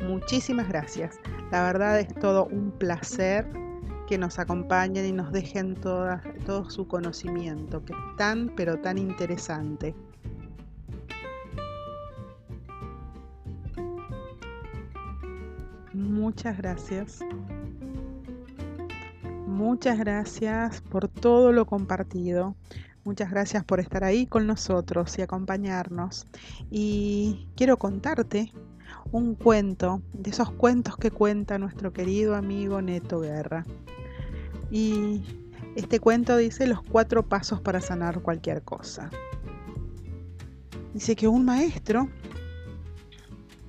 Muchísimas 0.00 0.68
gracias. 0.68 1.18
La 1.50 1.62
verdad 1.64 1.98
es 1.98 2.14
todo 2.14 2.46
un 2.46 2.70
placer 2.70 3.46
que 4.06 4.16
nos 4.16 4.38
acompañen 4.38 5.04
y 5.04 5.12
nos 5.12 5.32
dejen 5.32 5.74
todo 5.74 6.70
su 6.70 6.88
conocimiento, 6.88 7.84
que 7.84 7.92
es 7.92 8.16
tan, 8.16 8.48
pero 8.56 8.80
tan 8.80 8.96
interesante. 8.96 9.94
Muchas 15.92 16.56
gracias. 16.56 17.20
Muchas 19.46 19.98
gracias 19.98 20.80
por 20.80 21.08
todo 21.08 21.52
lo 21.52 21.66
compartido. 21.66 22.54
Muchas 23.04 23.30
gracias 23.30 23.64
por 23.64 23.80
estar 23.80 24.04
ahí 24.04 24.26
con 24.26 24.46
nosotros 24.46 25.18
y 25.18 25.22
acompañarnos. 25.22 26.26
Y 26.70 27.48
quiero 27.56 27.78
contarte 27.78 28.52
un 29.12 29.34
cuento, 29.34 30.02
de 30.12 30.30
esos 30.30 30.50
cuentos 30.50 30.96
que 30.96 31.10
cuenta 31.10 31.58
nuestro 31.58 31.92
querido 31.92 32.34
amigo 32.34 32.82
Neto 32.82 33.20
Guerra. 33.20 33.64
Y 34.70 35.22
este 35.76 35.98
cuento 35.98 36.36
dice 36.36 36.66
los 36.66 36.82
cuatro 36.82 37.26
pasos 37.26 37.60
para 37.60 37.80
sanar 37.80 38.20
cualquier 38.20 38.62
cosa. 38.62 39.10
Dice 40.92 41.16
que 41.16 41.28
un 41.28 41.44
maestro 41.44 42.08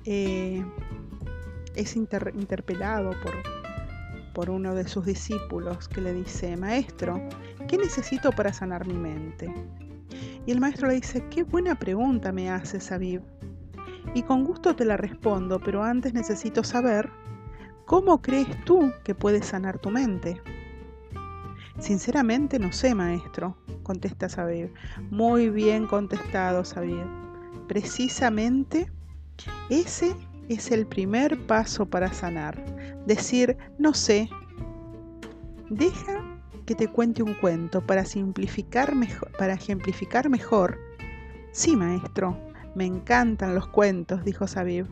eh, 0.04 0.64
es 1.74 1.96
interpelado 1.96 3.10
por, 3.22 3.32
por 4.34 4.50
uno 4.50 4.74
de 4.74 4.86
sus 4.88 5.06
discípulos 5.06 5.88
que 5.88 6.00
le 6.00 6.12
dice, 6.12 6.56
maestro, 6.56 7.20
¿qué 7.66 7.78
necesito 7.78 8.30
para 8.32 8.52
sanar 8.52 8.86
mi 8.86 8.94
mente? 8.94 9.52
Y 10.44 10.50
el 10.50 10.60
maestro 10.60 10.88
le 10.88 10.94
dice, 10.94 11.24
qué 11.30 11.44
buena 11.44 11.78
pregunta 11.78 12.32
me 12.32 12.50
haces, 12.50 12.90
Aviv 12.92 13.22
y 14.14 14.22
con 14.22 14.44
gusto 14.44 14.74
te 14.74 14.84
la 14.84 14.96
respondo, 14.96 15.60
pero 15.60 15.82
antes 15.82 16.14
necesito 16.14 16.64
saber 16.64 17.10
cómo 17.86 18.22
crees 18.22 18.48
tú 18.64 18.92
que 19.04 19.14
puedes 19.14 19.46
sanar 19.46 19.78
tu 19.78 19.90
mente. 19.90 20.40
Sinceramente 21.78 22.58
no 22.58 22.72
sé, 22.72 22.94
maestro, 22.94 23.56
contesta 23.82 24.28
Sabir. 24.28 24.72
Muy 25.10 25.48
bien 25.48 25.86
contestado, 25.86 26.64
Sabir. 26.64 27.06
precisamente 27.66 28.90
ese 29.70 30.14
es 30.48 30.70
el 30.70 30.86
primer 30.86 31.46
paso 31.46 31.86
para 31.86 32.12
sanar. 32.12 32.62
Decir, 33.06 33.56
no 33.78 33.94
sé, 33.94 34.28
deja 35.70 36.22
que 36.66 36.74
te 36.74 36.88
cuente 36.88 37.22
un 37.22 37.34
cuento 37.34 37.84
para, 37.84 38.04
simplificar 38.04 38.94
mejor, 38.94 39.32
para 39.38 39.54
ejemplificar 39.54 40.28
mejor. 40.28 40.78
Sí, 41.52 41.76
maestro, 41.76 42.36
me 42.74 42.86
encantan 42.86 43.54
los 43.54 43.66
cuentos, 43.68 44.24
dijo 44.24 44.46
Sabib. 44.46 44.86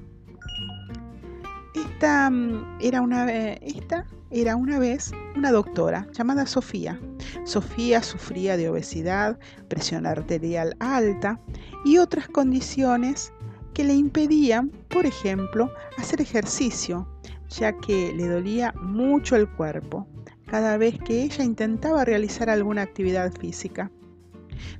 Esta 1.74 2.30
mm, 2.30 2.78
era 2.80 3.00
una, 3.00 3.30
esta 3.30 4.06
era 4.30 4.56
una 4.56 4.78
vez 4.78 5.12
una 5.36 5.50
doctora 5.52 6.06
llamada 6.12 6.46
Sofía. 6.46 7.00
Sofía 7.44 8.02
sufría 8.02 8.56
de 8.56 8.68
obesidad, 8.68 9.38
presión 9.68 10.06
arterial 10.06 10.76
alta 10.80 11.40
y 11.84 11.98
otras 11.98 12.28
condiciones 12.28 13.32
que 13.74 13.84
le 13.84 13.94
impedían, 13.94 14.70
por 14.88 15.06
ejemplo, 15.06 15.72
hacer 15.96 16.20
ejercicio, 16.20 17.08
ya 17.48 17.72
que 17.78 18.12
le 18.14 18.28
dolía 18.28 18.72
mucho 18.82 19.36
el 19.36 19.48
cuerpo 19.48 20.06
cada 20.46 20.76
vez 20.78 20.98
que 20.98 21.22
ella 21.22 21.44
intentaba 21.44 22.04
realizar 22.04 22.50
alguna 22.50 22.82
actividad 22.82 23.32
física. 23.32 23.90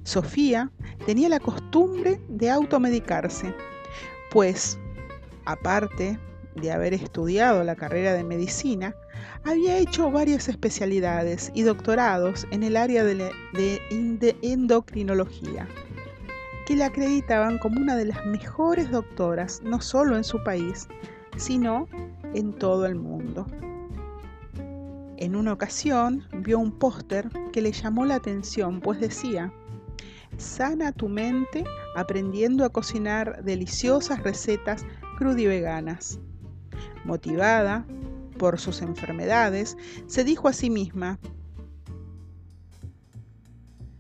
Sofía 0.03 0.70
tenía 1.07 1.29
la 1.29 1.41
costumbre 1.41 2.20
de 2.29 2.51
automedicarse, 2.51 3.55
pues, 4.31 4.79
aparte 5.45 6.18
de 6.55 6.72
haber 6.72 6.95
estudiado 6.95 7.62
la 7.64 7.76
carrera 7.76 8.12
de 8.12 8.24
medicina, 8.24 8.95
había 9.45 9.79
hecho 9.79 10.11
varias 10.11 10.49
especialidades 10.49 11.51
y 11.55 11.62
doctorados 11.62 12.47
en 12.51 12.62
el 12.62 12.76
área 12.76 13.05
de, 13.05 13.31
endocrinología, 14.43 15.68
que 16.66 16.76
la 16.76 16.87
acreditaban 16.87 17.59
como 17.59 17.81
una 17.81 17.97
de 17.97 18.07
las 18.07 18.24
mejores 18.26 18.91
doctoras, 18.91 19.62
no 19.62 19.81
solo 19.81 20.16
en 20.16 20.24
su 20.24 20.43
país, 20.43 20.89
sino 21.37 21.89
en 22.35 22.53
todo 22.53 22.87
el 22.87 22.97
mundo. 22.97 23.47
En 25.16 25.35
una 25.35 25.53
ocasión 25.53 26.24
vio 26.33 26.59
un 26.59 26.70
póster 26.79 27.29
que 27.53 27.62
le 27.62 27.72
llamó 27.72 28.05
la 28.05 28.16
atención, 28.16 28.81
pues 28.81 29.01
decía, 29.01 29.53
sana 30.37 30.93
tu 30.93 31.09
mente 31.09 31.64
aprendiendo 31.97 32.64
a 32.64 32.70
cocinar 32.70 33.43
deliciosas 33.43 34.22
recetas 34.22 34.85
crudiveganas. 35.16 36.20
Motivada 37.05 37.87
por 38.39 38.59
sus 38.59 38.83
enfermedades, 38.83 39.76
se 40.07 40.24
dijo 40.24 40.49
a 40.49 40.53
sí 40.53 40.70
misma, 40.70 41.18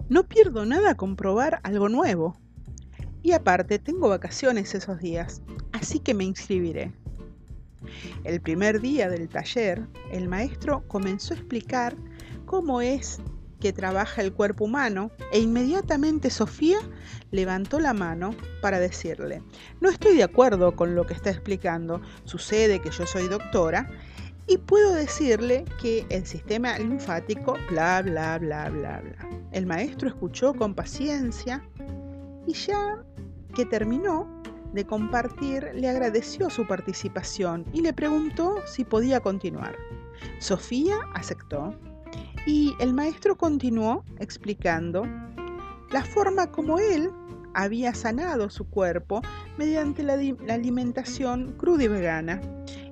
no 0.08 0.22
pierdo 0.24 0.64
nada 0.64 0.96
con 0.96 1.16
probar 1.16 1.60
algo 1.64 1.88
nuevo. 1.88 2.36
Y 3.22 3.32
aparte 3.32 3.78
tengo 3.78 4.08
vacaciones 4.08 4.74
esos 4.74 5.00
días, 5.00 5.42
así 5.72 5.98
que 5.98 6.14
me 6.14 6.24
inscribiré. 6.24 6.92
El 8.24 8.40
primer 8.40 8.80
día 8.80 9.08
del 9.08 9.28
taller, 9.28 9.86
el 10.10 10.28
maestro 10.28 10.86
comenzó 10.88 11.34
a 11.34 11.36
explicar 11.36 11.96
cómo 12.46 12.80
es 12.80 13.20
que 13.60 13.72
trabaja 13.72 14.22
el 14.22 14.32
cuerpo 14.32 14.64
humano 14.64 15.10
e 15.32 15.40
inmediatamente 15.40 16.30
Sofía 16.30 16.78
levantó 17.30 17.80
la 17.80 17.92
mano 17.92 18.34
para 18.62 18.78
decirle, 18.78 19.42
no 19.80 19.88
estoy 19.88 20.16
de 20.16 20.22
acuerdo 20.22 20.74
con 20.76 20.94
lo 20.94 21.06
que 21.06 21.14
está 21.14 21.30
explicando, 21.30 22.00
sucede 22.24 22.80
que 22.80 22.90
yo 22.90 23.06
soy 23.06 23.28
doctora 23.28 23.90
y 24.46 24.58
puedo 24.58 24.94
decirle 24.94 25.64
que 25.80 26.06
el 26.08 26.24
sistema 26.26 26.78
linfático, 26.78 27.56
bla, 27.70 28.02
bla, 28.02 28.38
bla, 28.38 28.70
bla, 28.70 29.00
bla. 29.00 29.28
El 29.52 29.66
maestro 29.66 30.08
escuchó 30.08 30.54
con 30.54 30.74
paciencia 30.74 31.62
y 32.46 32.54
ya 32.54 33.02
que 33.54 33.66
terminó, 33.66 34.38
de 34.72 34.86
compartir, 34.86 35.70
le 35.74 35.88
agradeció 35.88 36.50
su 36.50 36.66
participación 36.66 37.64
y 37.72 37.80
le 37.80 37.92
preguntó 37.92 38.56
si 38.66 38.84
podía 38.84 39.20
continuar. 39.20 39.76
Sofía 40.38 40.96
aceptó 41.14 41.74
y 42.48 42.74
el 42.80 42.94
maestro 42.94 43.36
continuó 43.36 44.06
explicando 44.20 45.06
la 45.92 46.02
forma 46.02 46.50
como 46.50 46.78
él 46.78 47.10
había 47.52 47.92
sanado 47.92 48.48
su 48.48 48.66
cuerpo 48.70 49.20
mediante 49.58 50.02
la, 50.02 50.14
alimentación 50.14 51.52
cruda 51.58 51.84
y 51.84 51.88
vegana. 51.88 52.40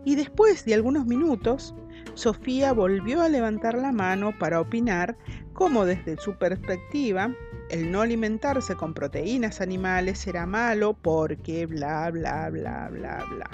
Y 0.05 0.15
después 0.15 0.67
de 0.67 0.75
algunos 0.75 1.07
minutos, 1.07 1.75
Sofía 2.13 2.75
volvió 2.75 3.23
a 3.23 3.31
levantar 3.31 3.79
la 3.79 3.93
mano 3.93 4.39
para 4.39 4.61
opinar 4.61 5.17
cómo 5.55 5.87
desde 5.87 6.19
su 6.19 6.35
perspectiva 6.35 7.35
el 7.71 7.91
no 7.91 8.03
alimentarse 8.03 8.77
con 8.77 8.93
proteínas 8.93 9.63
animales 9.63 10.27
era 10.27 10.45
malo 10.45 10.93
porque 11.01 11.65
bla, 11.65 12.11
bla, 12.11 12.51
bla, 12.51 12.91
bla, 12.91 13.25
bla. 13.31 13.51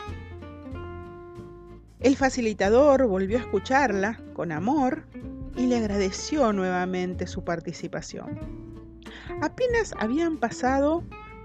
El 2.00 2.16
facilitador 2.16 3.06
volvió 3.06 3.38
a 3.38 3.42
escucharla 3.42 4.20
con 4.34 4.50
amor 4.50 5.04
y 5.56 5.66
le 5.66 5.76
agradeció 5.76 6.52
nuevamente 6.52 7.26
su 7.26 7.44
participación. 7.44 8.40
Apenas 9.40 9.94
habían 9.98 10.38
pasado 10.38 11.02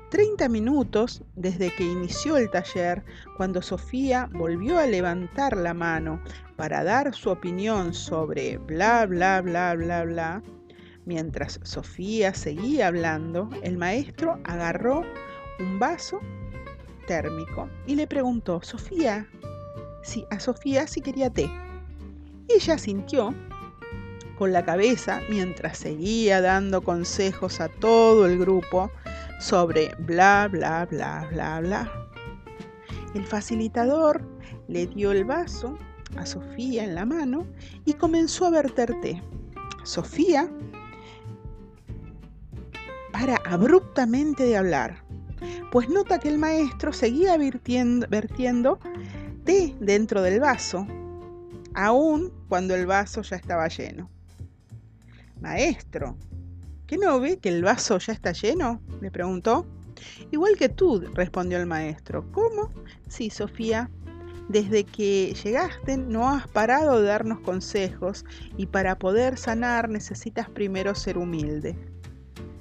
30 0.10 0.48
minutos 0.50 1.24
desde 1.36 1.74
que 1.76 1.84
inició 1.84 2.38
el 2.38 2.50
taller 2.50 3.04
cuando 3.36 3.62
Sofía 3.62 4.30
volvió 4.34 4.78
a 4.80 4.86
levantar 4.86 5.58
la 5.58 5.74
mano 5.74 6.22
para 6.56 6.84
dar 6.84 7.14
su 7.14 7.30
opinión 7.30 7.94
sobre 7.94 8.58
bla, 8.58 9.06
bla, 9.06 9.42
bla, 9.42 9.76
bla, 9.76 10.04
bla 10.06 10.44
Mientras 11.08 11.62
Sofía 11.64 12.34
seguía 12.34 12.88
hablando, 12.88 13.50
el 13.64 13.78
maestro 13.78 14.42
agarró 14.44 15.04
un 15.58 15.80
vaso 15.80 16.20
térmico 17.08 17.70
y 17.86 17.96
le 17.96 18.08
preguntó, 18.08 18.62
Sofía, 18.62 19.26
si, 20.04 20.26
a 20.30 20.38
Sofía 20.42 20.86
si 20.86 21.00
quería 21.00 21.30
té. 21.30 21.50
Ella 22.50 22.78
sintió 22.78 23.34
con 24.38 24.54
la 24.54 24.64
cabeza 24.64 25.22
mientras 25.30 25.78
seguía 25.78 26.42
dando 26.42 26.82
consejos 26.82 27.60
a 27.60 27.70
todo 27.70 28.26
el 28.26 28.38
grupo 28.38 28.92
sobre 29.40 29.94
bla, 30.00 30.48
bla, 30.52 30.86
bla, 30.86 31.28
bla, 31.32 31.60
bla. 31.60 31.92
El 33.14 33.26
facilitador 33.26 34.22
le 34.68 34.88
dio 34.88 35.12
el 35.12 35.26
vaso 35.26 35.78
a 36.18 36.26
Sofía 36.26 36.84
en 36.84 36.96
la 36.96 37.06
mano 37.06 37.48
y 37.86 37.94
comenzó 37.94 38.46
a 38.46 38.52
verter 38.52 38.94
té. 39.02 39.22
Sofía 39.84 40.50
para 43.12 43.38
abruptamente 43.46 44.44
de 44.44 44.58
hablar, 44.58 45.04
pues 45.72 45.90
nota 45.90 46.20
que 46.20 46.30
el 46.30 46.38
maestro 46.38 46.94
seguía 46.94 47.38
vertiendo, 47.38 48.06
vertiendo 48.10 48.80
té 49.46 49.76
dentro 49.80 50.22
del 50.22 50.40
vaso, 50.40 50.86
aun 51.74 52.32
cuando 52.50 52.76
el 52.76 52.86
vaso 52.86 53.22
ya 53.22 53.38
estaba 53.38 53.68
lleno. 53.68 54.10
Maestro, 55.42 56.18
¿qué 56.86 56.98
no 56.98 57.20
ve 57.20 57.38
que 57.40 57.50
el 57.50 57.64
vaso 57.64 57.98
ya 58.00 58.14
está 58.14 58.32
lleno? 58.32 58.82
le 59.02 59.12
preguntó. 59.12 59.66
Igual 60.32 60.58
que 60.58 60.70
tú, 60.70 61.02
respondió 61.14 61.58
el 61.58 61.66
maestro. 61.66 62.32
¿Cómo? 62.32 62.72
Sí, 63.08 63.30
Sofía. 63.30 63.90
Desde 64.50 64.86
que 64.86 65.36
llegaste 65.44 65.98
no 65.98 66.30
has 66.30 66.48
parado 66.48 67.02
de 67.02 67.08
darnos 67.08 67.42
consejos 67.42 68.24
y 68.56 68.68
para 68.68 68.98
poder 68.98 69.38
sanar 69.38 69.90
necesitas 69.90 70.50
primero 70.50 70.96
ser 70.96 71.18
humilde 71.18 71.76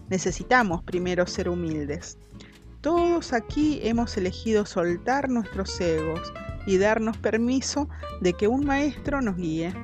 necesitamos 0.08 0.82
primero 0.82 1.26
ser 1.26 1.48
humildes. 1.48 2.18
Todos 2.80 3.32
aquí 3.32 3.80
hemos 3.82 4.16
elegido 4.16 4.64
soltar 4.64 5.28
nuestros 5.28 5.80
egos 5.80 6.32
y 6.66 6.78
darnos 6.78 7.16
permiso 7.18 7.88
de 8.20 8.32
que 8.32 8.48
un 8.48 8.64
maestro 8.64 9.20
nos 9.20 9.36
guíe. 9.36 9.74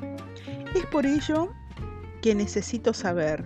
Es 0.74 0.86
por 0.86 1.06
ello 1.06 1.52
que 2.22 2.34
necesito 2.34 2.94
saber 2.94 3.44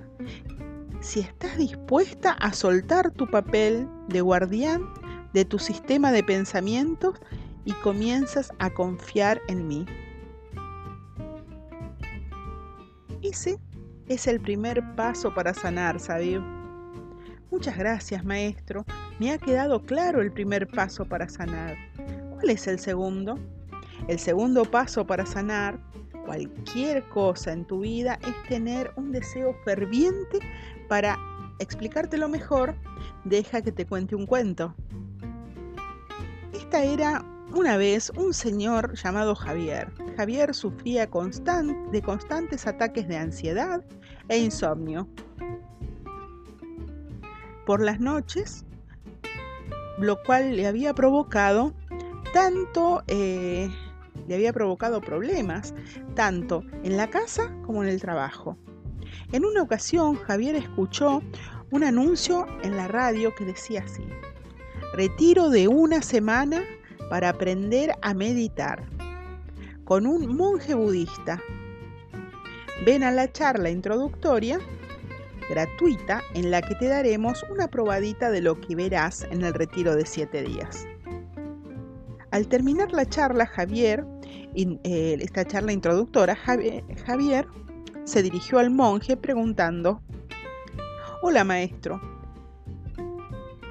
si 1.01 1.21
estás 1.21 1.57
dispuesta 1.57 2.33
a 2.33 2.53
soltar 2.53 3.11
tu 3.11 3.27
papel 3.27 3.89
de 4.09 4.21
guardián 4.21 4.83
de 5.33 5.45
tu 5.45 5.59
sistema 5.59 6.13
de 6.13 6.23
pensamientos 6.23 7.15
y 7.65 7.73
comienzas 7.73 8.53
a 8.59 8.71
confiar 8.71 9.41
en 9.49 9.67
mí. 9.67 9.87
Ese 13.23 13.59
es 14.09 14.27
el 14.27 14.41
primer 14.41 14.83
paso 14.95 15.35
para 15.35 15.53
sanar, 15.53 15.99
¿sabes? 15.99 16.39
Muchas 17.51 17.77
gracias, 17.77 18.25
maestro. 18.25 18.85
Me 19.19 19.33
ha 19.33 19.39
quedado 19.39 19.83
claro 19.83 20.21
el 20.21 20.33
primer 20.33 20.69
paso 20.69 21.05
para 21.05 21.29
sanar. 21.29 21.77
¿Cuál 22.31 22.51
es 22.51 22.67
el 22.67 22.79
segundo? 22.79 23.39
El 24.09 24.19
segundo 24.19 24.65
paso 24.65 25.07
para 25.07 25.27
sanar 25.27 25.79
cualquier 26.27 27.03
cosa 27.09 27.53
en 27.53 27.65
tu 27.65 27.81
vida 27.81 28.19
es 28.23 28.49
tener 28.49 28.93
un 28.97 29.13
deseo 29.13 29.55
ferviente 29.65 30.41
para 30.89 31.19
explicártelo 31.59 32.29
mejor. 32.29 32.75
Deja 33.25 33.63
que 33.63 33.73
te 33.73 33.87
cuente 33.87 34.15
un 34.15 34.27
cuento. 34.27 34.75
Esta 36.53 36.83
era 36.85 37.25
una 37.55 37.77
vez 37.77 38.11
un 38.17 38.35
señor 38.35 38.95
llamado 38.95 39.35
Javier. 39.35 39.91
Javier 40.17 40.55
sufría 40.55 41.07
de 41.07 42.03
constantes 42.03 42.67
ataques 42.67 43.09
de 43.09 43.17
ansiedad 43.17 43.83
e 44.29 44.39
insomnio. 44.39 45.09
Por 47.65 47.81
las 47.81 48.01
noches 48.01 48.67
lo 49.99 50.23
cual 50.23 50.57
le 50.57 50.67
había 50.67 50.95
provocado 50.95 51.73
tanto, 52.33 53.03
eh, 53.07 53.71
le 54.27 54.35
había 54.35 54.53
provocado 54.53 55.01
problemas, 55.01 55.75
tanto 56.15 56.63
en 56.83 56.97
la 56.97 57.09
casa 57.09 57.53
como 57.65 57.83
en 57.83 57.89
el 57.89 58.01
trabajo. 58.01 58.57
En 59.33 59.45
una 59.45 59.63
ocasión, 59.63 60.17
Javier 60.17 60.57
escuchó 60.57 61.23
un 61.71 61.85
anuncio 61.85 62.47
en 62.63 62.77
la 62.77 62.89
radio 62.89 63.35
que 63.35 63.45
decía 63.45 63.83
así, 63.85 64.05
retiro 64.95 65.51
de 65.51 65.69
una 65.69 66.03
semana 66.03 66.63
para 67.11 67.31
aprender 67.31 67.93
a 68.03 68.15
meditar 68.15 68.85
con 69.85 70.07
un 70.07 70.37
monje 70.37 70.75
budista. 70.75 71.41
Ven 72.85 73.03
a 73.03 73.11
la 73.11 73.31
charla 73.31 73.71
introductoria 73.71 74.59
gratuita 75.49 76.23
en 76.35 76.51
la 76.51 76.63
que 76.63 76.75
te 76.75 76.89
daremos 76.89 77.45
una 77.51 77.69
probadita 77.69 78.31
de 78.31 78.41
lo 78.41 78.61
que 78.61 78.75
verás 78.75 79.27
en 79.31 79.43
el 79.43 79.55
retiro 79.55 79.95
de 79.95 80.05
siete 80.05 80.43
días. 80.43 80.87
Al 82.31 82.49
terminar 82.49 82.93
la 82.93 83.07
charla, 83.07 83.47
Javier, 83.47 84.05
eh, 84.55 85.19
esta 85.21 85.45
charla 85.45 85.73
introductora, 85.73 86.37
Javier 86.37 87.47
se 88.05 88.23
dirigió 88.23 88.59
al 88.59 88.71
monje 88.71 89.17
preguntando, 89.17 90.01
Hola 91.23 91.45
maestro, 91.45 92.01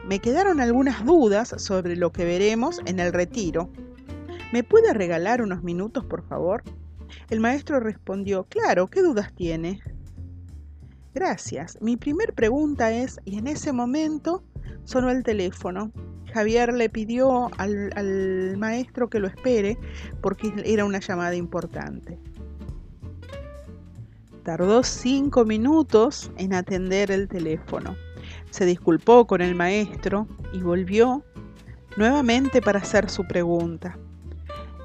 me 0.08 0.20
quedaron 0.20 0.62
algunas 0.62 1.04
dudas 1.04 1.56
sobre 1.58 1.96
lo 1.96 2.12
que 2.12 2.26
veremos 2.26 2.80
en 2.86 3.00
el 3.00 3.12
retiro. 3.12 3.72
¿Me 4.54 4.64
puede 4.64 4.94
regalar 4.94 5.42
unos 5.42 5.64
minutos, 5.64 6.06
por 6.06 6.24
favor? 6.28 6.64
El 7.30 7.40
maestro 7.40 7.80
respondió, 7.80 8.44
claro, 8.44 8.88
¿qué 8.88 9.02
dudas 9.02 9.34
tiene? 9.34 9.82
Gracias. 11.16 11.80
Mi 11.82 11.98
primer 11.98 12.34
pregunta 12.34 12.92
es, 12.92 13.20
y 13.26 13.40
en 13.40 13.48
ese 13.48 13.74
momento 13.74 14.44
sonó 14.84 15.10
el 15.10 15.24
teléfono. 15.24 15.92
Javier 16.36 16.74
le 16.74 16.90
pidió 16.90 17.50
al, 17.58 18.58
maestro 18.58 19.10
que 19.10 19.20
lo 19.20 19.28
espere 19.28 19.78
porque 20.22 20.52
era 20.66 20.84
una 20.84 21.00
llamada 21.00 21.34
importante. 21.34 22.20
Tardó 24.44 24.84
cinco 24.84 25.46
minutos 25.46 26.30
en 26.38 26.54
atender 26.54 27.10
el 27.10 27.30
teléfono. 27.30 27.96
Se 28.50 28.66
disculpó 28.66 29.26
con 29.26 29.40
el 29.40 29.56
maestro 29.56 30.28
y 30.52 30.60
volvió 30.60 31.24
nuevamente 31.96 32.62
para 32.62 32.80
hacer 32.80 33.10
su 33.10 33.26
pregunta. 33.26 33.98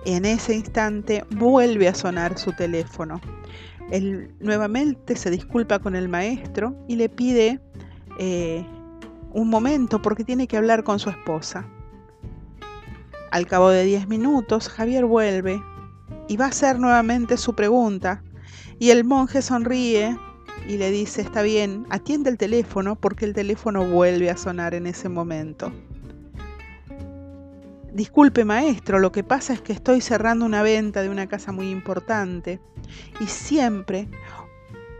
En 0.06 0.26
ese 0.26 0.54
instante 0.54 1.24
vuelve 1.30 1.88
a 1.88 1.94
sonar 1.94 2.38
su 2.38 2.52
teléfono. 2.52 3.20
Él 3.90 4.32
nuevamente 4.38 5.16
se 5.16 5.32
disculpa 5.32 5.80
con 5.80 5.96
el 5.96 6.08
maestro 6.08 6.76
y 6.86 6.94
le 6.94 7.08
pide 7.08 7.58
eh, 8.20 8.64
un 9.32 9.48
momento 9.48 10.02
porque 10.02 10.24
tiene 10.24 10.46
que 10.46 10.56
hablar 10.56 10.84
con 10.84 10.98
su 10.98 11.10
esposa. 11.10 11.66
Al 13.30 13.46
cabo 13.46 13.70
de 13.70 13.84
10 13.84 14.08
minutos, 14.08 14.68
Javier 14.68 15.04
vuelve 15.04 15.62
y 16.28 16.36
va 16.36 16.46
a 16.46 16.48
hacer 16.48 16.78
nuevamente 16.78 17.36
su 17.36 17.54
pregunta. 17.54 18.22
Y 18.78 18.90
el 18.90 19.04
monje 19.04 19.42
sonríe 19.42 20.16
y 20.68 20.76
le 20.76 20.90
dice, 20.90 21.22
está 21.22 21.42
bien, 21.42 21.86
atiende 21.90 22.30
el 22.30 22.38
teléfono 22.38 22.96
porque 22.96 23.24
el 23.24 23.34
teléfono 23.34 23.86
vuelve 23.86 24.30
a 24.30 24.36
sonar 24.36 24.74
en 24.74 24.86
ese 24.86 25.08
momento. 25.08 25.72
Disculpe 27.92 28.44
maestro, 28.44 29.00
lo 29.00 29.10
que 29.10 29.24
pasa 29.24 29.52
es 29.52 29.60
que 29.60 29.72
estoy 29.72 30.00
cerrando 30.00 30.44
una 30.44 30.62
venta 30.62 31.02
de 31.02 31.08
una 31.08 31.26
casa 31.26 31.50
muy 31.50 31.70
importante 31.70 32.60
y 33.20 33.26
siempre 33.26 34.08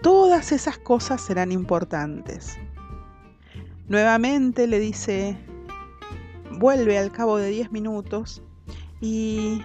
todas 0.03 0.51
esas 0.53 0.79
cosas 0.79 1.21
serán 1.21 1.53
importantes. 1.53 2.59
Nuevamente 3.91 4.69
le 4.69 4.79
dice, 4.79 5.37
vuelve 6.53 6.97
al 6.97 7.11
cabo 7.11 7.39
de 7.39 7.49
10 7.49 7.73
minutos 7.73 8.41
y 9.01 9.63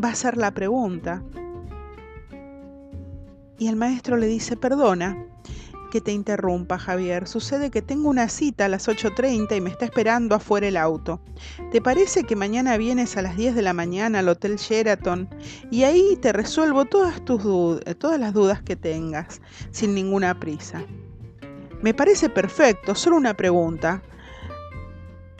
va 0.00 0.10
a 0.10 0.12
hacer 0.12 0.36
la 0.36 0.52
pregunta. 0.52 1.20
Y 3.58 3.66
el 3.66 3.74
maestro 3.74 4.18
le 4.18 4.28
dice, 4.28 4.56
perdona, 4.56 5.20
que 5.90 6.00
te 6.00 6.12
interrumpa, 6.12 6.78
Javier. 6.78 7.26
Sucede 7.26 7.72
que 7.72 7.82
tengo 7.82 8.08
una 8.08 8.28
cita 8.28 8.66
a 8.66 8.68
las 8.68 8.86
8.30 8.86 9.56
y 9.56 9.60
me 9.60 9.70
está 9.70 9.84
esperando 9.84 10.36
afuera 10.36 10.68
el 10.68 10.76
auto. 10.76 11.20
¿Te 11.72 11.80
parece 11.80 12.22
que 12.22 12.36
mañana 12.36 12.76
vienes 12.76 13.16
a 13.16 13.22
las 13.22 13.36
10 13.36 13.56
de 13.56 13.62
la 13.62 13.72
mañana 13.72 14.20
al 14.20 14.28
Hotel 14.28 14.58
Sheraton 14.58 15.28
y 15.72 15.82
ahí 15.82 16.16
te 16.22 16.32
resuelvo 16.32 16.84
todas, 16.84 17.24
tus 17.24 17.42
todas 17.98 18.20
las 18.20 18.32
dudas 18.32 18.62
que 18.62 18.76
tengas, 18.76 19.40
sin 19.72 19.92
ninguna 19.92 20.38
prisa? 20.38 20.84
Me 21.82 21.92
parece 21.92 22.28
perfecto, 22.28 22.94
solo 22.94 23.16
una 23.16 23.34
pregunta. 23.34 24.02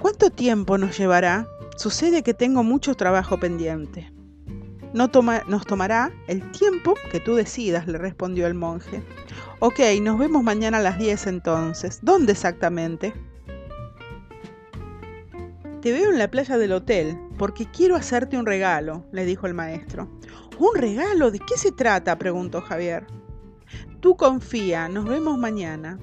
¿Cuánto 0.00 0.30
tiempo 0.30 0.76
nos 0.76 0.96
llevará? 0.98 1.48
Sucede 1.76 2.22
que 2.22 2.34
tengo 2.34 2.62
mucho 2.62 2.94
trabajo 2.94 3.38
pendiente. 3.38 4.12
No 4.92 5.08
toma, 5.08 5.42
nos 5.48 5.66
tomará 5.66 6.12
el 6.26 6.50
tiempo 6.52 6.94
que 7.10 7.20
tú 7.20 7.34
decidas, 7.34 7.86
le 7.86 7.98
respondió 7.98 8.46
el 8.46 8.54
monje. 8.54 9.02
Ok, 9.58 9.80
nos 10.02 10.18
vemos 10.18 10.42
mañana 10.42 10.78
a 10.78 10.82
las 10.82 10.98
10 10.98 11.26
entonces. 11.26 12.00
¿Dónde 12.02 12.32
exactamente? 12.32 13.14
Te 15.80 15.92
veo 15.92 16.10
en 16.10 16.18
la 16.18 16.30
playa 16.30 16.58
del 16.58 16.72
hotel, 16.72 17.18
porque 17.38 17.66
quiero 17.66 17.96
hacerte 17.96 18.38
un 18.38 18.46
regalo, 18.46 19.04
le 19.12 19.24
dijo 19.24 19.46
el 19.46 19.54
maestro. 19.54 20.08
¿Un 20.58 20.74
regalo? 20.74 21.30
¿De 21.30 21.38
qué 21.38 21.56
se 21.56 21.72
trata? 21.72 22.18
preguntó 22.18 22.60
Javier. 22.60 23.06
Tú 24.00 24.16
confía, 24.16 24.88
nos 24.88 25.06
vemos 25.06 25.38
mañana. 25.38 25.98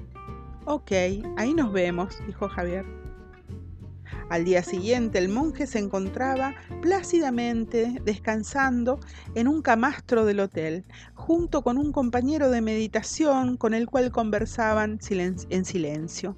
Ok, 0.66 0.92
ahí 1.36 1.52
nos 1.52 1.74
vemos, 1.74 2.16
dijo 2.26 2.48
Javier. 2.48 2.86
Al 4.30 4.46
día 4.46 4.62
siguiente 4.62 5.18
el 5.18 5.28
monje 5.28 5.66
se 5.66 5.78
encontraba 5.78 6.54
plácidamente 6.80 8.00
descansando 8.02 8.98
en 9.34 9.46
un 9.46 9.60
camastro 9.60 10.24
del 10.24 10.40
hotel, 10.40 10.86
junto 11.12 11.60
con 11.62 11.76
un 11.76 11.92
compañero 11.92 12.50
de 12.50 12.62
meditación 12.62 13.58
con 13.58 13.74
el 13.74 13.86
cual 13.86 14.10
conversaban 14.10 15.00
en 15.10 15.64
silencio. 15.66 16.34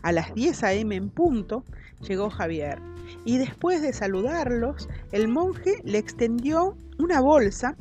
A 0.00 0.12
las 0.12 0.32
10 0.32 0.64
a.m. 0.64 0.96
en 0.96 1.10
punto 1.10 1.64
llegó 2.00 2.30
Javier 2.30 2.80
y 3.26 3.36
después 3.36 3.82
de 3.82 3.92
saludarlos, 3.92 4.88
el 5.12 5.28
monje 5.28 5.74
le 5.84 5.98
extendió 5.98 6.78
una 6.98 7.20
bolsa 7.20 7.76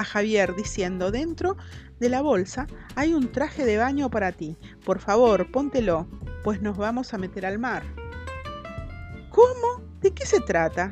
a 0.00 0.04
Javier 0.04 0.56
diciendo, 0.56 1.10
dentro 1.10 1.56
de 1.98 2.08
la 2.08 2.22
bolsa 2.22 2.66
hay 2.96 3.12
un 3.12 3.30
traje 3.30 3.66
de 3.66 3.76
baño 3.76 4.10
para 4.10 4.32
ti. 4.32 4.56
Por 4.84 4.98
favor, 4.98 5.50
póntelo, 5.50 6.08
pues 6.42 6.62
nos 6.62 6.78
vamos 6.78 7.12
a 7.12 7.18
meter 7.18 7.44
al 7.44 7.58
mar. 7.58 7.82
¿Cómo? 9.28 9.84
¿De 10.00 10.12
qué 10.12 10.24
se 10.24 10.40
trata? 10.40 10.90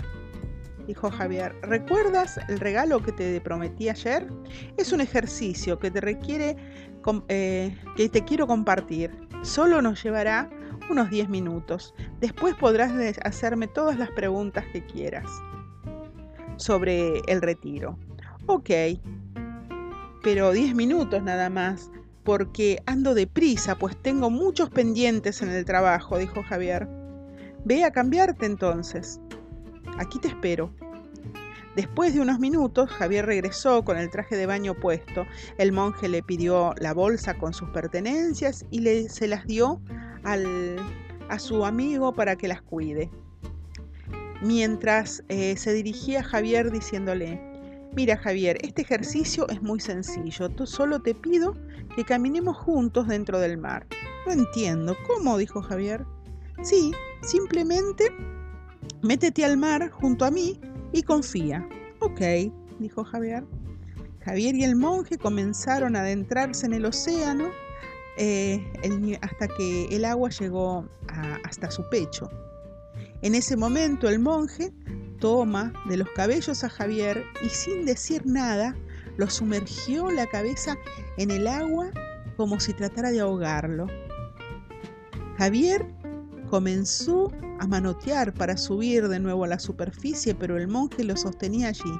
dijo 0.87 1.11
Javier. 1.11 1.55
¿Recuerdas 1.63 2.39
el 2.49 2.61
regalo 2.61 3.03
que 3.03 3.13
te 3.13 3.41
prometí 3.41 3.89
ayer? 3.89 4.27
Es 4.77 4.93
un 4.93 5.01
ejercicio 5.01 5.79
que 5.79 5.91
te 5.91 6.01
requiere, 6.01 6.57
eh, 7.29 7.77
que 7.97 8.09
te 8.09 8.25
quiero 8.25 8.47
compartir. 8.47 9.11
Solo 9.43 9.83
nos 9.83 10.03
llevará 10.03 10.51
unos 10.91 11.11
10 11.11 11.29
minutos. 11.29 11.95
Después 12.21 12.55
podrás 12.55 12.93
hacerme 13.23 13.69
todas 13.69 13.99
las 13.99 14.11
preguntas 14.11 14.65
que 14.73 14.85
quieras 14.85 15.27
sobre 16.57 17.21
el 17.27 17.43
retiro. 17.43 17.99
Ok, 18.51 18.71
pero 20.23 20.53
10 20.53 20.75
minutos 20.75 21.23
nada 21.23 21.51
más, 21.51 21.91
porque 22.25 22.83
ando 22.87 23.13
deprisa, 23.13 23.77
pues 23.77 23.95
tengo 24.01 24.31
muchos 24.31 24.71
pendientes 24.71 25.43
en 25.43 25.51
el 25.51 25.67
trabajo, 25.67 26.17
dijo 26.17 26.43
Javier. 26.43 26.89
Ve 27.67 27.85
a 27.85 27.91
cambiarte 27.91 28.47
entonces. 28.47 29.21
Aquí 29.99 30.19
te 30.19 30.29
espero. 30.29 30.73
Después 31.77 32.15
de 32.15 32.23
unos 32.23 32.39
minutos, 32.39 32.89
Javier 32.89 33.27
regresó 33.27 33.85
con 33.85 33.99
el 33.99 34.09
traje 34.09 34.35
de 34.35 34.47
baño 34.47 34.73
puesto. 34.73 35.27
El 35.59 35.73
monje 35.73 36.09
le 36.09 36.23
pidió 36.23 36.73
la 36.79 36.95
bolsa 36.95 37.35
con 37.35 37.53
sus 37.53 37.69
pertenencias 37.69 38.65
y 38.71 38.81
le, 38.81 39.11
se 39.11 39.29
las 39.29 39.47
dio 39.47 39.79
a 40.25 41.39
su 41.39 41.67
amigo 41.67 42.15
para 42.15 42.37
que 42.37 42.49
las 42.49 42.63
cuide. 42.63 43.11
Mientras 44.41 45.23
eh, 45.29 45.55
se 45.59 45.75
dirigía 45.75 46.21
a 46.21 46.25
Javier 46.25 46.71
diciéndole, 46.71 47.48
mira 47.95 48.17
Javier, 48.17 48.59
este 48.63 48.83
ejercicio 48.83 49.49
es 49.49 49.63
muy 49.63 49.81
sencillo, 49.81 50.49
tú 50.49 50.67
solo 50.67 51.01
te 51.01 51.15
pido 51.15 51.55
que 51.97 52.05
caminemos 52.05 52.57
juntos 52.57 53.09
dentro 53.09 53.39
del 53.39 53.59
mar. 53.59 53.87
No 54.27 54.33
entiendo, 54.33 54.97
¿cómo? 55.07 55.39
dijo 55.39 55.63
Javier. 55.63 56.05
Sí, 56.63 56.93
simplemente 57.23 58.13
métete 59.03 59.45
al 59.45 59.57
mar 59.57 59.91
junto 59.91 60.25
a 60.25 60.31
mí 60.31 60.61
y 60.93 61.03
confía. 61.03 61.67
Ok, 62.01 62.21
dijo 62.79 63.05
Javier. 63.05 63.45
Javier 64.25 64.55
y 64.55 64.65
el 64.65 64.77
monje 64.77 65.17
comenzaron 65.17 65.97
a 65.97 66.01
adentrarse 66.01 66.67
en 66.67 66.75
el 66.75 66.85
océano 66.85 67.49
eh, 68.19 68.63
hasta 69.23 69.49
que 69.49 69.87
el 69.87 70.05
agua 70.05 70.31
llegó 70.31 70.87
hasta 71.45 71.71
su 71.71 71.89
pecho. 71.89 72.29
En 73.23 73.35
ese 73.35 73.57
momento 73.57 74.09
el 74.09 74.19
monje 74.19 74.73
toma 75.19 75.73
de 75.89 75.97
los 75.97 76.09
cabellos 76.11 76.65
a 76.65 76.69
Javier 76.69 77.25
y 77.45 77.49
sin 77.49 77.85
decir 77.85 78.27
nada 78.27 78.77
lo 79.17 79.29
sumergió 79.29 80.11
la 80.11 80.27
cabeza 80.27 80.77
en 81.17 81.31
el 81.31 81.47
agua 81.47 81.91
como 82.37 82.61
si 82.61 82.73
tratara 82.73 83.11
de 83.11 83.21
ahogarlo. 83.21 83.87
Javier 85.39 85.87
Comenzó 86.51 87.31
a 87.61 87.67
manotear 87.67 88.33
para 88.33 88.57
subir 88.57 89.09
de 89.09 89.21
nuevo 89.21 89.45
a 89.45 89.49
la 89.49 89.59
superficie, 89.59 90.35
pero 90.35 90.57
el 90.57 90.67
monje 90.67 91.05
lo 91.05 91.15
sostenía 91.15 91.69
allí, 91.69 91.93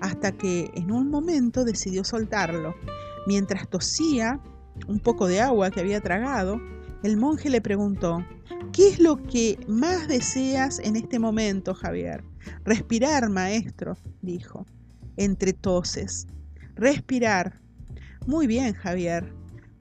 hasta 0.00 0.30
que 0.30 0.70
en 0.74 0.92
un 0.92 1.10
momento 1.10 1.64
decidió 1.64 2.04
soltarlo. 2.04 2.76
Mientras 3.26 3.68
tosía 3.68 4.40
un 4.86 5.00
poco 5.00 5.26
de 5.26 5.40
agua 5.40 5.72
que 5.72 5.80
había 5.80 6.00
tragado, 6.00 6.60
el 7.02 7.16
monje 7.16 7.50
le 7.50 7.60
preguntó, 7.60 8.24
¿qué 8.72 8.88
es 8.88 9.00
lo 9.00 9.20
que 9.24 9.58
más 9.66 10.06
deseas 10.06 10.78
en 10.78 10.94
este 10.94 11.18
momento, 11.18 11.74
Javier? 11.74 12.22
Respirar, 12.64 13.28
maestro, 13.28 13.96
dijo, 14.22 14.66
entre 15.16 15.52
toses. 15.52 16.26
Respirar. 16.74 17.60
Muy 18.26 18.46
bien, 18.46 18.74
Javier. 18.74 19.32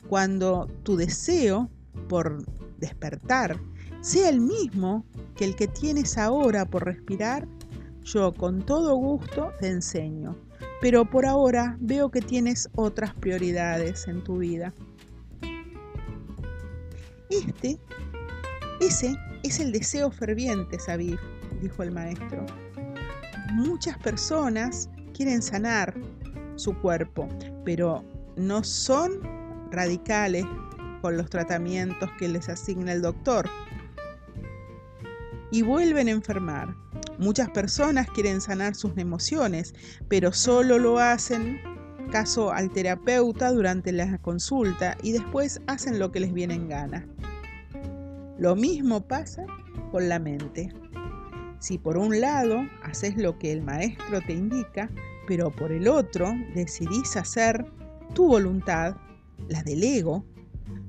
Cuando 0.07 0.67
tu 0.83 0.95
deseo 0.95 1.69
por 2.07 2.43
despertar 2.79 3.59
sea 4.01 4.29
el 4.29 4.39
mismo 4.39 5.05
que 5.35 5.45
el 5.45 5.55
que 5.55 5.67
tienes 5.67 6.17
ahora 6.17 6.65
por 6.65 6.85
respirar, 6.85 7.47
yo 8.03 8.33
con 8.33 8.65
todo 8.65 8.95
gusto 8.95 9.51
te 9.59 9.67
enseño. 9.67 10.35
Pero 10.81 11.09
por 11.09 11.25
ahora 11.25 11.77
veo 11.81 12.09
que 12.09 12.21
tienes 12.21 12.69
otras 12.75 13.13
prioridades 13.13 14.07
en 14.07 14.23
tu 14.23 14.37
vida. 14.37 14.73
Este, 17.29 17.77
ese 18.79 19.15
es 19.43 19.59
el 19.59 19.71
deseo 19.71 20.09
ferviente, 20.09 20.79
Sabif, 20.79 21.19
dijo 21.61 21.83
el 21.83 21.91
maestro. 21.91 22.45
Muchas 23.53 23.97
personas 23.97 24.89
quieren 25.13 25.41
sanar 25.41 25.93
su 26.55 26.73
cuerpo, 26.75 27.27
pero 27.65 28.03
no 28.35 28.63
son 28.63 29.21
radicales 29.71 30.45
con 31.01 31.17
los 31.17 31.29
tratamientos 31.29 32.09
que 32.17 32.27
les 32.27 32.49
asigna 32.49 32.91
el 32.91 33.01
doctor 33.01 33.49
y 35.51 35.61
vuelven 35.61 36.07
a 36.07 36.11
enfermar. 36.11 36.75
Muchas 37.17 37.49
personas 37.49 38.07
quieren 38.11 38.41
sanar 38.41 38.75
sus 38.75 38.97
emociones, 38.97 39.73
pero 40.07 40.31
solo 40.31 40.77
lo 40.79 40.99
hacen 40.99 41.59
caso 42.11 42.51
al 42.51 42.71
terapeuta 42.71 43.51
durante 43.51 43.91
la 43.91 44.17
consulta 44.19 44.97
y 45.03 45.11
después 45.11 45.61
hacen 45.67 45.99
lo 45.99 46.11
que 46.11 46.19
les 46.19 46.33
viene 46.33 46.55
en 46.55 46.69
gana. 46.69 47.07
Lo 48.37 48.55
mismo 48.55 49.05
pasa 49.07 49.45
con 49.91 50.09
la 50.09 50.19
mente. 50.19 50.73
Si 51.59 51.77
por 51.77 51.97
un 51.97 52.19
lado 52.19 52.67
haces 52.83 53.17
lo 53.17 53.37
que 53.37 53.51
el 53.51 53.61
maestro 53.61 54.21
te 54.21 54.33
indica, 54.33 54.89
pero 55.27 55.51
por 55.51 55.71
el 55.71 55.87
otro 55.87 56.33
decidís 56.55 57.15
hacer 57.17 57.65
tu 58.13 58.27
voluntad, 58.27 58.95
la 59.47 59.61
del 59.63 59.83
ego, 59.83 60.25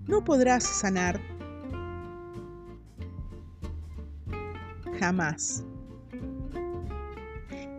no 0.07 0.25
podrás 0.25 0.65
sanar 0.65 1.21
jamás. 4.99 5.65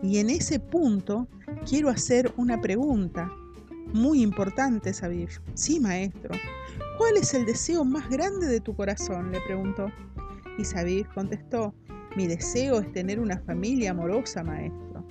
Y 0.02 0.18
en 0.18 0.30
ese 0.30 0.58
punto 0.58 1.28
quiero 1.68 1.88
hacer 1.88 2.32
una 2.36 2.60
pregunta 2.60 3.30
muy 3.92 4.22
importante, 4.22 4.92
Sabif. 4.92 5.38
Sí, 5.54 5.80
maestro. 5.80 6.30
¿Cuál 6.98 7.16
es 7.16 7.34
el 7.34 7.46
deseo 7.46 7.84
más 7.84 8.08
grande 8.10 8.46
de 8.46 8.60
tu 8.60 8.74
corazón? 8.74 9.30
le 9.32 9.40
preguntó. 9.40 9.90
Y 10.58 10.64
Sabif 10.64 11.08
contestó, 11.14 11.74
mi 12.16 12.26
deseo 12.26 12.80
es 12.80 12.92
tener 12.92 13.18
una 13.20 13.38
familia 13.40 13.92
amorosa, 13.92 14.42
maestro. 14.42 15.06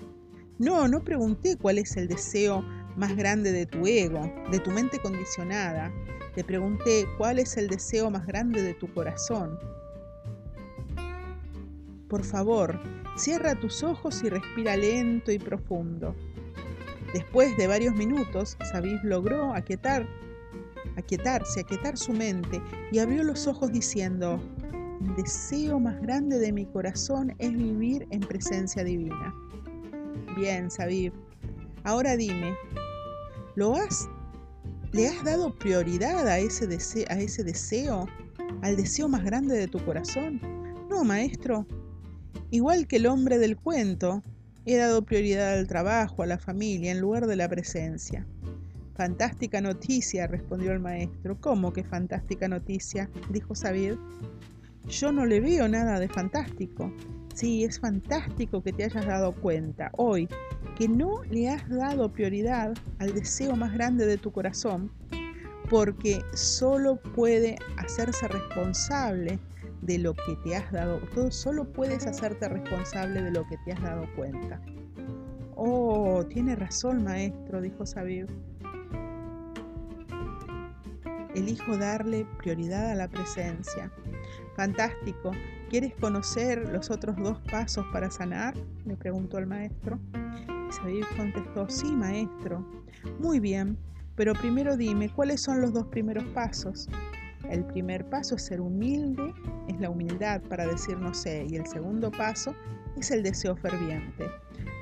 No, 0.59 0.87
no 0.87 1.03
pregunté 1.03 1.57
cuál 1.57 1.79
es 1.79 1.97
el 1.97 2.07
deseo 2.07 2.63
más 2.95 3.15
grande 3.15 3.51
de 3.51 3.65
tu 3.65 3.87
ego, 3.87 4.21
de 4.51 4.59
tu 4.59 4.69
mente 4.71 4.99
condicionada. 4.99 5.91
Te 6.35 6.43
pregunté 6.43 7.07
cuál 7.17 7.39
es 7.39 7.57
el 7.57 7.67
deseo 7.67 8.11
más 8.11 8.25
grande 8.27 8.61
de 8.61 8.73
tu 8.75 8.93
corazón. 8.93 9.57
Por 12.07 12.23
favor, 12.23 12.79
cierra 13.17 13.55
tus 13.55 13.83
ojos 13.83 14.21
y 14.23 14.29
respira 14.29 14.77
lento 14.77 15.31
y 15.31 15.39
profundo. 15.39 16.15
Después 17.13 17.57
de 17.57 17.67
varios 17.67 17.95
minutos, 17.95 18.57
Sabif 18.71 19.03
logró 19.03 19.53
aquietar, 19.53 20.07
aquietarse, 20.95 21.61
aquietar 21.61 21.97
su 21.97 22.13
mente 22.13 22.61
y 22.91 22.99
abrió 22.99 23.23
los 23.23 23.47
ojos 23.47 23.71
diciendo, 23.71 24.39
deseo 25.15 25.79
más 25.79 26.01
grande 26.01 26.39
de 26.39 26.51
mi 26.51 26.65
corazón 26.65 27.33
es 27.39 27.53
vivir 27.53 28.07
en 28.11 28.21
presencia 28.21 28.83
divina. 28.83 29.33
Bien, 30.35 30.69
Sabif, 30.71 31.13
ahora 31.83 32.15
dime, 32.15 32.55
¿lo 33.55 33.75
has, 33.75 34.09
le 34.91 35.07
has 35.07 35.23
dado 35.23 35.55
prioridad 35.55 36.27
a 36.27 36.39
ese, 36.39 36.67
deseo, 36.67 37.05
a 37.09 37.19
ese 37.19 37.43
deseo, 37.43 38.07
al 38.61 38.75
deseo 38.77 39.07
más 39.07 39.23
grande 39.23 39.55
de 39.57 39.67
tu 39.67 39.83
corazón? 39.83 40.39
No, 40.89 41.03
maestro, 41.03 41.65
Igual 42.53 42.85
que 42.85 42.97
el 42.97 43.07
hombre 43.07 43.39
del 43.39 43.55
cuento, 43.55 44.21
he 44.65 44.75
dado 44.75 45.05
prioridad 45.05 45.57
al 45.57 45.67
trabajo, 45.67 46.21
a 46.21 46.25
la 46.25 46.37
familia, 46.37 46.91
en 46.91 46.99
lugar 46.99 47.25
de 47.25 47.37
la 47.37 47.47
presencia. 47.47 48.27
Fantástica 48.93 49.61
noticia, 49.61 50.27
respondió 50.27 50.73
el 50.73 50.81
maestro. 50.81 51.39
¿Cómo 51.39 51.71
que 51.71 51.85
fantástica 51.85 52.49
noticia? 52.49 53.09
dijo 53.29 53.55
Sabid. 53.55 53.93
Yo 54.87 55.11
no 55.11 55.25
le 55.25 55.39
veo 55.39 55.67
nada 55.67 55.99
de 55.99 56.07
fantástico. 56.07 56.91
Sí, 57.33 57.63
es 57.63 57.79
fantástico 57.79 58.61
que 58.61 58.73
te 58.73 58.83
hayas 58.83 59.05
dado 59.05 59.33
cuenta 59.33 59.91
hoy 59.97 60.27
que 60.77 60.87
no 60.87 61.23
le 61.29 61.49
has 61.49 61.67
dado 61.69 62.11
prioridad 62.11 62.73
al 62.99 63.13
deseo 63.13 63.55
más 63.55 63.73
grande 63.73 64.05
de 64.05 64.17
tu 64.17 64.31
corazón, 64.31 64.91
porque 65.69 66.21
solo 66.33 66.97
puede 66.97 67.57
hacerse 67.77 68.27
responsable 68.27 69.39
de 69.81 69.97
lo 69.97 70.13
que 70.13 70.35
te 70.43 70.55
has 70.55 70.71
dado, 70.71 70.99
todo 71.13 71.31
solo 71.31 71.65
puedes 71.65 72.05
hacerte 72.05 72.47
responsable 72.47 73.21
de 73.21 73.31
lo 73.31 73.47
que 73.47 73.57
te 73.65 73.71
has 73.71 73.81
dado 73.81 74.05
cuenta. 74.15 74.61
Oh, 75.55 76.25
tiene 76.27 76.55
razón, 76.55 77.03
maestro, 77.03 77.61
dijo 77.61 77.85
Sabir. 77.85 78.27
Elijo 81.35 81.77
darle 81.77 82.25
prioridad 82.39 82.91
a 82.91 82.95
la 82.95 83.07
presencia. 83.07 83.91
Fantástico. 84.55 85.31
¿Quieres 85.69 85.93
conocer 85.95 86.69
los 86.69 86.89
otros 86.89 87.15
dos 87.17 87.39
pasos 87.49 87.85
para 87.93 88.11
sanar? 88.11 88.53
le 88.85 88.95
preguntó 88.95 89.37
el 89.37 89.47
maestro. 89.47 89.99
Y 90.69 90.73
Sabir 90.73 91.05
contestó, 91.15 91.69
sí, 91.69 91.91
maestro. 91.91 92.65
Muy 93.19 93.39
bien, 93.39 93.77
pero 94.15 94.33
primero 94.33 94.77
dime, 94.77 95.09
¿cuáles 95.09 95.41
son 95.41 95.61
los 95.61 95.73
dos 95.73 95.87
primeros 95.87 96.23
pasos? 96.33 96.89
El 97.49 97.63
primer 97.65 98.05
paso 98.09 98.35
es 98.35 98.43
ser 98.43 98.61
humilde, 98.61 99.33
es 99.67 99.79
la 99.79 99.89
humildad 99.89 100.41
para 100.43 100.67
decir 100.67 100.97
no 100.97 101.13
sé, 101.13 101.45
y 101.49 101.55
el 101.55 101.65
segundo 101.65 102.11
paso 102.11 102.53
es 102.97 103.11
el 103.11 103.23
deseo 103.23 103.55
ferviente. 103.55 104.29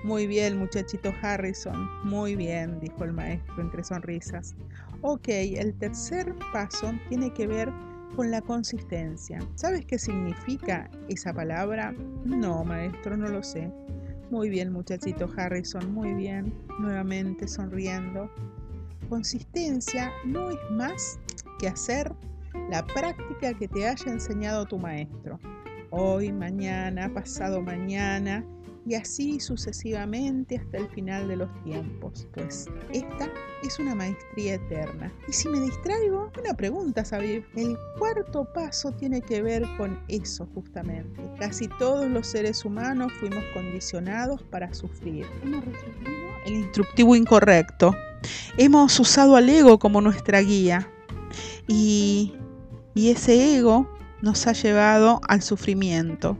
Muy 0.03 0.27
bien, 0.27 0.57
muchachito 0.57 1.13
Harrison, 1.21 1.87
muy 2.03 2.35
bien, 2.35 2.79
dijo 2.79 3.03
el 3.03 3.13
maestro 3.13 3.61
entre 3.61 3.83
sonrisas. 3.83 4.55
Ok, 5.01 5.27
el 5.27 5.73
tercer 5.75 6.33
paso 6.51 6.93
tiene 7.09 7.31
que 7.33 7.47
ver 7.47 7.69
con 8.15 8.31
la 8.31 8.41
consistencia. 8.41 9.39
¿Sabes 9.55 9.85
qué 9.85 9.97
significa 9.97 10.89
esa 11.07 11.33
palabra? 11.33 11.93
No, 12.25 12.63
maestro, 12.63 13.17
no 13.17 13.27
lo 13.27 13.43
sé. 13.43 13.71
Muy 14.29 14.49
bien, 14.49 14.71
muchachito 14.71 15.29
Harrison, 15.35 15.93
muy 15.93 16.13
bien. 16.13 16.53
Nuevamente 16.79 17.47
sonriendo. 17.47 18.29
Consistencia 19.09 20.11
no 20.25 20.51
es 20.51 20.57
más 20.71 21.19
que 21.59 21.67
hacer 21.67 22.13
la 22.69 22.85
práctica 22.85 23.53
que 23.53 23.67
te 23.67 23.87
haya 23.87 24.11
enseñado 24.11 24.65
tu 24.65 24.77
maestro. 24.77 25.39
Hoy, 25.89 26.31
mañana, 26.31 27.11
pasado 27.11 27.61
mañana 27.61 28.45
y 28.89 28.95
así 28.95 29.39
sucesivamente 29.39 30.57
hasta 30.57 30.79
el 30.79 30.89
final 30.89 31.27
de 31.27 31.37
los 31.37 31.63
tiempos, 31.63 32.27
pues 32.33 32.65
esta 32.91 33.29
es 33.63 33.77
una 33.77 33.93
maestría 33.93 34.55
eterna. 34.55 35.13
Y 35.27 35.33
si 35.33 35.47
me 35.47 35.59
distraigo, 35.59 36.31
una 36.39 36.55
pregunta, 36.55 37.05
Sabir. 37.05 37.45
El 37.55 37.77
cuarto 37.97 38.45
paso 38.53 38.91
tiene 38.93 39.21
que 39.21 39.41
ver 39.41 39.63
con 39.77 39.99
eso 40.07 40.47
justamente. 40.55 41.21
Casi 41.39 41.67
todos 41.77 42.09
los 42.09 42.27
seres 42.27 42.65
humanos 42.65 43.13
fuimos 43.19 43.43
condicionados 43.53 44.41
para 44.43 44.73
sufrir. 44.73 45.25
Hemos 45.43 45.63
recibido 45.63 46.11
el 46.47 46.53
instructivo 46.55 47.15
incorrecto. 47.15 47.95
Hemos 48.57 48.99
usado 48.99 49.35
al 49.35 49.47
ego 49.47 49.77
como 49.77 50.01
nuestra 50.01 50.41
guía. 50.41 50.91
Y 51.67 52.33
y 52.99 53.11
ese 53.11 53.55
ego 53.55 53.89
nos 54.21 54.45
ha 54.47 54.51
llevado 54.51 55.21
al 55.27 55.41
sufrimiento. 55.41 56.37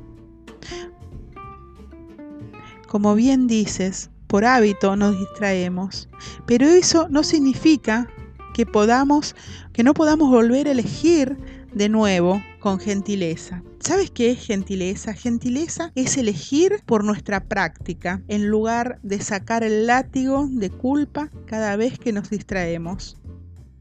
Como 2.89 3.15
bien 3.15 3.47
dices, 3.47 4.09
por 4.27 4.45
hábito 4.45 4.95
nos 4.95 5.17
distraemos, 5.17 6.09
pero 6.45 6.65
eso 6.65 7.07
no 7.09 7.23
significa 7.23 8.09
que 8.53 8.65
podamos 8.65 9.35
que 9.73 9.83
no 9.83 9.93
podamos 9.93 10.29
volver 10.29 10.67
a 10.67 10.71
elegir 10.71 11.37
de 11.71 11.87
nuevo 11.87 12.41
con 12.59 12.79
gentileza. 12.79 13.63
¿Sabes 13.79 14.11
qué 14.11 14.31
es 14.31 14.45
gentileza? 14.45 15.13
Gentileza 15.13 15.91
es 15.95 16.17
elegir 16.17 16.81
por 16.85 17.03
nuestra 17.03 17.45
práctica 17.45 18.21
en 18.27 18.49
lugar 18.49 18.99
de 19.03 19.21
sacar 19.21 19.63
el 19.63 19.87
látigo 19.87 20.47
de 20.49 20.69
culpa 20.69 21.29
cada 21.45 21.75
vez 21.75 21.97
que 21.99 22.11
nos 22.11 22.29
distraemos 22.29 23.15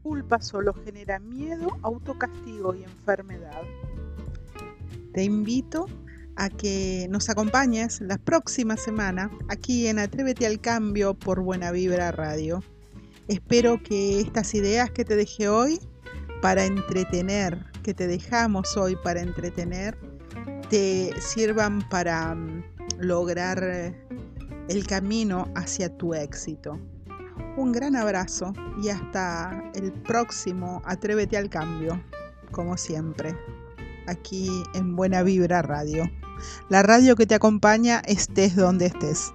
culpa 0.09 0.41
solo 0.41 0.73
genera 0.73 1.19
miedo, 1.19 1.77
autocastigo 1.83 2.73
y 2.73 2.83
enfermedad. 2.83 3.61
Te 5.13 5.23
invito 5.23 5.85
a 6.39 6.49
que 6.49 7.07
nos 7.09 7.29
acompañes 7.29 7.99
la 7.99 8.17
próxima 8.17 8.77
semana 8.77 9.29
aquí 9.49 9.87
en 9.87 9.99
Atrévete 9.99 10.47
al 10.47 10.61
Cambio 10.61 11.13
por 11.13 11.41
Buena 11.41 11.71
Vibra 11.71 12.13
Radio. 12.13 12.63
Espero 13.27 13.83
que 13.83 14.21
estas 14.21 14.53
ideas 14.55 14.89
que 14.89 15.03
te 15.03 15.17
dejé 15.17 15.49
hoy 15.49 15.81
para 16.41 16.63
entretener, 16.63 17.65
que 17.83 17.93
te 17.93 18.07
dejamos 18.07 18.77
hoy 18.77 18.95
para 19.03 19.19
entretener, 19.19 19.97
te 20.69 21.13
sirvan 21.19 21.87
para 21.89 22.33
mm, 22.33 22.63
lograr 22.99 23.93
el 24.69 24.87
camino 24.87 25.51
hacia 25.55 25.89
tu 25.97 26.13
éxito. 26.13 26.79
Un 27.57 27.73
gran 27.73 27.97
abrazo 27.97 28.53
y 28.81 28.87
hasta 28.87 29.71
el 29.75 29.91
próximo 29.91 30.81
Atrévete 30.85 31.35
al 31.35 31.49
Cambio, 31.49 32.01
como 32.51 32.77
siempre, 32.77 33.35
aquí 34.07 34.49
en 34.73 34.95
Buena 34.95 35.21
Vibra 35.21 35.61
Radio. 35.61 36.09
La 36.69 36.83
radio 36.83 37.15
que 37.15 37.25
te 37.25 37.35
acompaña 37.35 38.01
estés 38.05 38.55
donde 38.55 38.87
estés. 38.87 39.33